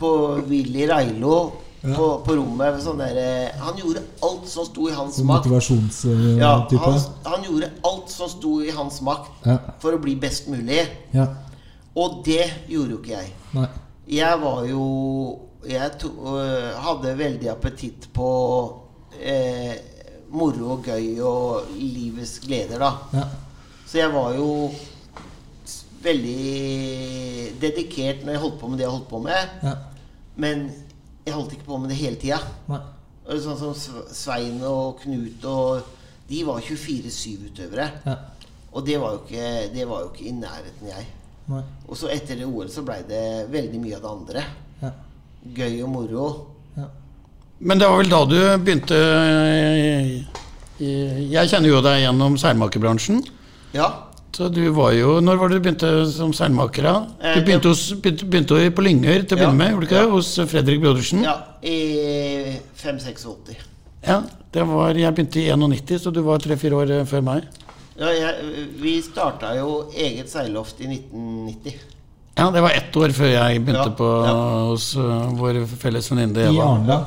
på 0.00 0.10
Willy 0.48 0.86
Railo 0.90 1.36
på, 1.80 2.06
på 2.26 2.34
rommet. 2.36 2.76
Sånn 2.84 2.98
der, 3.00 3.16
eh, 3.16 3.60
han 3.62 3.78
gjorde 3.80 4.02
alt 4.26 4.48
som 4.52 4.66
sto 4.68 4.88
i 4.90 4.92
hans 4.92 5.16
Sånn 5.16 5.28
makt. 5.30 5.46
motivasjonstype. 5.48 6.34
Ja, 6.42 6.50
han, 6.82 6.98
han 7.24 7.46
gjorde 7.46 7.70
alt 7.88 8.10
som 8.12 8.28
sto 8.28 8.58
i 8.60 8.74
hans 8.76 8.98
makt 9.06 9.46
Ja. 9.48 9.54
for 9.80 9.96
å 9.96 10.00
bli 10.02 10.12
best 10.20 10.50
mulig. 10.52 10.82
ja. 11.16 11.28
Og 11.98 12.20
det 12.24 12.44
gjorde 12.70 12.92
jo 12.94 12.98
ikke 13.00 13.16
jeg. 13.16 13.30
Nei. 13.56 13.64
Jeg 14.06 14.36
var 14.42 14.60
jo 14.68 14.84
Jeg 15.66 15.90
to, 16.00 16.08
øh, 16.34 16.68
hadde 16.84 17.10
veldig 17.18 17.48
appetitt 17.50 18.06
på 18.16 18.28
eh, 19.20 19.74
moro 20.30 20.76
og 20.76 20.86
gøy 20.86 21.20
og 21.26 21.70
livets 21.74 22.38
gleder, 22.44 22.80
da. 22.82 22.90
Ja. 23.16 23.26
Så 23.86 23.98
jeg 23.98 24.12
var 24.14 24.34
jo 24.36 24.70
veldig 26.00 27.60
dedikert 27.60 28.24
når 28.24 28.36
jeg 28.36 28.42
holdt 28.44 28.58
på 28.60 28.70
med 28.70 28.80
det 28.80 28.86
jeg 28.86 28.94
holdt 28.94 29.08
på 29.10 29.22
med. 29.24 29.54
Ja. 29.64 29.74
Men 30.40 30.66
jeg 31.26 31.34
holdt 31.34 31.54
ikke 31.56 31.68
på 31.68 31.78
med 31.82 31.92
det 31.92 31.98
hele 32.00 32.20
tida. 32.20 32.40
Sånn 33.30 33.58
som 33.58 33.74
Svein 34.14 34.62
og 34.66 35.02
Knut 35.02 35.44
og 35.46 35.96
De 36.30 36.44
var 36.46 36.62
24-7-utøvere. 36.62 37.88
Ja. 38.06 38.16
Og 38.70 38.84
det 38.86 39.00
var, 39.02 39.16
jo 39.16 39.24
ikke, 39.24 39.46
det 39.74 39.86
var 39.90 40.04
jo 40.04 40.12
ikke 40.12 40.28
i 40.30 40.34
nærheten 40.36 40.90
jeg. 40.92 41.08
Nei. 41.50 41.62
Og 41.88 41.98
så 41.98 42.06
etter 42.14 42.38
det 42.38 42.46
OL 42.46 42.68
så 42.70 42.84
blei 42.86 43.00
det 43.08 43.50
veldig 43.50 43.80
mye 43.82 43.96
av 43.98 44.04
det 44.04 44.12
andre. 44.12 44.44
Ja. 44.78 44.90
Gøy 45.56 45.80
og 45.82 45.90
moro. 45.90 46.26
Ja. 46.76 46.86
Men 47.60 47.78
det 47.78 47.88
var 47.88 47.98
vel 48.00 48.08
da 48.08 48.24
du 48.24 48.36
begynte 48.64 48.96
i- 48.96 50.26
i- 50.80 51.28
Jeg 51.32 51.48
kjenner 51.50 51.68
jo 51.68 51.80
deg 51.84 52.00
gjennom 52.06 52.38
seilmakerbransjen. 52.40 53.22
Ja. 53.74 53.90
Så 54.32 54.48
du 54.52 54.70
var 54.72 54.92
jo 54.92 55.20
Når 55.20 55.36
var 55.38 55.48
det 55.48 55.60
du 55.62 55.68
begynte 55.68 56.06
som 56.12 56.32
seilmaker? 56.32 56.84
Eh, 57.20 57.34
Du 57.34 57.40
begynte, 57.44 57.68
hos, 57.68 57.92
begynte, 57.92 58.24
begynte 58.30 58.70
på 58.72 58.82
Lyngør 58.82 59.26
til 59.28 59.36
å 59.36 59.40
Ja, 59.40 59.46
begynne 59.50 59.56
med, 59.58 59.70
gjorde 59.72 59.80
du 59.80 59.86
ikke 59.86 59.98
ja. 59.98 60.04
det? 60.06 60.10
Hos 60.12 60.36
Fredrik 60.50 60.80
Brodersen? 60.80 61.22
ja 61.22 61.36
I 61.62 62.56
5-86. 62.76 63.56
Ja, 64.06 64.22
det 64.52 64.66
var, 64.66 64.94
Jeg 64.94 65.14
begynte 65.14 65.36
i 65.40 65.50
91, 65.50 65.98
så 66.00 66.10
du 66.12 66.22
var 66.22 66.38
tre-fire 66.38 66.72
år 66.72 66.90
eh, 67.00 67.04
før 67.04 67.22
meg. 67.22 67.42
Ja, 67.98 68.06
jeg, 68.06 68.34
vi 68.80 69.02
starta 69.02 69.54
jo 69.58 69.90
eget 69.94 70.30
seilloft 70.30 70.80
i 70.80 70.86
1990. 70.86 71.74
Ja, 72.38 72.50
Det 72.50 72.62
var 72.62 72.70
ett 72.70 72.96
år 72.96 73.08
før 73.12 73.26
jeg 73.28 73.64
begynte 73.66 73.90
Ja, 73.90 73.96
på 73.98 74.24
ja. 74.24 74.32
hos 74.70 74.96
uh, 74.96 75.28
vår 75.36 75.66
felles 75.66 76.08
venninne 76.08 76.38
I 76.38 76.54
Eva. 76.56 76.64
Arendal. 76.64 77.06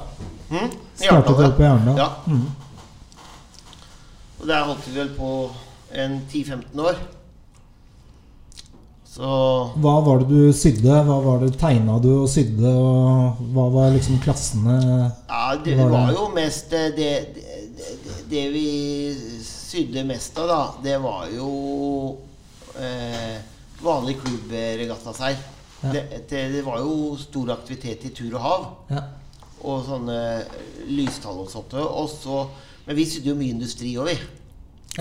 I 0.52 1.06
Startet 1.06 1.38
dere 1.40 1.56
på 1.58 1.66
Arendal? 1.68 1.98
Ja. 1.98 2.10
Mm. 2.28 2.46
Og 4.42 4.48
der 4.50 4.66
holdt 4.68 4.88
vi 4.88 4.96
vel 4.98 5.12
på 5.16 5.34
en 5.94 6.18
10-15 6.32 6.82
år. 6.84 6.98
Så 9.14 9.30
Hva 9.78 9.94
var 10.02 10.24
det 10.24 10.28
du 10.32 10.54
sydde? 10.58 10.94
Hva 11.06 11.20
var 11.22 11.44
det 11.44 11.54
tegna 11.62 12.00
du 12.02 12.10
og 12.24 12.30
sydde? 12.34 12.66
Og 12.66 13.44
hva 13.54 13.68
var 13.76 13.94
liksom 13.94 14.18
klassene 14.24 14.78
Ja, 15.30 15.54
det 15.62 15.78
Var 15.78 15.92
var 15.94 16.14
jo 16.16 16.28
mest 16.34 16.74
eh, 16.74 16.90
det, 16.98 17.12
det, 17.36 17.60
det, 17.78 18.16
det 18.32 18.46
vi 18.56 18.68
sydde 19.46 20.06
mest 20.10 20.38
av, 20.42 20.50
da, 20.50 20.62
det 20.84 20.98
var 21.02 21.28
jo 21.34 21.50
eh, 22.78 23.38
vanlig 23.84 24.18
klubbregattaseil. 24.22 25.38
Ja. 25.84 25.92
Det, 25.94 26.04
det, 26.30 26.44
det 26.54 26.66
var 26.66 26.82
jo 26.82 27.14
stor 27.20 27.54
aktivitet 27.54 28.06
i 28.10 28.14
tur 28.18 28.34
og 28.34 28.44
hav. 28.44 28.66
Ja. 28.94 29.04
Og 29.64 29.84
sånne 29.88 30.18
lystall 30.92 31.44
og 31.46 31.52
sånt. 31.52 31.76
Og 31.80 32.10
så, 32.12 32.46
men 32.88 32.98
vi 33.00 33.08
sydde 33.08 33.32
jo 33.32 33.38
mye 33.40 33.56
industri 33.56 33.96
òg, 33.98 34.12
vi. 34.12 34.18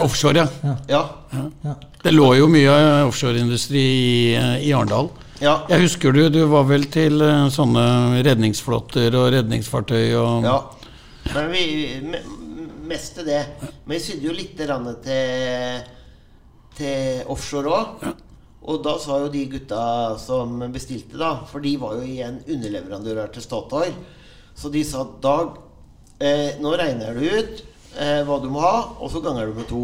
Offshore, 0.02 0.44
ja. 0.44 0.76
Ja. 0.88 1.02
Ja. 1.32 1.48
ja. 1.66 1.74
Det 2.02 2.12
lå 2.14 2.28
jo 2.38 2.46
mye 2.50 2.76
offshoreindustri 3.04 3.82
i, 3.82 4.12
eh, 4.38 4.54
i 4.68 4.72
Arendal. 4.72 5.10
Ja. 5.42 5.58
Jeg 5.68 5.88
husker 5.88 6.14
du, 6.14 6.22
du 6.32 6.44
var 6.48 6.64
vel 6.70 6.86
til 6.92 7.20
eh, 7.26 7.48
sånne 7.52 8.22
redningsflåter 8.24 9.12
og 9.18 9.32
redningsfartøy 9.34 10.14
og 10.16 10.46
ja. 10.46 10.60
Men 11.34 11.52
vi 11.52 11.64
Mest 12.82 13.14
til 13.16 13.28
det. 13.28 13.42
Men 13.86 13.94
vi 13.94 14.02
sydde 14.02 14.26
jo 14.26 14.32
litt 14.36 14.56
til, 14.58 15.84
til 16.76 17.30
offshore 17.30 17.72
òg. 17.72 18.08
Og 18.62 18.82
da 18.84 18.96
sa 19.02 19.18
jo 19.22 19.30
de 19.32 19.44
gutta 19.50 19.84
som 20.22 20.60
bestilte, 20.74 21.16
da 21.18 21.34
For 21.50 21.62
de 21.64 21.72
var 21.80 21.96
jo 21.98 22.06
igjen 22.06 22.42
underleverandører 22.46 23.32
til 23.34 23.46
Statoil. 23.46 23.94
Så 24.62 24.70
de 24.70 24.84
sa 24.86 25.02
Dag, 25.22 25.56
eh, 26.22 26.54
nå 26.62 26.70
regner 26.78 27.16
du 27.18 27.24
ut 27.26 27.62
eh, 27.98 28.20
hva 28.28 28.38
du 28.42 28.48
må 28.54 28.60
ha, 28.62 28.76
og 29.02 29.10
så 29.10 29.20
ganger 29.24 29.50
du 29.50 29.56
med 29.58 29.66
to. 29.68 29.80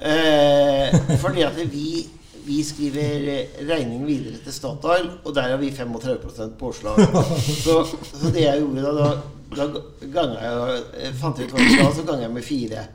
Eh, 0.00 0.94
fordi 1.20 1.42
at 1.44 1.58
vi, 1.72 2.06
vi 2.46 2.60
skriver 2.64 3.26
regning 3.68 4.06
videre 4.06 4.38
til 4.44 4.54
Statoil, 4.54 5.10
og 5.24 5.34
der 5.36 5.50
har 5.52 5.58
vi 5.60 5.72
35 5.74 6.54
påslag. 6.60 7.02
Så, 7.64 7.82
så 8.14 8.30
det 8.32 8.46
jeg 8.46 8.62
gjorde 8.62 8.94
da, 8.96 9.10
da, 9.58 9.66
da 10.14 10.24
jeg, 10.38 10.80
eh, 11.02 11.12
fant 11.20 11.38
jeg 11.42 11.50
ut 11.50 11.56
hva 11.58 11.66
det 11.66 11.82
var, 11.84 11.92
så 11.98 12.06
ganger 12.08 12.26
jeg 12.28 12.34
med 12.38 12.46
fire. 12.46 12.86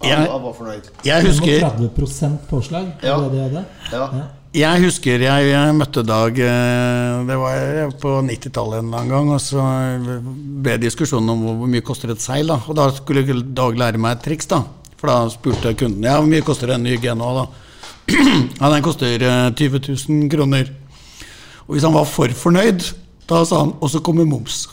Jeg- 0.00 0.16
jeg 0.24 0.40
var 0.44 0.52
fornøyd. 0.56 0.86
Jeg 1.04 1.24
husker 1.26 1.58
30% 1.60 2.46
påslag? 2.48 2.86
Ja. 3.04 3.16
Det 3.28 3.48
det? 3.52 3.64
Ja. 3.92 4.04
Ja. 4.20 4.28
Jeg 4.50 4.82
husker 4.82 5.22
jeg, 5.22 5.44
jeg 5.52 5.74
møtte 5.78 6.02
Dag 6.02 6.38
eh, 6.42 7.20
Det 7.22 7.36
var 7.38 7.92
på 8.02 8.16
90-tallet 8.26 8.80
en 8.80 8.88
eller 8.88 8.98
annen 8.98 9.12
gang. 9.12 9.28
Og 9.36 9.42
så 9.44 9.62
ble 10.02 10.74
diskusjonen 10.82 10.82
diskusjon 10.82 11.30
om 11.30 11.44
hvor, 11.46 11.68
mye 11.70 11.84
koster 11.86 12.10
et 12.10 12.22
seil. 12.22 12.50
da 12.50 12.58
Og 12.66 12.74
da 12.74 12.88
skulle 12.96 13.22
Dag 13.46 13.78
lære 13.78 14.00
meg 14.02 14.16
et 14.16 14.24
triks. 14.26 14.50
da 14.50 14.64
For 14.98 15.06
da 15.06 15.20
spurte 15.30 15.76
kunden 15.78 16.02
ja, 16.02 16.16
hvor 16.18 16.26
mye 16.26 16.42
koster 16.42 16.74
en 16.74 16.82
ny 16.82 16.98
Genoa. 16.98 17.44
da 17.44 17.46
Ja, 18.60 18.72
den 18.74 18.82
koster 18.82 19.22
eh, 19.22 19.52
20 19.54 19.84
000 19.86 20.26
kroner. 20.34 20.74
Og 21.68 21.76
hvis 21.76 21.86
han 21.86 21.94
var 21.94 22.10
for 22.10 22.34
fornøyd, 22.34 22.82
da 23.30 23.44
sa 23.46 23.62
han 23.62 23.76
og 23.78 23.94
så 23.94 24.02
kommer 24.02 24.26
moms. 24.26 24.64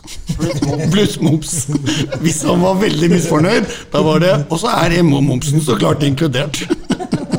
Pluss 0.90 1.20
moms. 1.22 1.68
Hvis 2.24 2.42
han 2.42 2.66
var 2.66 2.82
veldig 2.82 3.12
misfornøyd, 3.14 3.70
da 3.94 4.02
var 4.02 4.26
det 4.26 4.34
Og 4.50 4.58
så 4.58 4.74
er 4.74 4.98
momsen 5.06 5.62
så 5.62 5.78
klart 5.78 6.02
inkludert. 6.02 6.66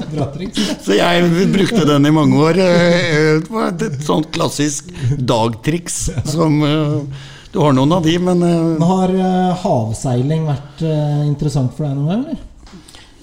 Så 0.85 0.97
jeg 0.99 1.49
brukte 1.53 1.85
den 1.89 2.07
i 2.09 2.13
mange 2.15 2.39
år. 2.43 2.59
Eh, 2.65 3.41
Det 3.43 3.51
var 3.53 3.73
et 3.73 3.99
sånt 4.07 4.31
klassisk 4.35 4.89
dagtriks 5.19 5.99
som 6.33 6.61
eh, 6.65 7.25
Du 7.53 7.61
har 7.63 7.73
noen 7.77 7.93
av 7.97 8.05
de, 8.05 8.15
men 8.21 8.43
eh, 8.45 8.87
Har 8.89 9.13
eh, 9.15 9.53
havseiling 9.65 10.47
vært 10.49 10.83
eh, 10.87 11.23
interessant 11.29 11.73
for 11.77 11.87
deg 11.89 11.97
noen 11.99 12.09
gang? 12.13 12.25
eller? 12.27 12.45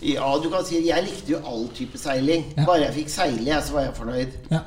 Ja, 0.06 0.28
du 0.38 0.50
kan 0.54 0.62
si 0.68 0.84
Jeg 0.86 1.02
likte 1.08 1.32
jo 1.34 1.40
all 1.50 1.64
type 1.74 1.98
seiling. 1.98 2.44
Bare 2.62 2.84
jeg 2.84 2.94
fikk 3.00 3.10
seile, 3.10 3.58
så 3.66 3.74
var 3.80 3.88
jeg 3.88 3.96
fornøyd. 3.98 4.36
Ja. 4.54 4.60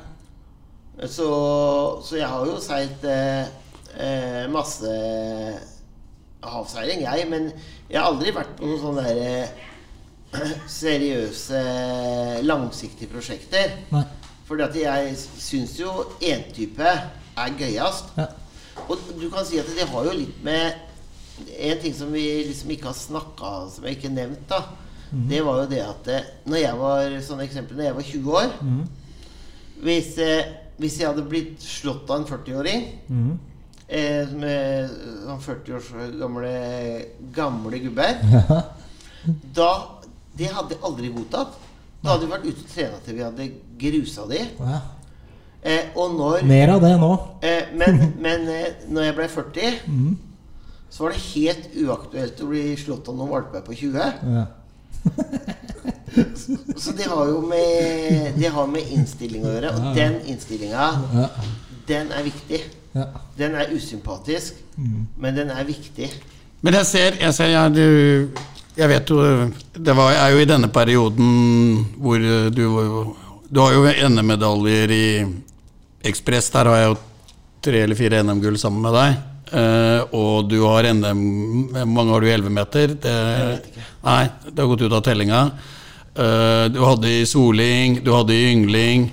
Så, 1.07 1.27
så 2.03 2.17
jeg 2.19 2.27
har 2.27 2.43
jo 2.49 2.57
seilt 2.59 3.05
eh, 3.07 3.45
eh, 3.95 4.41
masse 4.51 4.91
havseiling, 6.43 7.05
jeg. 7.05 7.27
Men 7.31 7.49
jeg 7.89 7.99
har 8.01 8.09
aldri 8.11 8.33
vært 8.35 8.51
på 8.59 8.67
noen 8.67 8.81
sånne 8.83 9.05
der, 9.07 9.21
eh, 9.23 9.68
seriøse, 10.69 11.61
langsiktige 12.45 13.09
prosjekter. 13.11 13.71
Nei. 13.93 14.03
Fordi 14.49 14.63
at 14.65 14.75
jeg 14.81 15.15
syns 15.37 15.75
jo 15.79 15.91
entype 16.25 16.85
er 17.37 17.55
gøyest. 17.59 18.13
Ja. 18.17 18.25
Og 18.89 18.97
du 19.19 19.27
kan 19.33 19.45
si 19.45 19.59
at 19.61 19.67
det 19.75 19.87
har 19.91 20.05
jo 20.07 20.13
litt 20.15 20.43
med 20.45 20.85
En 21.59 21.77
ting 21.79 21.93
som 21.95 22.09
vi 22.11 22.21
liksom 22.47 22.71
ikke 22.73 22.87
har 22.89 22.95
snakka 22.95 23.49
Som 23.71 23.85
jeg 23.87 23.95
ikke 23.97 24.07
har 24.09 24.15
nevnt, 24.15 24.41
da. 24.49 24.57
Det 25.29 25.39
var 25.45 25.61
jo 25.61 25.67
det 25.71 25.79
at 25.83 26.07
eh, 26.11 26.25
Når 26.51 26.57
jeg 26.59 26.77
var 26.79 27.13
sånn 27.27 27.43
eksempel, 27.45 27.77
når 27.79 27.85
jeg 27.89 27.95
var 27.95 28.07
20 28.09 28.33
år 28.41 28.49
Mhm. 28.61 28.81
hvis, 29.83 30.09
eh, 30.19 30.49
hvis 30.79 30.97
jeg 30.99 31.07
hadde 31.07 31.23
blitt 31.31 31.61
slått 31.63 32.09
av 32.11 32.19
en 32.21 32.25
40-åring 32.27 32.83
Mhm. 33.07 33.37
eh, 33.87 34.27
med 34.35 34.89
sånn 35.25 35.41
40 35.41 35.75
års 35.77 35.91
gamle, 36.19 37.05
gamle 37.35 37.79
gubber 37.79 38.19
Ja. 38.31 38.61
da 39.55 39.71
Det 40.39 40.47
hadde 40.55 40.75
jeg 40.77 40.83
aldri 40.87 41.09
godtatt. 41.11 41.57
Da 41.99 42.13
hadde 42.13 42.25
vi 42.25 42.31
vært 42.31 42.45
ute 42.47 42.63
og 42.63 42.71
trena 42.71 42.99
til 43.03 43.17
vi 43.19 43.25
hadde 43.25 43.47
grusa 43.81 44.25
de. 44.29 44.39
Ja. 44.63 44.79
Eh, 45.67 45.89
og 45.99 46.13
når 46.15 46.45
Mer 46.47 46.71
av 46.77 46.81
det 46.85 46.93
nå. 47.01 47.09
eh, 47.43 47.65
Men, 47.75 47.97
men 48.25 48.47
eh, 48.47 48.69
når 48.87 49.09
jeg 49.09 49.15
ble 49.17 49.27
40, 49.33 49.73
Mm. 49.89 50.13
så 50.89 51.03
var 51.03 51.11
det 51.11 51.25
helt 51.33 51.67
uaktuelt 51.83 52.39
å 52.41 52.47
bli 52.49 52.63
slått 52.79 53.09
av 53.11 53.17
noen 53.19 53.33
valper 53.35 53.61
på 53.67 53.75
20. 53.75 53.99
Ja. 54.37 54.45
Så 56.79 56.91
det 56.97 57.05
har 57.05 57.27
jo 57.29 57.41
med, 57.45 58.33
det 58.39 58.49
har 58.51 58.67
med 58.71 58.87
innstilling 58.95 59.43
å 59.45 59.51
gjøre. 59.53 59.69
Og 59.75 59.95
den 59.95 60.15
innstillinga, 60.31 60.87
Ja. 61.13 61.27
den 61.87 62.11
er 62.11 62.23
viktig. 62.25 62.61
Ja. 62.95 63.05
Den 63.37 63.55
er 63.55 63.69
usympatisk, 63.75 64.53
men 65.17 65.35
den 65.35 65.51
er 65.53 65.63
viktig. 65.67 66.09
Men 66.61 66.73
jeg 66.73 66.85
ser, 66.85 67.11
jeg, 67.21 67.33
ser 67.33 67.51
ja, 67.53 67.67
du, 67.69 68.31
jeg 68.79 68.89
vet 68.91 69.09
jo 69.11 69.19
Det 69.75 69.95
var, 69.95 70.13
er 70.15 70.33
jo 70.33 70.39
i 70.43 70.47
denne 70.49 70.69
perioden 70.71 71.85
hvor 71.99 72.19
du 72.55 72.63
var- 72.75 73.15
Du 73.51 73.59
har 73.61 73.73
jo 73.73 74.09
NM-medaljer 74.09 74.91
i 74.93 75.25
Ekspress. 76.05 76.51
Der 76.53 76.65
har 76.69 76.75
jeg 76.77 76.89
jo 76.91 76.97
tre 77.65 77.81
eller 77.81 77.95
fire 77.95 78.21
NM-gull 78.23 78.57
sammen 78.61 78.81
med 78.81 78.93
deg. 78.93 79.15
Uh, 79.49 80.01
og 80.13 80.49
du 80.49 80.59
har 80.61 80.85
NM 80.93 81.71
Hvor 81.73 81.85
mange 81.89 82.11
har 82.13 82.21
du 82.21 82.27
i 82.27 82.35
11 82.35 82.49
meter? 82.53 82.87
Det. 82.93 83.15
Nei, 84.05 84.29
det 84.45 84.61
har 84.61 84.69
gått 84.69 84.85
ut 84.85 84.93
av 84.93 85.01
tellinga. 85.01 85.41
Uh, 86.15 86.69
du 86.69 86.79
hadde 86.85 87.09
i 87.09 87.25
soling, 87.25 88.03
du 88.03 88.11
hadde 88.13 88.37
i 88.37 88.51
yngling. 88.53 89.09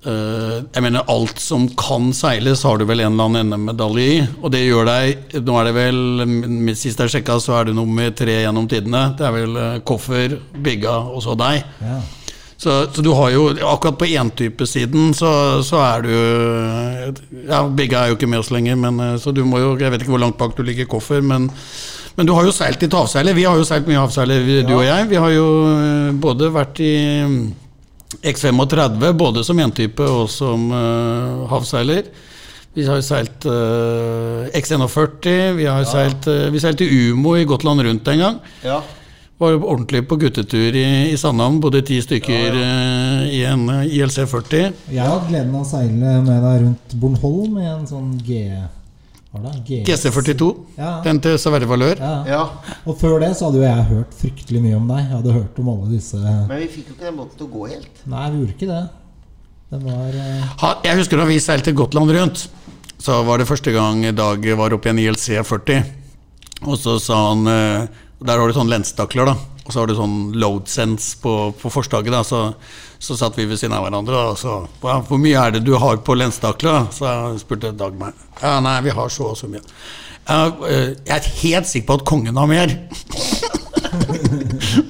Eh, 0.00 0.60
jeg 0.72 0.80
mener 0.80 1.04
Alt 1.12 1.42
som 1.42 1.66
kan 1.76 2.08
seiles, 2.16 2.62
har 2.64 2.78
du 2.80 2.86
vel 2.88 3.02
en 3.04 3.12
eller 3.12 3.26
annen 3.28 3.50
NM-medalje 3.52 4.06
i. 4.14 4.22
Og 4.40 4.48
det 4.54 4.62
gjør 4.64 4.88
deg 4.88 5.42
Nå 5.44 5.58
er 5.60 5.68
det 5.68 5.74
vel 5.76 6.72
Sist 6.78 7.02
jeg 7.02 7.12
sjekka, 7.12 7.36
så 7.42 7.58
er 7.58 7.68
du 7.68 7.74
nummer 7.76 8.08
tre 8.16 8.38
gjennom 8.40 8.68
tidene. 8.70 9.10
Det 9.18 9.28
er 9.28 9.36
vel 9.36 9.60
eh, 9.60 9.76
Koffer, 9.84 10.38
Bigga 10.56 10.96
og 11.10 11.20
så 11.26 11.36
deg. 11.36 11.60
Ja. 11.84 12.00
Så, 12.60 12.74
så 12.92 13.04
du 13.04 13.12
har 13.16 13.30
jo 13.32 13.46
Akkurat 13.68 13.96
på 14.00 14.08
entypesiden 14.20 15.14
så, 15.16 15.30
så 15.64 15.84
er 15.84 16.08
du 16.08 16.10
Ja, 17.48 17.62
Bigga 17.68 18.04
er 18.04 18.12
jo 18.12 18.18
ikke 18.18 18.28
med 18.28 18.40
oss 18.42 18.52
lenger, 18.54 18.80
men 18.80 19.00
eh, 19.04 19.16
så 19.20 19.36
du 19.36 19.44
må 19.48 19.60
jo 19.60 19.74
Jeg 19.80 19.92
vet 19.92 20.04
ikke 20.04 20.16
hvor 20.16 20.24
langt 20.24 20.40
bak 20.40 20.56
du 20.56 20.64
ligger 20.64 20.88
Koffer, 20.88 21.20
men 21.24 21.50
men 22.18 22.26
du 22.26 22.34
har 22.34 22.44
jo 22.44 22.50
seilt 22.52 22.82
litt 22.82 22.92
havseiler. 22.92 23.32
Vi 23.32 23.44
har 23.46 23.56
jo 23.56 23.64
seilt 23.64 23.86
mye 23.88 24.00
havseiler, 24.02 24.42
du 24.44 24.66
du 24.66 24.72
og 24.74 24.82
jeg. 24.84 25.06
Vi 25.08 25.16
har 25.16 25.30
jo 25.32 25.44
både 26.20 26.50
vært 26.52 26.80
i 26.84 26.90
X35, 28.18 29.12
både 29.14 29.44
som 29.46 29.58
jentype 29.62 30.04
og 30.04 30.26
som 30.32 30.70
uh, 30.74 31.46
havseiler. 31.50 32.10
Vi 32.74 32.86
har 32.86 33.00
seilt 33.02 33.46
uh, 33.50 34.46
X41, 34.54 35.54
vi 35.58 35.66
har 35.66 35.82
seilt 35.90 36.28
uh, 36.30 36.46
Vi 36.54 36.62
seilte 36.62 36.86
Umo 36.86 37.34
i 37.38 37.46
Gotland 37.48 37.82
rundt 37.86 38.10
en 38.12 38.24
gang. 38.24 38.40
Ja. 38.66 38.80
Var 39.40 39.56
ordentlig 39.56 40.02
på 40.08 40.18
guttetur 40.20 40.74
i, 40.76 41.10
i 41.10 41.16
Sandhamn. 41.16 41.62
Bodde 41.64 41.80
ti 41.88 41.96
stykker 42.04 42.58
eh, 42.60 43.22
i 43.32 43.38
en 43.48 43.62
eh, 43.72 43.94
ILC 43.96 44.18
40. 44.28 44.74
Jeg 44.92 45.00
har 45.00 45.14
hatt 45.14 45.30
gleden 45.30 45.54
av 45.54 45.62
å 45.62 45.68
seile 45.70 46.18
med 46.26 46.44
deg 46.44 46.58
rundt 46.66 46.96
Bornholm 47.00 47.56
i 47.62 47.64
en 47.70 47.88
sånn 47.88 48.12
G... 48.26 48.42
Hva 49.30 49.44
da? 49.44 49.50
G 49.62 49.82
GC42. 49.86 50.46
Ja. 50.74 50.92
Den 51.04 51.20
til 51.22 51.36
Sverre 51.38 51.68
Valør. 51.70 52.00
Ja. 52.02 52.14
ja. 52.26 52.72
Og 52.82 52.96
før 52.98 53.20
det 53.22 53.30
så 53.38 53.46
hadde 53.46 53.60
jo 53.60 53.66
jeg 53.66 53.84
hørt 53.92 54.16
fryktelig 54.18 54.62
mye 54.64 54.78
om 54.80 54.88
deg. 54.90 55.04
Jeg 55.04 55.12
hadde 55.12 55.34
hørt 55.36 55.60
om 55.62 55.68
alle 55.70 55.90
disse 55.92 56.18
Men 56.18 56.56
vi 56.56 56.66
fikk 56.72 56.90
jo 56.90 56.96
ikke 56.96 57.06
den 57.06 57.20
båten 57.20 57.38
til 57.38 57.46
å 57.46 57.52
gå 57.52 57.68
helt. 57.70 58.02
Nei, 58.10 58.24
vi 58.32 58.40
gjorde 58.40 58.56
ikke 58.56 58.70
det. 58.72 58.80
Det 59.70 59.80
var 59.84 60.18
uh... 60.18 60.48
Ha, 60.64 60.72
jeg 60.88 60.98
husker 60.98 61.22
da 61.22 61.28
vi 61.28 61.38
seilte 61.42 61.76
Gotland 61.78 62.10
rundt. 62.16 62.48
Så 63.00 63.20
var 63.24 63.40
det 63.40 63.46
første 63.48 63.72
gang 63.72 64.02
Dag 64.18 64.44
var 64.58 64.74
oppe 64.74 64.90
i 64.90 64.92
en 64.92 65.02
ILC 65.04 65.28
40. 65.46 65.94
Og 66.66 66.76
så 66.76 66.98
sa 67.00 67.20
han 67.30 67.46
eh, 67.48 67.86
Der 68.20 68.36
har 68.36 68.50
du 68.50 68.56
sånn 68.56 68.68
lenstakler, 68.68 69.30
da. 69.30 69.49
Og 69.70 69.74
så 69.74 69.84
har 69.84 69.86
du 69.86 69.94
sånn 69.94 70.32
load 70.42 70.66
sense 70.66 71.12
på, 71.22 71.32
på 71.54 71.70
forslaget. 71.70 72.10
da 72.10 72.24
Så, 72.26 72.40
så 72.98 73.14
satt 73.14 73.36
vi 73.38 73.46
ved 73.46 73.60
siden 73.60 73.76
av 73.76 73.84
hverandre. 73.86 74.18
Og 74.32 74.38
så 74.40 74.56
ja, 74.82 74.96
Hvor 75.06 75.20
mye 75.22 75.44
er 75.46 75.54
det 75.54 75.60
du 75.62 75.76
har 75.78 76.00
på 76.02 76.16
lenstakler? 76.18 76.88
Så 76.90 77.06
spurte 77.38 77.70
Dag 77.78 77.94
meg. 78.00 78.16
Ja, 78.42 78.56
nei, 78.64 78.80
vi 78.82 78.90
har 78.96 79.12
så 79.14 79.28
og 79.30 79.38
så 79.38 79.46
mye. 79.46 79.62
Ja, 80.26 80.40
eh, 80.66 80.90
jeg 81.06 81.14
er 81.14 81.28
helt 81.44 81.70
sikker 81.70 81.86
på 81.86 82.00
at 82.00 82.06
kongen 82.10 82.42
har 82.42 82.50
mer. 82.50 82.74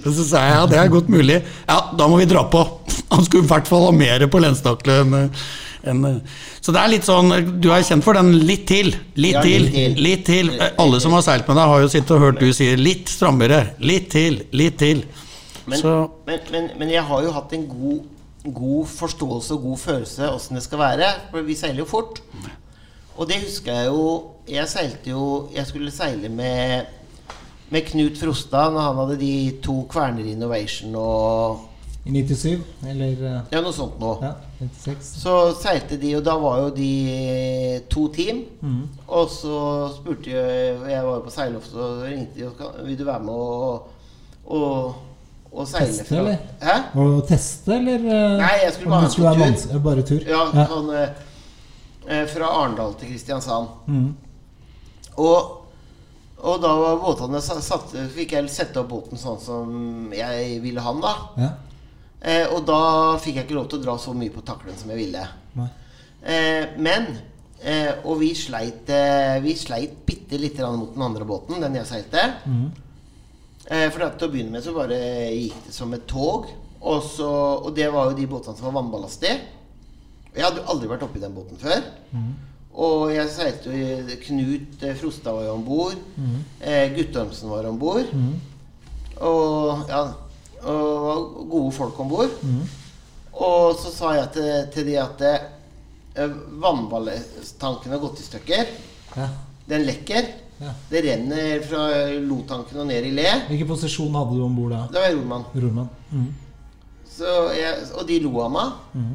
Så 0.00 0.24
sa 0.24 0.40
jeg 0.42 0.56
ja, 0.56 0.64
det 0.68 0.78
er 0.80 0.90
godt 0.92 1.12
mulig. 1.12 1.42
Ja, 1.68 1.78
da 1.96 2.08
må 2.08 2.16
vi 2.20 2.28
dra 2.28 2.46
på. 2.48 2.64
Han 3.12 3.24
skulle 3.26 3.44
i 3.44 3.50
hvert 3.52 3.68
fall 3.68 3.84
ha 3.90 3.92
mer 3.96 4.24
på 4.32 4.40
lenstaklet 4.40 5.04
enn 5.04 5.28
enn- 5.84 6.20
Så 6.60 6.72
det 6.72 6.80
er 6.82 6.88
litt 6.92 7.04
sånn 7.04 7.60
Du 7.60 7.70
er 7.72 7.82
kjent 7.82 8.04
for 8.04 8.14
den 8.14 8.32
litt 8.46 8.66
til, 8.66 8.94
litt 9.16 9.32
Ja, 9.34 9.42
til, 9.42 9.62
litt 9.62 9.72
til. 9.74 9.94
litt 10.02 10.24
til. 10.26 10.50
Alle 10.78 11.00
som 11.00 11.12
har 11.12 11.22
seilt 11.22 11.48
med 11.48 11.56
deg, 11.56 11.66
har 11.66 11.80
jo 11.80 11.88
sittet 11.88 12.10
og 12.16 12.20
hørt 12.20 12.40
du 12.40 12.52
sier 12.52 12.76
litt 12.76 13.08
strammere, 13.08 13.74
litt 13.80 14.10
til, 14.10 14.42
litt 14.52 14.78
til. 14.78 15.04
Men, 15.66 15.78
Så 15.78 16.10
men, 16.26 16.40
men, 16.52 16.70
men 16.78 16.88
jeg 16.90 17.02
har 17.02 17.22
jo 17.22 17.32
hatt 17.32 17.52
en 17.52 17.66
god, 17.68 18.00
god 18.52 18.86
forståelse 18.86 19.52
og 19.54 19.62
god 19.62 19.78
følelse 19.78 20.30
åssen 20.34 20.54
det 20.56 20.62
skal 20.64 20.78
være. 20.78 21.10
For 21.30 21.42
vi 21.42 21.54
seiler 21.54 21.78
jo 21.84 21.90
fort. 21.90 22.20
Og 23.16 23.28
det 23.28 23.36
husker 23.42 23.72
jeg 23.74 23.86
jo 23.86 24.30
Jeg 24.48 24.66
seilte 24.70 25.10
jo 25.10 25.48
Jeg 25.54 25.66
skulle 25.66 25.90
seile 25.92 26.28
med, 26.32 26.86
med 27.70 27.82
Knut 27.86 28.16
Frostad 28.18 28.72
når 28.72 28.80
han 28.86 28.96
hadde 29.02 29.18
de 29.20 29.32
to 29.62 29.82
Kverner 29.90 30.24
Innovation 30.30 30.94
og 30.96 31.66
i 32.06 32.10
97, 32.10 32.62
eller 32.88 33.10
eh, 33.28 33.40
Ja, 33.52 33.60
noe 33.60 33.72
sånt 33.76 33.98
noe. 34.00 34.16
ja, 34.24 34.30
96. 34.60 35.10
Så 35.22 35.34
seilte 35.60 35.96
de, 36.00 36.14
og 36.18 36.24
da 36.26 36.34
var 36.40 36.58
jo 36.60 36.70
de 36.76 36.88
to 37.90 38.08
team. 38.14 38.42
Og 39.08 39.30
så 39.32 39.60
spurte 39.96 40.30
jeg 40.30 40.80
Jeg 40.90 41.04
var 41.06 41.14
jo 41.16 41.22
på 41.24 41.32
seiloftet 41.34 41.78
og 41.80 42.02
ringte 42.04 42.34
de 42.38 42.46
og 42.50 42.82
vil 42.86 42.98
du 42.98 43.04
være 43.08 43.20
med 43.24 43.34
og, 43.34 43.88
og, 44.46 44.94
og 45.52 45.66
seile 45.70 45.86
Teste, 45.90 46.04
fra 46.10 46.18
eller? 46.20 46.36
Hæ? 46.62 46.76
Og 47.04 47.22
teste, 47.28 47.72
eller? 47.78 48.04
eh, 48.04 48.36
Nei, 48.42 48.52
jeg 48.64 48.72
skulle 48.76 48.90
bare 48.90 49.10
skulle 49.10 49.32
på 49.38 49.50
tur. 49.72 49.78
Bare 49.88 50.02
tur? 50.12 50.20
Ja, 50.28 50.42
Ja. 50.54 50.66
sånn 50.70 50.92
eh, 50.98 52.26
Fra 52.34 52.52
Arendal 52.60 52.94
til 53.00 53.08
Kristiansand. 53.14 53.68
Mm. 53.86 54.12
Og, 55.20 55.56
og 56.40 56.62
da 56.62 56.70
var 56.80 56.96
båtene 57.02 57.40
sa- 57.44 57.60
satt, 57.60 57.92
fikk 58.14 58.32
jeg 58.36 58.48
sette 58.50 58.80
opp 58.80 58.88
båten 58.92 59.18
sånn 59.20 59.40
som 59.42 60.12
jeg 60.16 60.60
ville 60.62 60.80
ha 60.80 60.92
den, 60.94 61.02
da. 61.04 61.16
ja. 61.38 61.50
Eh, 62.20 62.46
og 62.52 62.66
da 62.68 63.16
fikk 63.20 63.38
jeg 63.38 63.46
ikke 63.46 63.56
lov 63.56 63.68
til 63.70 63.80
å 63.80 63.84
dra 63.86 63.96
så 64.00 64.12
mye 64.16 64.32
på 64.34 64.44
taklen 64.44 64.76
som 64.76 64.92
jeg 64.92 65.06
ville. 65.06 65.22
Eh, 66.20 66.76
men 66.76 67.06
eh, 67.64 67.94
Og 68.04 68.18
vi 68.20 68.34
sleit 68.36 68.90
eh, 68.92 69.38
Vi 69.40 69.54
sleit 69.56 70.02
bitte 70.04 70.36
grann 70.36 70.76
mot 70.76 70.92
den 70.92 71.04
andre 71.06 71.24
båten, 71.24 71.62
den 71.62 71.78
jeg 71.80 71.88
seilte. 71.88 72.26
Mm. 72.44 72.66
Eh, 73.70 73.86
for 73.88 74.04
til 74.04 74.28
å 74.28 74.32
begynne 74.32 74.52
med 74.52 74.64
så 74.66 74.76
bare 74.76 75.00
gikk 75.32 75.64
det 75.66 75.74
som 75.74 75.96
et 75.96 76.06
tog. 76.10 76.50
Og, 76.80 77.02
så, 77.04 77.30
og 77.64 77.74
det 77.76 77.88
var 77.92 78.10
jo 78.10 78.18
de 78.20 78.28
båtene 78.28 78.56
som 78.56 78.68
var 78.68 78.78
vannballastige. 78.80 79.40
Jeg 80.36 80.44
hadde 80.46 80.62
jo 80.62 80.70
aldri 80.72 80.88
vært 80.92 81.02
oppi 81.04 81.20
den 81.20 81.34
båten 81.34 81.60
før. 81.60 81.82
Og 82.80 83.10
jeg 83.10 83.32
seilte 83.32 83.72
jo 83.74 84.16
Knut 84.24 84.76
Frosta 84.78 84.94
Frostad 85.00 85.36
var 85.36 85.48
jo 85.48 85.56
om 85.58 85.64
bord. 85.66 86.00
Eh, 86.62 86.92
Guttormsen 86.94 87.50
var 87.50 87.68
om 87.68 87.80
bord. 87.80 88.12
Og 89.20 89.88
ja 89.90 90.04
og 91.10 91.48
gode 91.50 91.72
folk 91.76 91.98
om 92.02 92.12
bord. 92.12 92.36
Og 93.40 93.78
så 93.78 93.92
sa 93.94 94.14
jeg 94.18 94.30
til, 94.34 94.52
til 94.74 94.88
de 94.90 94.98
at 95.00 95.24
eh, 95.26 95.40
har 97.94 98.02
gått 98.02 98.20
i 98.20 98.26
stykker. 98.26 98.70
Ja. 99.16 99.28
Den 99.70 99.86
lekker. 99.86 100.30
Ja. 100.60 100.74
Det 100.90 101.00
renner 101.06 101.62
fra 101.64 101.86
lotanken 102.20 102.82
og 102.82 102.88
ned 102.90 103.06
i 103.08 103.14
le. 103.16 103.28
Hvilken 103.48 103.70
posisjon 103.70 104.16
hadde 104.18 104.36
du 104.36 104.44
om 104.44 104.56
bord 104.58 104.74
da? 104.74 104.82
Det 104.92 105.00
var 105.00 105.14
Rormann. 105.16 105.46
Rormann? 105.54 105.88
Mm. 106.12 106.26
Så 107.10 107.30
jeg, 107.56 107.86
og 107.96 108.04
de 108.08 108.18
lo 108.24 108.34
av 108.44 108.52
meg. 108.54 108.74
Mm. 108.92 109.14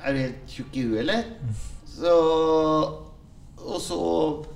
Er 0.00 0.16
du 0.16 0.22
helt 0.24 0.50
tjukk 0.50 0.76
i 0.80 0.84
huet, 0.88 1.00
eller? 1.04 1.24
Så 1.90 2.12
Og 3.60 3.76
så 3.84 3.96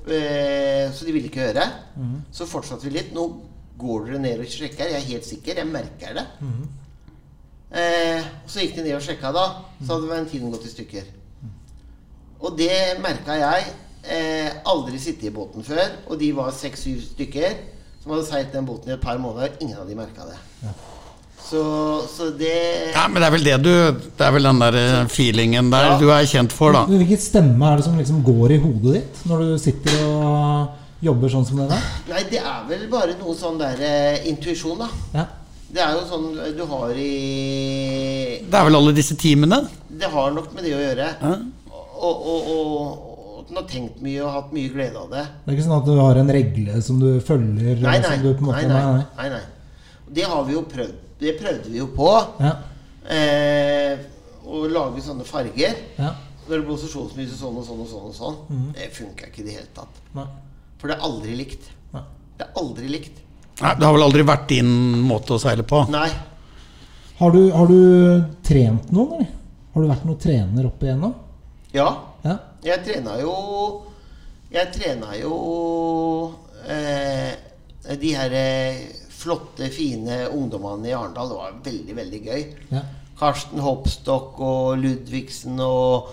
eh, 0.09 0.89
Så 0.95 1.05
de 1.05 1.13
ville 1.13 1.29
ikke 1.29 1.45
høre. 1.51 1.67
Mhm. 1.95 2.23
Så 2.33 2.47
fortsatte 2.49 2.89
vi 2.89 2.95
litt. 2.97 3.13
Nå 3.15 3.29
går 3.79 4.07
dere 4.07 4.19
ned 4.23 4.41
og 4.45 4.47
sjekker. 4.51 4.91
Jeg 4.93 5.01
er 5.03 5.09
helt 5.13 5.27
sikker. 5.29 5.61
Jeg 5.61 5.67
merker 5.71 6.15
det. 6.19 6.25
Mm. 6.41 6.65
Eh, 7.75 8.27
så 8.47 8.63
gikk 8.63 8.77
de 8.79 8.85
ned 8.87 8.97
og 8.99 9.03
sjekka, 9.03 9.33
da. 9.35 9.45
Så 9.83 9.97
hadde 9.97 10.11
ventilen 10.13 10.53
gått 10.55 10.67
i 10.69 10.73
stykker. 10.73 11.09
Og 12.45 12.57
det 12.59 12.71
merka 13.03 13.39
jeg. 13.41 13.71
Eh, 14.05 14.51
aldri 14.69 14.99
sittet 15.01 15.31
i 15.31 15.35
båten 15.35 15.65
før. 15.65 15.87
Og 16.11 16.19
de 16.21 16.33
var 16.37 16.53
seks-syv 16.55 17.01
stykker 17.15 17.55
som 18.03 18.13
hadde 18.13 18.27
seilt 18.29 18.53
den 18.53 18.67
båten 18.69 18.93
i 18.93 18.95
et 18.99 19.01
par 19.05 19.19
måneder. 19.19 19.57
Ingen 19.65 19.79
av 19.81 19.89
de 19.89 19.97
merka 19.99 20.27
det. 20.29 20.37
Så, 21.45 21.61
så 22.09 22.31
det 22.39 22.95
Ja, 22.95 23.03
men 23.09 23.21
det 23.21 23.27
er 23.27 23.33
vel 23.35 23.45
det 23.45 23.57
du 23.61 23.69
Det 24.17 24.25
er 24.25 24.31
vel 24.33 24.47
den 24.49 24.63
der 24.63 24.77
eh, 24.81 25.09
feelingen 25.13 25.67
der 25.73 25.91
Ja. 25.91 25.99
du 26.01 26.07
er 26.09 26.25
kjent 26.25 26.53
for, 26.57 26.73
da. 26.73 26.87
Hvilket 26.89 27.03
Hvilken 27.05 27.21
stemme 27.21 27.69
er 27.69 27.77
det 27.77 27.85
som 27.85 27.99
liksom 28.01 28.23
går 28.25 28.55
i 28.55 28.59
hodet 28.63 28.95
ditt 28.97 29.21
når 29.29 29.43
du 29.45 29.59
sitter 29.61 29.99
og 30.07 30.84
jobber 31.05 31.33
sånn 31.33 31.47
som 31.49 31.63
det 31.63 31.71
der? 31.71 31.89
Nei, 32.11 32.23
det 32.33 32.43
er 32.43 32.61
vel 32.69 32.85
bare 32.93 33.17
noe 33.21 33.35
sånn 33.39 33.59
der 33.61 33.81
uh, 33.81 34.29
intuisjon, 34.31 34.81
da. 34.81 34.91
Ja. 35.15 35.25
Det 35.75 35.83
er 35.83 35.97
jo 35.97 36.05
sånn 36.07 36.27
du 36.55 36.63
har 36.71 36.93
i 36.95 37.15
Det 38.47 38.55
er 38.55 38.69
vel 38.69 38.79
alle 38.79 38.93
disse 38.95 39.17
timene? 39.19 39.65
Det 39.91 40.11
har 40.13 40.31
nok 40.35 40.53
med 40.55 40.67
det 40.67 40.77
å 40.77 40.83
gjøre. 40.83 41.09
Ja. 41.19 41.33
Og, 41.75 42.29
og, 42.31 42.53
og, 42.53 42.69
og 43.41 43.49
den 43.49 43.59
har 43.59 43.67
tenkt 43.71 43.99
mye 44.05 44.21
og 44.23 44.33
hatt 44.37 44.53
mye 44.55 44.71
glede 44.73 45.01
av 45.01 45.11
det. 45.11 45.25
Det 45.43 45.51
er 45.51 45.57
ikke 45.57 45.67
sånn 45.67 45.81
at 45.81 45.89
du 45.89 45.99
har 45.99 46.21
en 46.21 46.31
regle 46.37 46.83
som 46.85 47.01
du 47.03 47.09
følger? 47.25 47.83
Nei, 47.83 47.97
og 47.99 48.07
nei. 48.07 48.15
En 48.15 48.25
nei, 48.29 48.37
måte, 48.47 48.63
nei, 48.71 49.03
nei, 49.19 49.29
nei. 49.35 49.43
det 50.19 50.29
har 50.31 50.47
vi 50.47 50.57
jo 50.57 50.63
prøvd. 50.71 51.03
Det 51.21 51.35
prøvde 51.41 51.73
vi 51.73 51.81
jo 51.81 51.91
på. 51.95 52.09
Ja. 52.45 52.55
Eh, 53.15 54.07
å 54.45 54.65
lage 54.71 55.03
sånne 55.05 55.27
farger. 55.29 55.77
Ja. 55.99 56.15
Når 56.47 56.57
det 56.57 56.65
blåser 56.69 56.91
så 56.93 57.05
mye 57.17 57.29
sånn 57.31 57.61
og 57.61 57.67
sånn 57.67 57.83
og 57.85 57.89
sånn, 57.89 58.09
og 58.11 58.17
sånn 58.17 58.73
det 58.77 58.91
funka 58.95 59.31
ikke 59.31 59.43
i 59.43 59.47
det 59.49 59.59
hele 59.59 59.71
tatt. 59.77 60.03
Nei. 60.17 60.27
For 60.85 60.91
det 60.93 60.99
er 60.99 61.05
aldri 61.07 61.35
likt. 61.39 61.63
Nei. 61.95 62.03
Det 62.37 62.45
er 62.45 62.59
aldri 62.61 62.89
likt. 62.93 63.21
Nei, 63.63 63.71
det 63.81 63.87
har 63.87 63.95
vel 63.97 64.03
aldri 64.05 64.25
vært 64.29 64.43
din 64.51 64.69
måte 65.09 65.33
å 65.33 65.41
seile 65.41 65.65
på? 65.65 65.79
Nei. 65.89 66.11
Har, 67.23 67.31
du, 67.33 67.47
har 67.55 67.71
du 67.71 67.79
trent 68.45 68.91
noen, 68.93 69.15
eller? 69.23 69.31
Har 69.73 69.81
du 69.81 69.89
vært 69.89 70.05
noen 70.05 70.19
trener 70.21 70.67
opp 70.69 70.83
igjennom? 70.85 71.15
Ja, 71.73 71.87
Ja. 72.27 72.35
jeg 72.67 72.83
trena 72.85 73.17
jo 73.23 73.33
Jeg 74.53 74.69
trena 74.77 75.17
jo 75.19 75.33
eh, 76.69 77.33
de 78.01 78.13
her 78.15 78.37
eh, 78.39 78.83
flotte, 79.11 79.71
fine 79.73 80.21
ungdommene 80.29 80.93
i 80.93 80.95
Arendal. 80.95 81.33
Det 81.33 81.41
var 81.41 81.57
veldig, 81.65 81.97
veldig 82.03 82.21
gøy. 82.29 82.45
ja. 82.77 82.85
Karsten 83.19 83.61
Hopstock 83.63 84.37
og 84.43 84.77
Ludvigsen 84.85 85.57
og, 85.65 86.13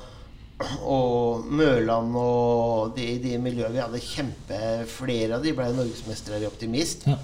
og 0.85 1.45
Mørland 1.51 2.15
og 2.15 2.95
de 2.95 3.07
i 3.33 3.37
miljøene. 3.41 3.73
Vi 3.75 3.83
hadde 3.83 4.01
kjempe 4.05 4.63
Flere 4.91 5.37
av 5.37 5.43
de 5.45 5.53
ble 5.57 5.69
norgesmestere 5.75 6.41
i 6.41 6.49
Optimist. 6.49 7.07
ja. 7.07 7.19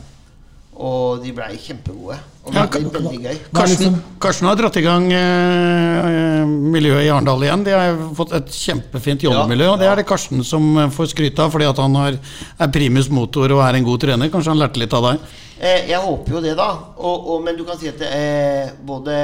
Og 0.77 1.23
de 1.23 1.31
blei 1.33 1.55
kjempegode. 1.57 2.19
Og 2.45 2.53
det 2.53 2.63
ble 2.69 2.81
ja, 2.83 2.89
veldig 2.93 3.19
gøy. 3.23 3.31
Er 3.31 3.45
Karsten, 3.49 3.79
liksom- 3.95 4.19
Karsten 4.21 4.45
har 4.47 4.55
dratt 4.59 4.75
i 4.77 4.83
gang 4.85 5.07
eh, 5.11 6.45
miljøet 6.45 7.07
i 7.07 7.09
Arendal 7.09 7.41
igjen. 7.47 7.63
De 7.65 7.71
har 7.73 7.97
fått 8.13 8.35
et 8.37 8.51
kjempefint 8.53 9.25
jobbemiljø. 9.25 9.71
Og 9.71 9.79
det 9.81 9.87
er 9.89 9.95
det 9.95 10.05
Karsten 10.05 10.43
som 10.45 10.67
eh, 10.77 10.91
får 10.93 11.09
skryt 11.15 11.39
av, 11.41 11.49
fordi 11.55 11.65
at 11.65 11.81
han 11.81 11.97
har, 11.97 12.19
er 12.61 12.69
primus 12.69 13.09
motor 13.09 13.55
og 13.57 13.63
er 13.65 13.79
en 13.79 13.87
god 13.89 14.05
trener. 14.05 14.29
Kanskje 14.29 14.53
han 14.53 14.61
lærte 14.61 14.77
litt 14.83 14.93
av 14.93 15.07
deg? 15.09 15.25
Eh, 15.57 15.87
jeg 15.89 15.97
håper 16.03 16.37
jo 16.37 16.41
det, 16.45 16.55
da. 16.59 16.69
Og, 16.97 17.25
og, 17.33 17.43
men 17.47 17.57
du 17.57 17.65
kan 17.65 17.79
si 17.81 17.89
at 17.89 17.97
det, 17.97 18.13
eh, 18.13 18.69
både 18.85 19.17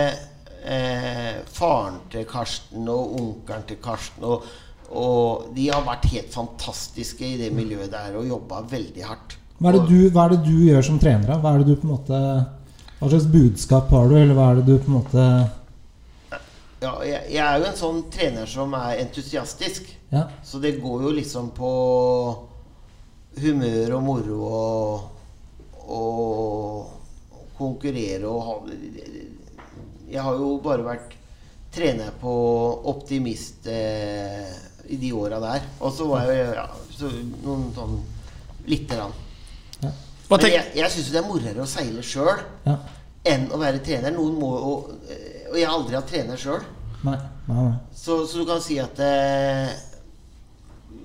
eh, 0.65 1.39
faren 1.53 1.99
til 2.11 2.25
Karsten 2.29 2.87
og 2.91 3.15
onkelen 3.19 3.65
til 3.67 3.79
Karsten 3.83 4.27
og, 4.27 4.45
og 4.93 5.47
De 5.55 5.69
har 5.71 5.85
vært 5.85 6.09
helt 6.11 6.33
fantastiske 6.33 7.25
i 7.25 7.39
det 7.39 7.49
miljøet 7.55 7.91
der 7.91 8.17
og 8.19 8.27
jobba 8.29 8.61
veldig 8.69 9.07
hardt. 9.07 9.37
Hva 9.57 9.71
er, 9.71 9.79
det 9.79 9.87
du, 9.89 9.97
hva 10.11 10.25
er 10.25 10.35
det 10.35 10.43
du 10.45 10.55
gjør 10.67 10.85
som 10.85 10.99
trener? 11.01 11.39
Hva 11.39 11.53
er 11.53 11.63
det 11.63 11.71
du 11.71 11.79
på 11.79 11.87
en 11.87 11.93
måte 11.95 12.21
Hva 12.99 13.09
slags 13.09 13.27
budskap 13.31 13.91
har 13.93 14.09
du, 14.09 14.15
eller 14.19 14.37
hva 14.37 14.49
er 14.51 14.61
det 14.61 14.65
du 14.67 14.73
på 14.77 14.91
en 14.91 14.97
måte 14.97 15.27
Ja, 16.83 16.97
jeg, 17.07 17.21
jeg 17.31 17.43
er 17.43 17.61
jo 17.61 17.69
en 17.69 17.77
sånn 17.79 18.01
trener 18.11 18.49
som 18.49 18.73
er 18.75 18.97
entusiastisk. 19.05 19.87
Ja. 20.11 20.25
Så 20.43 20.59
det 20.59 20.75
går 20.83 21.05
jo 21.05 21.13
liksom 21.15 21.53
på 21.55 21.69
humør 23.39 23.95
og 23.97 24.03
moro 24.03 24.39
og, 24.49 25.05
og 25.87 27.55
konkurrere 27.57 28.27
og 28.27 28.43
ha 28.49 28.57
Jeg 30.11 30.21
har 30.21 30.35
jo 30.39 30.57
bare 30.63 30.85
vært 30.85 31.13
trener 31.73 32.11
på 32.21 32.31
Optimist 32.91 33.65
eh, 33.71 34.49
i 34.93 34.97
de 35.01 35.11
åra 35.17 35.39
der. 35.41 35.63
Og 35.81 35.93
så 35.95 36.05
var 36.09 36.27
jeg 36.29 36.51
ja, 36.53 36.67
så 36.93 37.09
noen 37.43 37.69
sånn 37.75 37.95
lite 38.69 38.95
grann. 38.99 39.15
Ja. 39.81 39.91
Men 40.29 40.45
jeg, 40.49 40.67
jeg 40.79 40.91
syns 40.93 41.09
det 41.13 41.19
er 41.21 41.27
morere 41.27 41.63
å 41.63 41.69
seile 41.69 42.03
sjøl 42.05 42.39
ja. 42.65 42.75
enn 43.33 43.47
å 43.53 43.59
være 43.61 43.81
trener. 43.85 44.13
Noen 44.15 44.37
må 44.39 44.51
jo 44.57 44.75
Og 45.53 45.57
jeg 45.59 45.67
har 45.67 45.75
aldri 45.75 45.97
hatt 45.97 46.07
trener 46.09 46.39
sjøl. 46.39 46.63
Så, 47.93 48.21
så 48.29 48.39
du 48.39 48.45
kan 48.47 48.61
si 48.63 48.77
at 48.81 48.97
eh, 49.03 49.73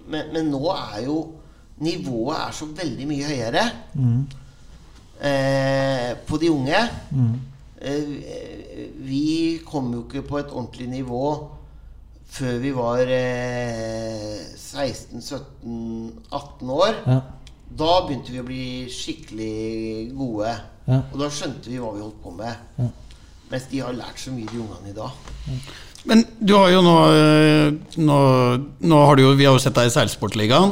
men, 0.09 0.31
men 0.33 0.49
nå 0.53 0.63
er 0.73 1.03
jo 1.09 1.19
Nivået 1.79 2.35
er 2.43 2.55
så 2.57 2.67
veldig 2.75 3.05
mye 3.07 3.27
høyere 3.29 3.65
Mm. 3.95 4.23
eh, 5.21 6.17
på 6.27 6.39
de 6.43 6.49
unge. 6.51 6.81
Mm. 7.15 7.37
Eh, 7.79 8.91
vi 9.07 9.61
kom 9.67 9.93
jo 9.95 10.01
ikke 10.07 10.23
på 10.27 10.39
et 10.41 10.51
ordentlig 10.51 10.89
nivå 10.91 11.23
før 12.29 12.59
vi 12.61 12.71
var 12.77 12.99
eh, 13.09 14.39
16-17-18 14.59 16.71
år. 16.75 16.95
Ja. 17.07 17.21
Da 17.79 18.07
begynte 18.07 18.33
vi 18.33 18.41
å 18.41 18.45
bli 18.49 18.89
skikkelig 18.93 20.13
gode. 20.17 20.55
Ja. 20.89 20.99
Og 21.13 21.19
da 21.21 21.29
skjønte 21.33 21.71
vi 21.71 21.79
hva 21.81 21.93
vi 21.95 22.03
holdt 22.05 22.23
på 22.25 22.31
med. 22.37 22.55
Ja. 22.81 22.89
Mens 23.49 23.65
de 23.71 23.79
har 23.81 23.93
lært 23.97 24.19
så 24.21 24.31
mye, 24.35 24.49
de 24.51 24.59
ungene 24.61 24.89
i 24.91 24.97
dag. 24.97 25.11
men 26.09 26.25
du 26.41 26.55
har 26.57 26.69
jo 26.73 26.81
nå, 26.85 26.97
eh, 27.17 27.69
nå, 27.97 28.19
nå 28.81 28.97
har 29.07 29.15
du 29.17 29.23
jo, 29.23 29.35
Vi 29.39 29.47
har 29.49 29.55
jo 29.57 29.63
sett 29.63 29.77
deg 29.79 29.87
i 29.89 29.95
Seilsportligaen. 29.95 30.71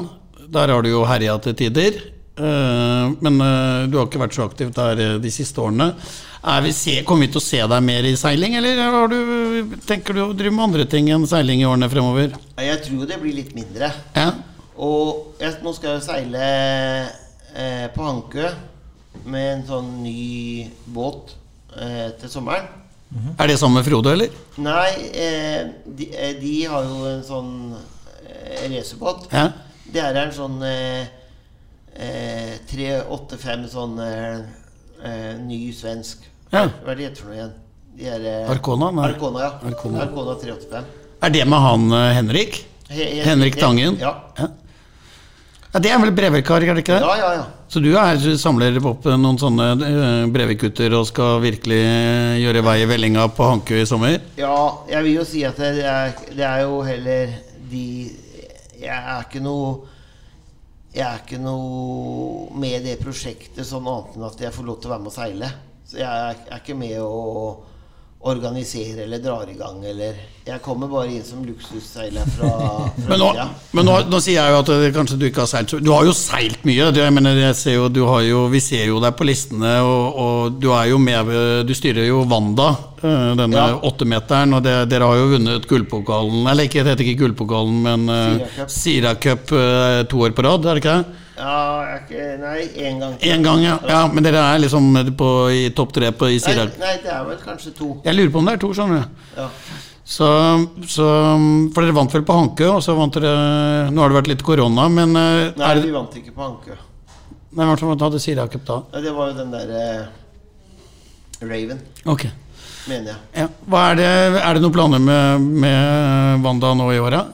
Der 0.53 0.69
har 0.75 0.81
du 0.83 0.89
jo 0.91 1.05
herja 1.09 1.39
til 1.43 1.55
tider. 1.55 1.93
Eh, 2.37 3.11
Men 3.21 3.41
eh, 3.41 3.87
du 3.89 3.97
har 3.99 4.07
ikke 4.09 4.21
vært 4.21 4.37
så 4.37 4.45
aktiv 4.47 4.73
der 4.77 5.01
eh, 5.01 5.15
de 5.23 5.31
siste 5.33 5.61
årene. 5.63 5.93
Er 6.47 6.63
vi 6.63 6.73
se, 6.77 6.99
kommer 7.09 7.27
vi 7.27 7.33
til 7.33 7.41
å 7.41 7.45
se 7.47 7.61
deg 7.73 7.83
mer 7.83 8.07
i 8.07 8.13
seiling, 8.19 8.55
eller 8.61 8.79
har 8.79 9.09
du, 9.11 9.73
tenker 9.89 10.15
du 10.15 10.21
å 10.29 10.35
drive 10.37 10.55
med 10.55 10.67
andre 10.69 10.85
ting 10.87 11.09
enn 11.11 11.25
seiling 11.27 11.65
i 11.65 11.67
årene 11.67 11.89
fremover? 11.91 12.37
Jeg 12.63 12.83
tror 12.85 13.09
det 13.09 13.19
blir 13.23 13.35
litt 13.35 13.51
mindre. 13.57 13.89
Ja. 14.15 14.29
Og 14.77 15.41
jeg, 15.41 15.57
nå 15.65 15.73
skal 15.75 15.97
jeg 15.97 16.05
seile 16.07 16.45
eh, 17.57 17.87
på 17.97 18.05
Hankø 18.05 18.53
med 19.27 19.47
en 19.57 19.65
sånn 19.67 19.91
ny 20.05 20.69
båt 20.93 21.33
eh, 21.81 22.13
til 22.21 22.31
sommeren. 22.31 22.69
Er 23.41 23.49
det 23.49 23.57
sammen 23.59 23.81
med 23.81 23.87
Frode, 23.87 24.13
eller? 24.13 24.33
Nei, 24.61 24.91
eh, 25.17 25.69
de, 25.99 26.11
de 26.43 26.55
har 26.69 26.85
jo 26.85 27.05
en 27.11 27.23
sånn 27.27 27.53
racerbåt. 28.71 29.29
Ja. 29.33 29.49
Det 29.89 30.03
er 30.03 30.19
en 30.27 30.35
sånn 30.35 30.61
eh, 30.67 31.07
385 31.97 33.67
sånn 33.73 33.97
eh, 34.05 34.41
eh, 35.05 35.33
ny 35.43 35.61
svensk. 35.75 36.25
Ja. 36.53 36.67
Hva 36.83 36.93
er 36.93 36.99
det 37.01 37.09
heter 37.11 37.23
for 37.25 37.31
noe 37.33 37.39
igjen? 37.41 37.55
De 37.97 38.09
er, 38.13 38.27
eh, 38.29 38.51
Arkona? 38.53 38.91
Nei. 38.93 39.09
Arkona, 39.11 39.43
ja. 39.47 39.51
Arkona. 39.71 40.05
Arkona 40.05 40.37
385. 40.43 40.93
Er 41.27 41.33
det 41.35 41.47
med 41.49 41.65
han 41.65 41.87
eh, 41.97 42.13
Henrik? 42.19 42.61
He- 42.91 43.11
he- 43.17 43.25
Henrik 43.27 43.57
Tangen? 43.59 43.97
Ja. 44.01 44.13
Ja. 44.39 44.49
ja 45.73 45.81
det 45.83 45.91
er 45.91 45.99
vel 46.05 46.13
Brevikar, 46.17 46.63
er 46.63 46.75
det 46.77 46.85
ikke 46.85 46.99
det? 47.01 47.07
ja, 47.09 47.17
ja, 47.23 47.31
ja. 47.41 47.47
Så 47.69 47.81
du 47.83 47.89
er, 47.99 48.21
samler 48.39 48.77
opp 48.87 49.09
noen 49.19 49.41
sånne 49.41 49.65
Brevik-gutter 50.31 50.93
og 50.95 51.09
skal 51.09 51.41
virkelig 51.43 51.81
eh, 51.83 52.37
gjøre 52.45 52.63
vei 52.69 52.77
i 52.85 52.87
vellinga 52.87 53.25
på 53.35 53.49
Hankø 53.49 53.81
i 53.83 53.89
sommer? 53.89 54.21
Ja, 54.39 54.55
jeg 54.93 55.03
vil 55.09 55.17
jo 55.19 55.25
si 55.27 55.43
at 55.49 55.59
det 55.59 55.83
er, 55.83 56.15
det 56.31 56.47
er 56.47 56.63
jo 56.69 56.79
heller 56.87 57.35
de 57.67 57.83
Jeg 58.79 58.95
er 58.95 59.25
ikke 59.25 59.41
noe 59.43 59.96
Jeg 60.97 61.05
er 61.05 61.19
ikke 61.21 61.39
noe 61.43 62.55
med 62.57 62.87
det 62.87 62.95
prosjektet 63.03 63.67
sånn 63.69 63.85
annet 63.91 64.15
enn 64.17 64.29
at 64.31 64.45
jeg 64.47 64.55
får 64.57 64.65
lov 64.65 64.79
til 64.81 64.89
å 64.89 64.95
være 64.95 65.05
med 65.05 65.11
å 65.11 65.17
seile. 65.17 65.51
Så 65.87 65.99
jeg 66.01 66.09
er, 66.09 66.39
er 66.49 66.63
ikke 66.63 66.77
med 66.79 66.95
å 67.05 67.11
organisere 68.21 69.03
eller 69.05 69.19
drar 69.23 69.47
i 69.51 69.55
gang 69.59 69.85
eller 69.87 70.17
Jeg 70.47 70.61
kommer 70.63 70.89
bare 70.91 71.11
inn 71.15 71.25
som 71.27 71.43
luksusseiler 71.47 72.27
fra, 72.37 72.49
fra 72.97 73.09
Men, 73.11 73.21
nå, 73.21 73.29
men 73.77 73.87
nå, 73.87 73.97
nå 74.11 74.21
sier 74.23 74.39
jeg 74.41 74.55
jo 74.55 74.61
at 74.63 74.71
det, 74.73 74.89
kanskje 74.97 75.19
du 75.21 75.27
ikke 75.29 75.43
har 75.45 75.51
seilt 75.51 75.75
Du 75.85 75.91
har 75.93 76.07
jo 76.09 76.15
seilt 76.17 76.65
mye. 76.67 76.89
Du, 76.95 77.01
jeg 77.03 77.15
mener, 77.15 77.39
jeg 77.39 77.59
ser 77.59 77.77
jo, 77.77 77.89
du 77.93 78.01
har 78.09 78.23
jo, 78.27 78.47
vi 78.51 78.61
ser 78.65 78.87
jo 78.89 78.99
deg 79.03 79.15
på 79.19 79.27
listene, 79.29 79.75
og, 79.87 80.19
og 80.25 80.57
du 80.63 80.71
er 80.75 80.89
jo 80.91 80.99
med 81.03 81.31
Du 81.69 81.75
styrer 81.77 82.09
jo 82.09 82.25
Wanda, 82.31 82.71
eh, 83.03 83.35
denne 83.39 83.57
Ja. 83.61 83.69
åttemeteren, 83.91 84.57
og 84.59 84.65
det, 84.67 84.75
dere 84.91 85.11
har 85.13 85.21
jo 85.21 85.29
vunnet 85.37 85.69
gullpokalen 85.71 86.47
Eller 86.51 86.67
ikke, 86.71 86.83
det 86.87 86.95
heter 86.97 87.07
ikke 87.11 87.23
gullpokalen, 87.27 87.79
men 87.87 88.09
Sira 88.11 88.51
Cup. 88.57 88.75
Sira 88.81 89.15
Cup 89.29 89.55
eh, 89.61 90.03
to 90.11 90.25
år 90.27 90.35
på 90.35 90.47
rad, 90.49 90.67
er 90.67 90.75
det 90.81 90.85
ikke 90.85 90.97
det? 91.03 91.23
Ja, 91.37 91.57
jeg 91.85 91.97
er 91.97 92.05
ikke 92.05 92.27
Nei, 92.41 92.61
én 92.89 93.01
gang. 93.03 93.17
En 93.21 93.43
gang, 93.45 93.65
ja. 93.65 93.75
ja. 93.89 93.99
Men 94.13 94.25
dere 94.25 94.41
er 94.55 94.63
liksom 94.63 94.87
på, 95.19 95.29
i 95.53 95.67
topp 95.77 95.93
tre 95.97 96.13
på 96.17 96.31
i 96.33 96.39
Nei, 96.47 96.65
nei, 96.81 96.95
det 97.05 97.13
er 97.13 97.27
vel 97.29 97.43
kanskje 97.43 97.75
to. 97.77 97.91
Jeg 98.07 98.17
lurer 98.17 98.33
på 98.33 98.41
om 98.41 98.49
det 98.49 98.55
er 98.57 98.63
to, 98.65 98.73
skjønner 98.77 99.05
du. 99.05 99.21
Ja. 99.37 99.49
Så, 100.07 100.27
så 100.87 101.07
For 101.75 101.83
dere 101.83 101.97
vant 101.97 102.13
vel 102.15 102.23
på 102.27 102.37
Hankø, 102.39 102.69
og 102.77 102.83
så 102.85 102.95
vant 102.95 103.17
dere 103.19 103.91
Nå 103.91 104.05
har 104.05 104.13
det 104.13 104.19
vært 104.21 104.31
litt 104.31 104.45
korona, 104.47 104.87
men 104.93 105.17
eh, 105.19 105.49
Nei, 105.59 105.73
vi 105.83 105.91
vant 105.95 106.15
ikke 106.21 106.33
på 106.37 106.45
Hankø. 106.47 106.77
Nei, 107.57 107.65
hvem 107.65 107.79
som 107.81 107.93
hadde 107.97 108.21
Sirdal 108.23 108.51
Cup 108.53 108.65
da? 108.69 108.81
Ja, 108.95 109.03
Det 109.03 109.15
var 109.17 109.33
jo 109.33 109.39
den 109.41 109.53
derre 109.55 109.85
Raven, 111.43 111.81
Okay. 112.07 112.31
mener 112.89 113.11
jeg. 113.13 113.19
Ja. 113.43 113.49
Er, 113.83 113.99
det, 113.99 114.07
er 114.41 114.55
det 114.57 114.63
noen 114.65 114.73
planer 114.73 115.03
med, 115.03 115.49
med 115.65 116.47
Wanda 116.47 116.71
nå 116.79 116.87
i 116.95 117.01
åra? 117.03 117.27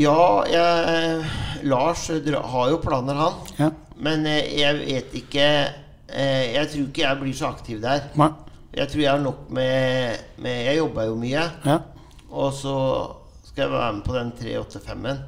Ja, 0.00 0.16
jeg, 0.50 1.22
Lars 1.64 2.08
har 2.08 2.70
jo 2.70 2.78
planer, 2.82 3.14
han. 3.14 3.40
Ja. 3.58 3.70
Men 4.02 4.26
eh, 4.26 4.48
jeg 4.58 4.78
vet 4.80 5.16
ikke 5.22 5.46
eh, 5.46 6.54
Jeg 6.54 6.70
tror 6.72 6.86
ikke 6.88 7.04
jeg 7.04 7.20
blir 7.20 7.36
så 7.38 7.50
aktiv 7.52 7.82
der. 7.82 8.08
Nei. 8.18 8.30
Jeg 8.72 8.88
tror 8.88 9.02
jeg 9.02 9.12
har 9.12 9.20
nok 9.20 9.50
med, 9.52 10.22
med 10.40 10.62
Jeg 10.66 10.78
jobber 10.80 11.10
jo 11.10 11.18
mye. 11.20 11.44
Ja. 11.66 11.78
Og 12.32 12.54
så 12.56 12.76
skal 13.44 13.66
jeg 13.66 13.74
være 13.74 13.92
med 13.98 14.06
på 14.06 14.16
den 14.16 14.32
385-en. 14.38 15.22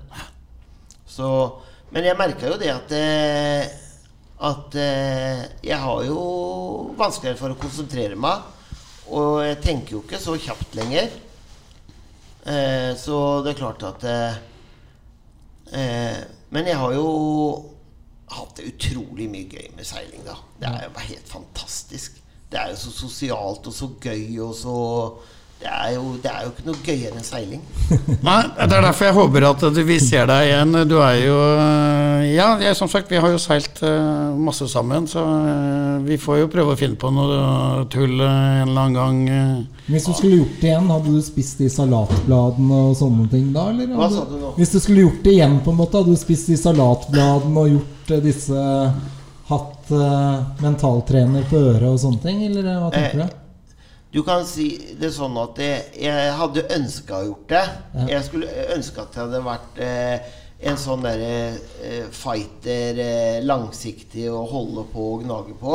Så 1.14 1.28
Men 1.93 2.09
jeg 2.09 2.18
merka 2.18 2.49
jo 2.49 2.57
det 2.59 2.70
at 2.72 2.95
eh, 2.97 3.74
At 4.45 4.74
jeg 4.74 5.78
har 5.78 6.01
jo 6.05 6.22
vanskeligere 6.99 7.39
for 7.39 7.55
å 7.55 7.61
konsentrere 7.61 8.16
meg. 8.18 8.43
Og 9.14 9.45
jeg 9.45 9.61
tenker 9.62 9.95
jo 9.95 10.01
ikke 10.03 10.18
så 10.20 10.35
kjapt 10.41 10.74
lenger. 10.76 11.12
Så 12.99 13.18
det 13.45 13.55
er 13.55 13.61
klart 13.61 13.85
at 13.89 14.05
Men 15.72 16.68
jeg 16.68 16.76
har 16.78 16.92
jo 16.94 17.06
hatt 18.34 18.56
det 18.58 18.68
utrolig 18.72 19.28
mye 19.30 19.48
gøy 19.50 19.70
med 19.76 19.86
seiling, 19.88 20.22
da. 20.26 20.36
Det 20.60 20.68
er 20.70 20.84
jo 20.86 21.06
helt 21.08 21.28
fantastisk. 21.30 22.20
Det 22.50 22.60
er 22.60 22.70
jo 22.72 22.78
så 22.78 22.92
sosialt 22.94 23.66
og 23.66 23.74
så 23.74 23.88
gøy 24.00 24.38
og 24.44 24.54
så 24.58 24.76
det 25.64 25.72
er, 25.72 25.90
jo, 25.96 26.02
det 26.22 26.28
er 26.30 26.42
jo 26.44 26.50
ikke 26.52 26.64
noe 26.68 26.80
gøyere 26.84 27.16
enn 27.16 27.24
seiling. 27.24 27.60
Nei, 28.28 28.40
Det 28.54 28.76
er 28.76 28.84
derfor 28.84 29.06
jeg 29.08 29.14
håper 29.16 29.46
at 29.48 29.62
vi 29.88 29.96
ser 30.04 30.26
deg 30.28 30.48
igjen. 30.50 30.74
Du 30.90 30.98
er 31.00 31.14
jo 31.24 31.36
Ja, 32.34 32.48
jeg, 32.60 32.76
som 32.76 32.88
sagt, 32.92 33.08
vi 33.12 33.20
har 33.20 33.32
jo 33.32 33.38
seilt 33.40 33.80
eh, 33.84 34.34
masse 34.44 34.66
sammen, 34.68 35.06
så 35.08 35.22
eh, 35.24 35.96
vi 36.04 36.18
får 36.20 36.42
jo 36.42 36.50
prøve 36.52 36.74
å 36.74 36.78
finne 36.80 36.98
på 37.00 37.10
noe 37.14 37.84
tull 37.92 38.14
eh, 38.20 38.60
en 38.62 38.68
eller 38.68 38.82
annen 38.84 38.98
gang. 38.98 39.22
eh. 39.28 39.88
Hvis 39.88 40.06
du 40.08 40.12
skulle 40.16 40.38
gjort 40.42 40.60
det 40.60 40.70
igjen, 40.70 40.90
hadde 40.92 41.14
du 41.16 41.22
spist 41.24 41.58
de 41.60 41.68
salatbladene 41.72 42.82
og 42.90 42.94
sånne 43.00 43.26
ting 43.32 43.50
da? 43.56 43.66
Eller? 43.72 43.92
Hva 43.96 44.08
sa 44.12 44.24
du 44.28 44.36
nå? 44.40 44.52
Hvis 44.58 44.72
du 44.76 44.78
skulle 44.84 45.04
gjort 45.06 45.22
det 45.26 45.34
igjen, 45.38 45.58
på 45.64 45.72
en 45.74 45.80
måte, 45.80 46.00
hadde 46.00 46.14
du 46.16 46.20
spist 46.20 46.48
de 46.52 46.56
salatbladene 46.60 47.64
og 47.66 47.74
gjort 47.78 48.14
eh, 48.18 48.24
disse 48.24 48.66
Hatt 49.44 49.90
eh, 49.92 50.36
mentaltrener 50.64 51.42
på 51.50 51.58
øret 51.72 51.84
og 51.90 51.98
sånne 52.00 52.22
ting, 52.24 52.38
eller 52.46 52.64
eh, 52.64 52.78
hva 52.80 52.92
tenker 52.94 53.24
Eh, 53.26 53.32
du? 53.32 53.40
Du 54.14 54.20
kan 54.22 54.44
si 54.46 54.68
det 55.00 55.10
sånn 55.16 55.34
at 55.42 55.58
jeg, 55.58 55.80
jeg 56.06 56.34
hadde 56.38 56.62
ønska 56.76 57.16
å 57.18 57.24
gjort 57.32 57.48
det. 57.50 57.62
Ja. 57.98 58.04
Jeg 58.14 58.26
skulle 58.28 58.66
ønske 58.76 59.02
at 59.02 59.16
jeg 59.16 59.24
hadde 59.24 59.40
vært 59.42 59.80
eh, 59.82 60.28
en 60.70 60.78
sånn 60.78 61.02
derre 61.02 61.32
eh, 61.82 62.04
fighter, 62.14 63.00
eh, 63.02 63.40
langsiktig 63.42 64.28
og 64.30 64.46
holde 64.52 64.84
på 64.92 65.08
og 65.16 65.24
gnage 65.26 65.56
på. 65.58 65.74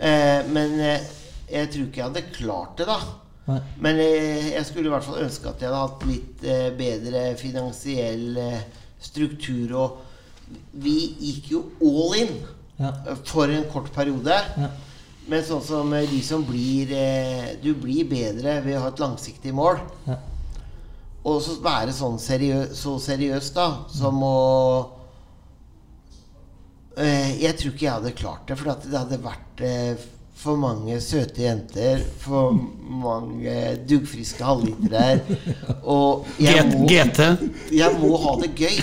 Eh, 0.00 0.40
men 0.50 0.78
eh, 0.80 1.04
jeg 1.52 1.68
tror 1.74 1.84
ikke 1.90 2.00
jeg 2.00 2.08
hadde 2.08 2.24
klart 2.38 2.80
det, 2.80 2.88
da. 2.88 2.96
Nei. 3.50 3.58
Men 3.84 4.00
eh, 4.00 4.48
jeg 4.54 4.64
skulle 4.70 4.88
i 4.88 4.94
hvert 4.94 5.04
fall 5.06 5.20
ønske 5.26 5.52
at 5.52 5.60
jeg 5.60 5.68
hadde 5.70 5.82
hatt 5.84 6.08
litt 6.08 6.48
bedre 6.80 7.26
finansiell 7.38 8.40
struktur. 9.04 9.76
Og 9.84 10.56
vi 10.80 10.96
gikk 11.20 11.52
jo 11.52 11.64
all 11.84 12.16
in 12.24 12.34
Ja. 12.80 12.88
for 13.28 13.46
en 13.54 13.68
kort 13.70 13.92
periode. 13.94 14.34
Ja. 14.58 14.72
Men 15.30 15.44
sånn 15.44 15.62
som 15.64 15.92
eh, 15.96 16.08
de 16.10 16.20
som 16.24 16.44
blir 16.44 16.92
eh, 16.92 17.54
Du 17.62 17.72
blir 17.80 18.08
bedre 18.08 18.58
ved 18.64 18.76
å 18.78 18.84
ha 18.84 18.92
et 18.92 19.02
langsiktig 19.02 19.54
mål. 19.56 19.80
Ja. 20.08 20.18
Og 21.24 21.38
så 21.40 21.56
være 21.64 21.94
sånn 21.96 22.18
seriøs, 22.20 22.74
så 22.76 22.98
seriøs, 23.00 23.46
da, 23.56 23.68
som 23.88 24.18
å 24.20 24.34
eh, 27.00 27.40
Jeg 27.40 27.56
tror 27.56 27.72
ikke 27.72 27.86
jeg 27.86 27.94
hadde 27.94 28.18
klart 28.18 28.44
det, 28.50 28.58
for 28.60 28.84
det 28.84 28.98
hadde 28.98 29.22
vært 29.24 29.64
for 30.44 30.58
mange 30.60 30.98
søte 31.00 31.44
jenter, 31.44 32.02
for 32.20 32.52
mange 32.52 33.54
duggfriske 33.88 34.44
halvlitere. 34.44 35.38
Og 35.88 36.26
jeg 36.42 36.66
må, 36.68 36.82
jeg 37.72 38.00
må 38.02 38.10
ha 38.20 38.34
det 38.42 38.50
gøy. 38.58 38.80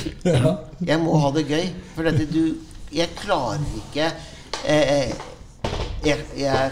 Jeg 0.88 0.98
må 1.04 1.20
ha 1.22 1.30
det 1.36 1.44
gøy. 1.52 1.68
For 1.94 2.08
dette, 2.08 2.26
du 2.32 2.68
Jeg 2.92 3.14
klarer 3.16 3.62
ikke 3.78 4.10
eh, 4.68 5.14
jeg, 6.06 6.26
jeg 6.38 6.72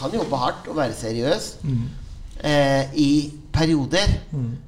kan 0.00 0.14
jobbe 0.14 0.36
hardt 0.36 0.68
og 0.68 0.76
være 0.76 0.94
seriøs 0.96 1.56
eh, 2.44 2.94
i 2.94 3.32
perioder, 3.52 4.08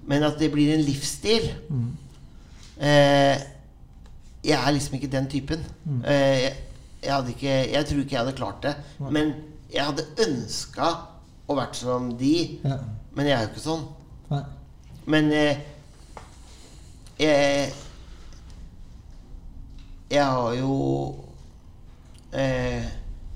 men 0.06 0.22
at 0.22 0.38
det 0.38 0.50
blir 0.52 0.74
en 0.74 0.80
livsstil 0.86 1.48
eh, 2.80 3.36
Jeg 4.46 4.54
er 4.62 4.70
liksom 4.70 4.94
ikke 4.94 5.10
den 5.10 5.26
typen. 5.30 5.64
Eh, 6.06 6.12
jeg, 6.42 6.52
jeg, 7.02 7.28
ikke, 7.28 7.54
jeg 7.72 7.86
tror 7.86 7.98
ikke 7.98 8.14
jeg 8.14 8.20
hadde 8.24 8.36
klart 8.36 8.62
det. 8.62 8.74
Men 9.10 9.32
jeg 9.74 9.84
hadde 9.84 10.04
ønska 10.28 10.90
å 11.48 11.54
vært 11.58 11.76
som 11.76 12.12
de. 12.18 12.58
Ja. 12.64 12.76
Men 13.14 13.26
jeg 13.26 13.34
er 13.36 13.42
jo 13.42 13.50
ikke 13.50 13.64
sånn. 13.64 13.82
Nei. 14.30 14.42
Men 15.06 15.32
eh, 15.32 15.58
jeg 17.18 17.72
Jeg 20.10 20.22
har 20.22 20.52
jo 20.54 20.74
eh, 22.32 22.84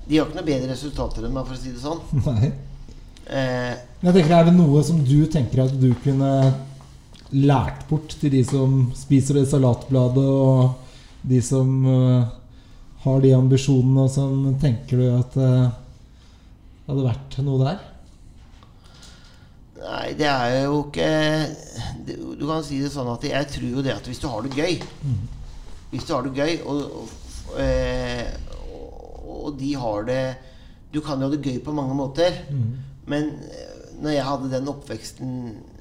De 0.07 0.17
har 0.17 0.27
ikke 0.27 0.39
noe 0.39 0.47
bedre 0.47 0.71
resultater 0.73 1.25
enn 1.27 1.35
meg, 1.35 1.47
for 1.47 1.55
å 1.55 1.61
si 1.61 1.73
det 1.73 1.83
sånn. 1.83 2.01
Nei. 2.27 2.51
Eh, 3.31 3.73
jeg 4.01 4.15
tenker, 4.15 4.35
Er 4.39 4.49
det 4.49 4.55
noe 4.57 4.81
som 4.83 4.99
du 5.05 5.19
tenker 5.31 5.63
at 5.65 5.75
du 5.79 5.91
kunne 6.03 6.31
lært 7.31 7.85
bort 7.87 8.17
til 8.19 8.33
de 8.33 8.41
som 8.43 8.89
spiser 8.97 9.39
det 9.39 9.45
salatbladet, 9.51 10.25
og 10.25 11.29
de 11.31 11.37
som 11.45 11.69
uh, 11.85 12.25
har 13.05 13.21
de 13.23 13.31
ambisjonene, 13.37 14.03
og 14.03 14.11
som 14.11 14.49
tenker 14.59 14.99
du 14.99 15.05
at 15.13 15.37
det 15.37 15.53
hadde 16.89 17.05
vært 17.05 17.39
noe 17.45 17.61
der? 17.61 17.87
nei, 19.81 20.13
det 20.17 20.27
er 20.27 20.63
jo 20.65 20.83
ikke 20.85 21.09
det, 22.05 22.17
Du 22.39 22.45
kan 22.47 22.63
si 22.65 22.81
det 22.81 22.91
sånn 22.93 23.09
at 23.13 23.25
jeg 23.25 23.49
tror 23.55 23.75
jo 23.77 23.83
det 23.85 23.95
at 23.95 24.07
hvis 24.09 24.21
du 24.21 24.27
har 24.31 24.45
det 24.45 24.53
gøy 24.55 24.77
Hvis 25.91 26.07
du 26.07 26.13
har 26.15 26.27
det 26.27 26.33
gøy, 26.37 26.53
og, 26.65 26.81
og, 27.01 27.57
eh, 27.59 28.29
og, 28.47 28.50
og 29.41 29.59
de 29.59 29.73
har 29.75 30.03
det 30.07 30.23
Du 30.93 30.99
kan 31.01 31.21
jo 31.21 31.29
ha 31.29 31.35
det 31.35 31.43
gøy 31.43 31.59
på 31.63 31.71
mange 31.71 31.95
måter. 31.95 32.31
Men 33.07 33.29
eh, 33.47 33.71
når 34.01 34.11
jeg 34.15 34.25
hadde 34.25 34.49
den 34.51 34.67
oppveksten 34.67 35.35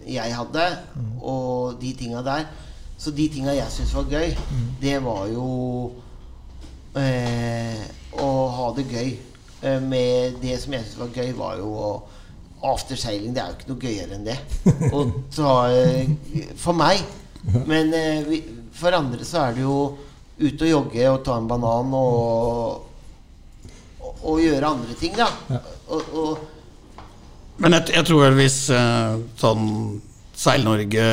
jeg 0.07 0.35
hadde, 0.37 0.67
og 1.23 1.81
de 1.81 1.93
tinga 1.99 2.23
der 2.25 2.47
Så 2.99 3.11
de 3.11 3.29
tinga 3.29 3.53
jeg 3.57 3.71
syntes 3.73 3.95
var 3.95 4.07
gøy, 4.11 4.37
det 4.81 5.03
var 5.03 5.27
jo 5.33 5.93
eh, 6.97 7.81
å 8.21 8.31
ha 8.57 8.67
det 8.77 8.85
gøy. 8.91 9.13
Eh, 9.63 9.81
med 9.81 10.41
det 10.43 10.59
som 10.61 10.73
jeg 10.77 10.85
syntes 10.85 10.99
var 11.01 11.15
gøy, 11.15 11.33
var 11.39 11.59
jo 11.59 11.71
å 11.75 11.91
Afterseiling, 12.61 13.33
det 13.33 13.41
er 13.41 13.49
jo 13.49 13.57
ikke 13.57 13.69
noe 13.71 13.81
gøyere 13.81 14.17
enn 14.19 14.27
det. 14.27 14.35
Og 14.93 15.15
ta, 15.33 15.53
eh, 15.73 16.11
for 16.61 16.77
meg. 16.77 17.01
Men 17.65 17.89
vi, 18.29 18.43
for 18.77 18.93
andre 18.93 19.25
så 19.25 19.47
er 19.47 19.55
det 19.57 19.63
jo 19.65 19.79
ut 20.41 20.63
og 20.65 20.69
jogge 20.69 21.07
og 21.09 21.23
ta 21.25 21.39
en 21.41 21.49
banan 21.49 21.95
og, 21.97 22.90
og, 24.23 24.41
gjøre 24.43 24.73
andre 24.75 24.97
ting, 25.01 25.15
da. 25.17 25.29
Ja. 25.51 25.61
Og, 25.91 26.15
og 26.15 27.61
Men 27.61 27.77
jeg, 27.77 27.93
jeg 27.97 28.09
tror 28.09 28.25
vel 28.27 28.39
hvis 28.39 28.59
eh, 28.73 29.21
sånn 29.41 29.67
Seil-Norge 30.41 31.07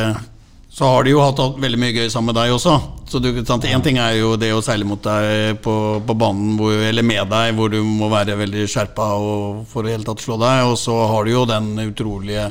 Så 0.71 0.87
har 0.87 1.03
de 1.03 1.15
jo 1.15 1.23
hatt 1.23 1.41
veldig 1.59 1.79
mye 1.81 1.95
gøy 1.95 2.11
sammen 2.13 2.31
med 2.31 2.37
deg 2.37 2.53
også. 2.53 2.75
Så 3.09 3.19
du, 3.23 3.31
sant, 3.47 3.65
En 3.65 3.83
ting 3.83 3.97
er 3.99 4.19
jo 4.19 4.35
det 4.39 4.51
å 4.53 4.61
seile 4.63 4.85
mot 4.87 5.01
deg 5.03 5.57
på, 5.63 5.73
på 6.05 6.15
banen, 6.19 6.53
hvor, 6.59 6.75
eller 6.75 7.05
med 7.07 7.31
deg, 7.31 7.55
hvor 7.57 7.71
du 7.73 7.79
må 7.81 8.11
være 8.11 8.37
veldig 8.37 8.67
skjerpa 8.69 9.07
og 9.17 9.63
for 9.71 9.81
å 9.81 9.89
helt 9.89 10.03
hele 10.03 10.09
tatt 10.11 10.23
slå 10.23 10.37
deg. 10.41 10.67
Og 10.69 10.77
så 10.79 10.95
har 11.11 11.25
du 11.25 11.33
jo 11.33 11.45
den 11.49 11.71
utrolige 11.87 12.49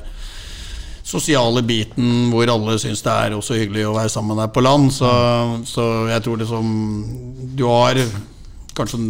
sosiale 1.06 1.62
biten 1.62 2.32
hvor 2.32 2.50
alle 2.50 2.80
syns 2.82 3.04
det 3.06 3.12
er 3.14 3.36
også 3.36 3.60
hyggelig 3.60 3.84
å 3.86 3.94
være 3.94 4.10
sammen 4.10 4.34
med 4.34 4.42
deg 4.42 4.54
på 4.56 4.64
land. 4.66 4.90
Så, 4.96 5.10
så 5.68 5.84
jeg 6.10 6.24
tror 6.24 6.40
liksom 6.42 6.72
Du 7.56 7.68
har 7.70 8.00
kanskje 8.76 9.00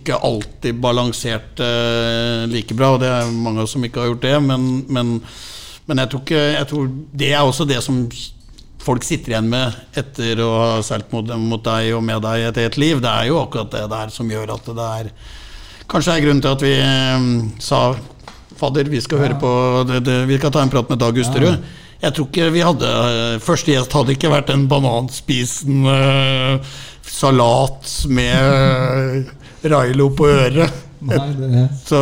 ikke 0.00 0.18
alltid 0.26 0.80
balansert 0.80 1.60
eh, 1.62 2.44
like 2.50 2.76
bra, 2.76 2.94
og 2.94 3.02
det 3.02 3.10
er 3.12 3.32
mange 3.34 3.66
som 3.70 3.84
ikke 3.84 4.02
har 4.02 4.12
gjort 4.12 4.26
det, 4.26 4.36
men, 4.48 4.68
men, 4.88 5.16
men 5.86 6.02
jeg, 6.02 6.12
tror 6.12 6.22
ikke, 6.24 6.44
jeg 6.56 6.70
tror 6.70 6.92
det 7.22 7.32
er 7.32 7.42
også 7.44 7.68
det 7.68 7.82
som 7.84 8.04
folk 8.80 9.04
sitter 9.04 9.34
igjen 9.34 9.50
med 9.52 9.76
etter 10.00 10.40
å 10.40 10.48
ha 10.56 10.70
seilt 10.84 11.10
mot, 11.12 11.26
mot 11.40 11.62
deg 11.64 11.92
og 11.96 12.04
med 12.04 12.22
deg 12.24 12.46
et 12.48 12.62
helt 12.62 12.80
liv. 12.80 13.02
Det 13.04 13.10
er 13.12 13.28
jo 13.28 13.42
akkurat 13.42 13.72
det 13.74 13.84
der 13.92 14.14
som 14.14 14.30
gjør 14.30 14.56
at 14.56 14.72
det 14.72 14.88
er 15.02 15.12
Kanskje 15.90 16.12
er 16.14 16.22
grunnen 16.22 16.38
til 16.38 16.52
at 16.54 16.62
vi 16.62 16.74
eh, 16.78 17.28
sa 17.58 17.80
Fadder, 18.60 18.90
vi 18.92 19.00
skal 19.02 19.22
høre 19.22 19.38
på 19.40 19.50
det, 19.88 20.02
det, 20.06 20.18
Vi 20.28 20.36
skal 20.38 20.52
ta 20.54 20.62
en 20.62 20.70
prat 20.70 20.90
med 20.92 21.00
Dag 21.00 21.16
Gusterud. 21.16 21.62
Jeg 22.00 22.14
tror 22.16 22.28
ikke 22.28 22.50
vi 22.54 22.62
hadde 22.64 22.90
eh, 22.90 23.40
Første 23.42 23.72
gjest 23.72 23.96
hadde 23.96 24.14
ikke 24.14 24.30
vært 24.32 24.52
en 24.54 24.68
bananspisende 24.70 25.96
eh, 25.96 26.76
salat 27.20 27.90
med 28.08 28.36
eh, 28.54 29.34
Railo 29.72 30.08
på 30.16 30.28
øret. 30.30 30.78
Nei, 31.00 31.26
det, 31.38 31.64
Så, 31.86 32.00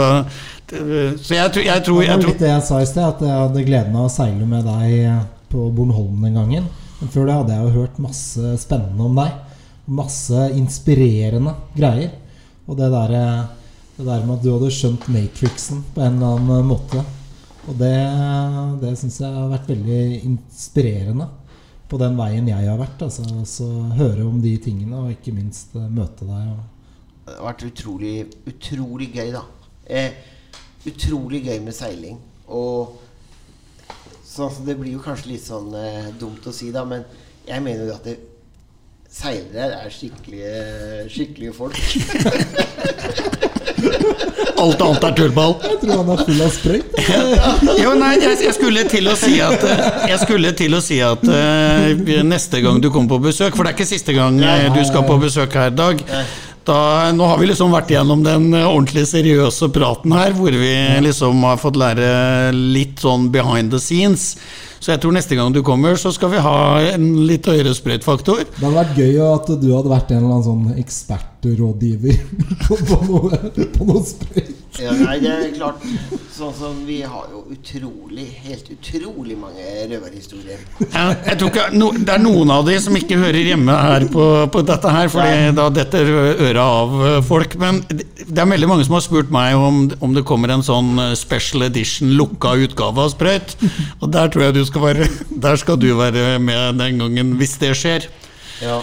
så 0.69 1.35
jeg, 1.37 1.53
tror- 1.55 1.65
jeg 1.67 1.85
tror, 1.87 2.01
det 2.03 2.11
var 2.13 2.25
litt 2.27 2.43
det 2.43 2.51
jeg 2.51 2.65
sa 2.67 2.81
i 2.83 2.89
sted, 2.91 3.05
at 3.07 3.23
jeg 3.25 3.35
hadde 3.43 3.63
gleden 3.67 3.95
av 3.97 4.09
å 4.09 4.13
seile 4.13 4.47
med 4.49 4.67
deg 4.69 5.27
på 5.53 5.69
Bornholm 5.75 6.25
den 6.27 6.35
gangen. 6.37 6.67
Men 6.99 7.13
før 7.15 7.29
det 7.29 7.37
hadde 7.39 7.55
jeg 7.55 7.67
jo 7.69 7.77
hørt 7.83 8.01
masse 8.03 8.55
spennende 8.61 9.07
om 9.07 9.21
deg. 9.23 9.37
Masse 9.89 10.49
inspirerende 10.59 11.55
greier. 11.79 12.11
Og 12.69 12.77
det 12.77 12.91
der, 12.93 13.15
det 13.97 14.05
der 14.11 14.27
med 14.27 14.35
at 14.35 14.43
du 14.45 14.51
hadde 14.57 14.73
skjønt 14.75 15.07
Matrixen 15.15 15.85
på 15.95 16.03
en 16.05 16.19
eller 16.19 16.37
annen 16.37 16.67
måte. 16.69 17.05
Og 17.69 17.79
det, 17.81 17.95
det 18.83 18.93
syns 19.01 19.21
jeg 19.23 19.31
har 19.33 19.49
vært 19.55 19.71
veldig 19.71 20.03
inspirerende 20.29 21.31
på 21.89 21.99
den 22.01 22.17
veien 22.19 22.49
jeg 22.51 22.69
har 22.69 22.81
vært. 22.81 23.03
Altså, 23.07 23.25
så 23.49 23.69
høre 23.99 24.27
om 24.29 24.41
de 24.45 24.55
tingene, 24.63 25.03
og 25.03 25.15
ikke 25.15 25.35
minst 25.37 25.77
eh, 25.79 25.89
møte 25.89 26.29
deg. 26.29 26.55
Det 27.29 27.37
har 27.37 27.49
vært 27.51 27.67
utrolig, 27.69 28.15
utrolig 28.49 29.11
gøy, 29.15 29.33
da. 29.37 29.45
Eh, 29.89 30.17
utrolig 30.89 31.43
gøy 31.49 31.61
med 31.65 31.77
seiling. 31.77 32.19
Og 32.49 32.99
så, 34.23 34.49
altså, 34.49 34.65
Det 34.67 34.79
blir 34.79 34.97
jo 34.97 35.05
kanskje 35.05 35.33
litt 35.35 35.47
sånn 35.47 35.73
eh, 35.77 36.11
dumt 36.21 36.47
å 36.47 36.55
si, 36.55 36.73
da, 36.75 36.85
men 36.89 37.07
jeg 37.49 37.65
mener 37.65 37.89
jo 37.89 37.97
at 37.97 38.09
det, 38.09 38.19
seilere 39.09 39.81
er 39.87 39.93
skikkelige, 39.93 41.09
skikkelige 41.09 41.55
folk. 41.57 41.79
alt 44.59 44.83
annet 44.83 45.05
er 45.09 45.15
tullball. 45.19 45.55
jeg 45.65 45.79
tror 45.83 46.03
han 46.03 46.13
er 46.15 46.25
full 46.25 46.43
av 46.45 46.53
sprøyt. 46.55 46.99
Jo, 47.83 47.95
nei, 47.99 48.13
jeg, 48.23 48.37
jeg 48.45 48.55
skulle 48.57 48.85
til 48.91 49.09
å 49.11 49.15
si 49.19 49.39
at 49.43 49.63
Jeg 50.09 50.19
skulle 50.23 50.53
til 50.59 50.75
å 50.77 50.81
si 50.85 50.99
at 51.05 51.23
uh, 51.25 52.13
neste 52.27 52.61
gang 52.65 52.81
du 52.83 52.91
kommer 52.91 53.17
på 53.17 53.29
besøk 53.29 53.57
For 53.57 53.65
det 53.65 53.73
er 53.73 53.79
ikke 53.79 53.89
siste 53.89 54.15
gang 54.17 54.39
eh, 54.43 54.69
du 54.75 54.81
skal 54.87 55.07
på 55.07 55.19
besøk 55.23 55.55
her, 55.59 55.71
Dag. 55.75 56.03
Da, 56.69 57.09
nå 57.17 57.25
har 57.25 57.39
vi 57.41 57.47
liksom 57.49 57.73
vært 57.73 57.95
gjennom 57.95 58.21
den 58.21 58.51
eh, 58.53 58.67
ordentlig 58.69 59.07
seriøse 59.09 59.71
praten 59.73 60.13
her, 60.13 60.35
hvor 60.37 60.53
vi 60.53 60.73
liksom 61.01 61.41
har 61.49 61.57
fått 61.61 61.79
lære 61.81 62.51
litt 62.53 63.01
sånn 63.01 63.31
behind 63.33 63.73
the 63.73 63.81
scenes. 63.81 64.35
Så 64.77 64.93
jeg 64.93 65.01
tror 65.01 65.15
neste 65.17 65.39
gang 65.39 65.55
du 65.55 65.63
kommer, 65.65 65.97
så 65.97 66.13
skal 66.13 66.35
vi 66.35 66.43
ha 66.45 66.59
en 66.93 67.07
litt 67.27 67.49
høyere 67.49 67.73
sprøytfaktor. 67.75 68.45
Det 68.45 68.61
hadde 68.61 68.77
vært 68.77 69.01
gøy 69.01 69.17
at 69.25 69.49
du 69.63 69.69
hadde 69.73 69.95
vært 69.95 70.13
en 70.13 70.21
eller 70.21 70.37
annen 70.37 70.47
sånn 70.47 70.79
ekspertrådgiver 70.85 72.21
på 72.69 73.01
noe, 73.09 73.41
på 73.73 73.89
noe 73.89 74.05
sprøyt. 74.05 74.68
Ja, 74.79 74.93
nei, 74.95 75.17
det 75.23 75.33
er 75.35 75.49
klart. 75.57 75.83
Sånn 76.35 76.53
som 76.55 76.83
vi 76.87 77.01
har 77.03 77.31
jo 77.33 77.45
utrolig, 77.51 78.29
helt 78.45 78.69
utrolig 78.71 79.35
mange 79.39 79.65
røverhistorier. 79.91 80.61
Ja, 80.93 81.09
jeg 81.27 81.41
tror 81.41 81.51
ikke, 81.51 81.65
no, 81.75 81.91
Det 81.99 82.15
er 82.15 82.23
noen 82.23 82.53
av 82.55 82.67
de 82.69 82.77
som 82.83 82.95
ikke 82.99 83.19
hører 83.19 83.51
hjemme 83.51 83.75
her 83.75 84.07
på, 84.13 84.27
på 84.55 84.63
dette 84.69 84.93
her, 84.95 85.11
fordi 85.13 85.57
da 85.59 85.67
detter 85.75 86.13
øra 86.49 86.69
av 86.83 86.95
eh, 87.09 87.19
folk. 87.27 87.59
Men 87.59 87.83
det 87.89 88.07
det 88.29 88.43
er 88.43 88.49
veldig 88.51 88.69
mange 88.69 88.85
som 88.85 88.95
har 88.97 89.03
spurt 89.05 89.31
meg 89.33 89.57
om, 89.57 89.81
om 90.05 90.13
det 90.15 90.25
kommer 90.29 90.53
en 90.53 90.65
sånn 90.65 90.99
eh, 91.01 91.15
special 91.19 91.65
edition 91.67 92.13
lukka 92.19 92.53
utgave 92.67 93.07
av 93.07 93.13
Sprøyt. 93.15 93.55
Og 94.03 94.13
der 94.13 94.29
tror 94.33 94.49
jeg 94.49 94.59
du 94.59 94.65
skal 94.69 94.85
være 94.85 95.09
Der 95.47 95.57
skal 95.61 95.79
du 95.81 95.89
være 95.97 96.37
med 96.43 96.79
den 96.81 97.01
gangen, 97.01 97.35
hvis 97.41 97.57
det 97.63 97.73
skjer. 97.79 98.09
Ja. 98.63 98.81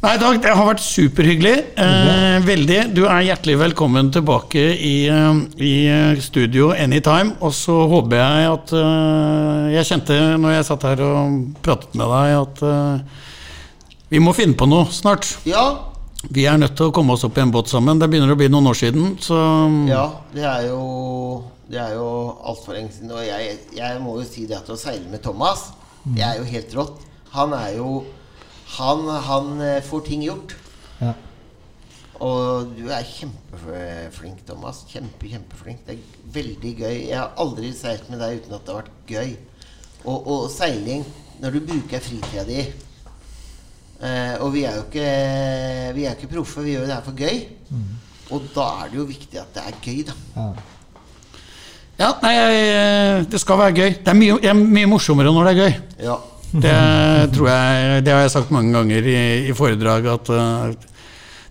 Nei, 0.00 0.14
Dag, 0.16 0.38
det 0.40 0.52
har 0.56 0.64
vært 0.64 0.80
superhyggelig. 0.80 1.56
Eh, 1.76 2.38
veldig. 2.40 2.76
Du 2.96 3.02
er 3.04 3.20
hjertelig 3.26 3.58
velkommen 3.60 4.06
tilbake 4.08 4.62
i, 4.72 4.94
eh, 5.12 5.40
i 5.60 5.72
eh, 5.92 6.20
studio 6.24 6.70
anytime. 6.72 7.34
Og 7.44 7.52
så 7.52 7.74
håper 7.84 8.16
jeg 8.16 8.46
at 8.48 8.72
uh, 8.72 9.68
Jeg 9.68 9.84
kjente 9.90 10.16
når 10.40 10.54
jeg 10.54 10.66
satt 10.70 10.86
her 10.88 11.02
og 11.04 11.34
pratet 11.60 11.98
med 12.00 12.08
deg, 12.14 12.32
at 12.38 12.62
uh, 12.64 13.98
vi 14.08 14.22
må 14.24 14.32
finne 14.32 14.56
på 14.56 14.68
noe 14.70 14.88
snart. 14.88 15.28
ja. 15.44 15.86
Vi 16.32 16.44
er 16.44 16.56
nødt 16.60 16.74
til 16.76 16.90
å 16.90 16.92
komme 16.92 17.14
oss 17.14 17.24
opp 17.24 17.36
i 17.36 17.40
en 17.40 17.52
båt 17.52 17.68
sammen. 17.68 18.00
Det 18.00 18.08
begynner 18.12 18.32
å 18.32 18.36
bli 18.36 18.48
noen 18.52 18.68
år 18.68 18.76
siden, 18.76 19.14
så 19.24 19.36
Ja, 19.88 20.06
det 20.32 20.44
er 20.44 20.66
jo 20.68 21.44
Det 21.68 21.80
er 21.80 21.94
jo 21.96 22.08
altfor 22.44 22.76
lenge 22.76 22.92
siden. 22.92 23.12
Og 23.12 23.24
jeg, 23.24 23.56
jeg 23.76 24.00
må 24.00 24.16
jo 24.16 24.24
si 24.28 24.44
det 24.48 24.56
at 24.62 24.68
å 24.72 24.76
seile 24.80 25.08
med 25.12 25.20
Thomas, 25.24 25.70
det 26.04 26.24
er 26.24 26.40
jo 26.40 26.48
helt 26.48 26.74
rått. 26.76 27.06
Han 27.36 27.52
er 27.56 27.76
jo 27.76 28.00
Han, 28.78 29.06
han 29.26 29.60
eh, 29.66 29.80
får 29.82 30.04
ting 30.06 30.22
gjort. 30.26 30.54
Ja. 31.00 31.12
Og 32.20 32.74
du 32.76 32.84
er 32.92 33.06
kjempeflink, 33.08 34.42
Thomas. 34.46 34.82
Kjempe, 34.90 35.28
kjempeflink. 35.32 35.80
Det 35.86 35.96
er 35.96 36.32
veldig 36.34 36.72
gøy. 36.82 36.96
Jeg 37.08 37.16
har 37.18 37.32
aldri 37.40 37.70
seilt 37.74 38.10
med 38.12 38.20
deg 38.20 38.42
uten 38.42 38.54
at 38.58 38.66
det 38.66 38.74
har 38.74 38.82
vært 38.82 39.08
gøy. 39.08 39.30
Og, 40.04 40.28
og 40.32 40.50
seiling, 40.52 41.04
når 41.40 41.56
du 41.56 41.60
bruker 41.70 42.00
fritida 42.00 42.44
di 42.48 42.58
eh, 44.00 44.34
Og 44.40 44.52
vi 44.54 44.62
er 44.64 44.78
jo 44.78 44.84
ikke 44.86 45.08
Vi 45.96 46.04
er 46.08 46.14
ikke 46.16 46.30
proffe, 46.32 46.62
vi 46.64 46.72
gjør 46.76 46.86
det 46.88 46.94
her 46.94 47.04
for 47.04 47.16
gøy. 47.16 47.40
Og 48.30 48.44
da 48.54 48.66
er 48.84 48.92
det 48.92 49.00
jo 49.00 49.06
viktig 49.08 49.40
at 49.42 49.56
det 49.56 49.64
er 49.66 49.80
gøy, 49.82 50.02
da. 50.06 50.14
Ja. 50.36 50.50
Ja, 52.00 52.10
nei, 52.22 52.30
jeg- 52.32 53.26
det 53.32 53.40
skal 53.42 53.58
være 53.60 53.74
gøy. 53.76 53.90
Det 54.04 54.08
er 54.08 54.16
mye, 54.16 54.52
mye 54.56 54.86
morsommere 54.88 55.32
når 55.36 55.44
det 55.44 55.50
er 55.52 55.58
gøy. 55.64 55.74
Ja. 56.06 56.14
Det 56.50 57.30
tror 57.34 57.46
jeg 57.50 58.04
Det 58.04 58.14
har 58.14 58.24
jeg 58.24 58.32
sagt 58.32 58.50
mange 58.54 58.72
ganger 58.74 59.06
i, 59.06 59.20
i 59.50 59.54
foredrag, 59.56 60.08
at 60.14 60.32
uh, 60.34 60.72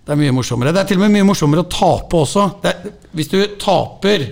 det 0.04 0.12
er 0.14 0.20
mye 0.20 0.34
morsommere. 0.34 0.72
Det 0.74 0.82
er 0.82 0.90
til 0.90 1.00
og 1.00 1.06
med 1.06 1.14
mye 1.18 1.28
morsommere 1.28 1.64
å 1.64 1.70
tape 1.70 2.20
også. 2.24 2.46
Er, 2.66 2.92
hvis 3.16 3.30
du 3.30 3.38
taper, 3.60 4.26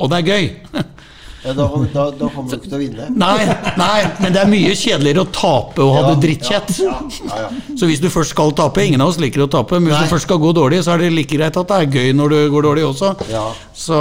og 0.00 0.10
det 0.10 0.20
er 0.20 0.30
gøy 0.30 0.46
ja 1.44 1.52
da, 1.52 1.64
da, 1.92 2.04
da 2.16 2.28
kommer 2.32 2.50
du 2.50 2.56
ikke 2.56 2.70
til 2.70 2.76
å 2.78 2.80
vinne. 2.80 3.08
Nei, 3.20 3.44
nei, 3.76 3.98
men 4.22 4.32
det 4.32 4.40
er 4.42 4.48
mye 4.50 4.72
kjedeligere 4.80 5.24
å 5.26 5.30
tape 5.34 5.82
og 5.84 5.92
ha 5.98 6.02
det 6.10 6.14
drittkjett. 6.24 6.70
Ja, 6.80 6.94
ja, 7.28 7.40
ja. 7.44 7.50
Så 7.78 7.88
hvis 7.90 8.00
du 8.00 8.08
først 8.12 8.32
skal 8.34 8.54
tape 8.56 8.84
Ingen 8.84 9.04
av 9.04 9.12
oss 9.12 9.20
liker 9.20 9.44
å 9.44 9.48
tape, 9.52 9.76
men 9.80 9.90
hvis 9.92 9.98
Nei. 10.00 10.06
du 10.08 10.14
først 10.14 10.28
skal 10.28 10.40
gå 10.42 10.54
dårlig, 10.56 10.80
så 10.86 10.94
er 10.94 11.04
det 11.04 11.12
like 11.14 11.36
greit 11.36 11.56
at 11.60 11.68
det 11.70 11.80
er 11.84 11.98
gøy 12.00 12.14
når 12.16 12.34
du 12.34 12.38
går 12.56 12.66
dårlig 12.70 12.86
også. 12.88 13.14
ja. 13.32 13.44
Så 13.74 14.00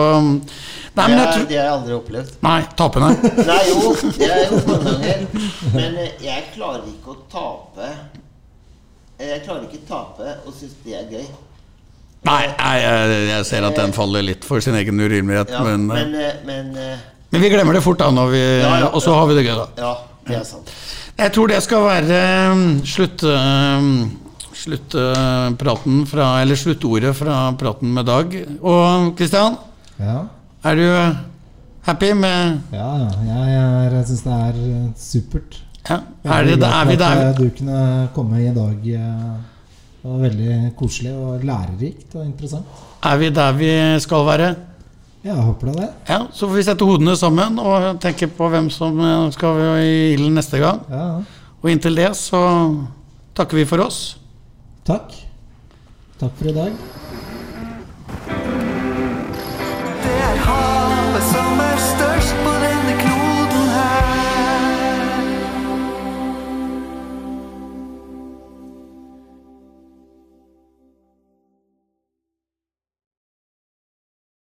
Nei, 0.93 1.05
Det, 1.09 1.13
jeg 1.17 1.23
har 1.25 1.47
jeg 1.49 1.69
aldri 1.73 1.93
opplevd. 1.97 2.33
Nei, 2.45 2.59
tape, 2.77 2.99
nei. 3.01 3.13
Nei, 3.47 3.61
jo, 3.71 3.93
det 4.19 4.27
er 4.29 4.43
jo 4.45 4.59
noen 4.67 4.83
ganger. 4.85 5.23
Men 5.73 5.95
eh, 6.03 6.11
jeg 6.21 6.43
klarer 6.53 6.83
ikke 6.91 7.15
å 7.15 7.21
tape 7.33 7.87
Eh, 9.17 9.27
Jeg 9.29 9.41
klarer 9.45 9.65
ikke 9.67 9.79
å 9.81 9.87
tape 9.89 10.35
og 10.45 10.53
synes 10.57 10.75
det 10.85 10.93
er 10.97 11.09
gøy. 11.11 11.25
Nei, 12.25 12.43
jeg, 12.47 13.17
jeg 13.29 13.45
ser 13.49 13.65
at 13.67 13.75
den 13.77 13.91
faller 13.93 14.23
litt 14.25 14.45
for 14.47 14.61
sin 14.63 14.77
egen 14.79 15.01
urimelighet, 15.01 15.51
Ja, 15.53 15.63
men, 15.65 15.89
eh, 15.91 15.97
men, 15.97 16.13
eh, 16.15 16.37
men 16.47 16.77
eh, 16.79 17.01
men 17.33 17.41
vi 17.43 17.49
glemmer 17.51 17.73
det 17.75 17.81
fort, 17.83 17.97
da, 17.99 18.07
når 18.13 18.29
vi, 18.31 18.41
Ja, 18.61 18.71
ja, 18.85 18.87
og 18.93 19.01
så 19.03 19.11
ja. 19.11 19.17
har 19.19 19.27
vi 19.31 19.35
det 19.39 19.45
gøy, 19.49 19.55
da. 19.57 19.65
Ja, 19.81 19.93
det 20.29 20.37
er 20.39 20.45
sant. 20.47 20.69
Jeg 21.17 21.33
tror 21.35 21.49
det 21.51 21.59
skal 21.65 21.83
være 21.85 22.21
slutt, 22.89 23.21
slutt, 24.63 24.95
praten, 25.59 25.99
fra 26.09 26.29
Eller 26.41 26.57
sluttordet 26.57 27.13
fra 27.17 27.35
praten 27.59 27.91
med 27.93 28.05
Dag. 28.09 28.33
Og 28.61 29.11
Kristian, 29.19 29.57
Ja, 29.99 30.23
er 30.65 30.75
du 30.79 30.87
happy 31.85 32.13
med 32.17 32.61
ja, 32.73 32.87
ja. 33.03 33.09
Jeg, 33.27 33.53
er- 33.59 33.93
jeg 33.99 34.05
syns 34.09 34.23
det 34.25 34.33
er 34.33 34.57
eh, 34.63 34.87
supert. 34.97 35.59
ja, 35.89 35.97
er, 36.23 36.43
det, 36.47 36.63
er 36.63 36.85
vi 36.89 36.95
der? 36.95 37.21
at, 37.29 37.37
Du 37.37 37.49
kunne 37.57 38.09
komme 38.15 38.39
i 38.41 38.53
dag. 38.55 38.79
Det 38.83 40.09
var 40.11 40.19
veldig 40.25 40.55
koselig 40.79 41.13
og 41.15 41.43
lærerikt 41.45 42.15
og 42.15 42.25
interessant. 42.25 42.65
Er 43.03 43.17
vi 43.21 43.29
der 43.29 43.51
vi 43.55 43.71
skal 43.99 44.25
være? 44.25 44.55
Ja, 45.23 45.37
håper 45.39 45.71
det. 45.71 45.89
Ja, 46.09 46.27
Så 46.33 46.47
får 46.49 46.55
vi 46.55 46.63
sette 46.67 46.85
hodene 46.87 47.15
sammen 47.15 47.59
og 47.61 47.99
tenke 48.03 48.27
på 48.27 48.49
hvem 48.51 48.67
som 48.73 48.99
eh, 48.99 49.29
skal 49.31 49.61
i 49.79 49.93
ilden 50.17 50.35
neste 50.35 50.59
gang. 50.59 50.81
Ja, 50.91 51.03
ja. 51.13 51.43
Og 51.63 51.69
inntil 51.71 51.95
det 51.95 52.09
så 52.19 52.41
takker 53.37 53.61
vi 53.61 53.63
for 53.65 53.79
oss. 53.85 54.17
Takk. 54.83 55.15
Takk 56.19 56.35
for 56.35 56.51
i 56.51 56.55
dag. 56.57 56.75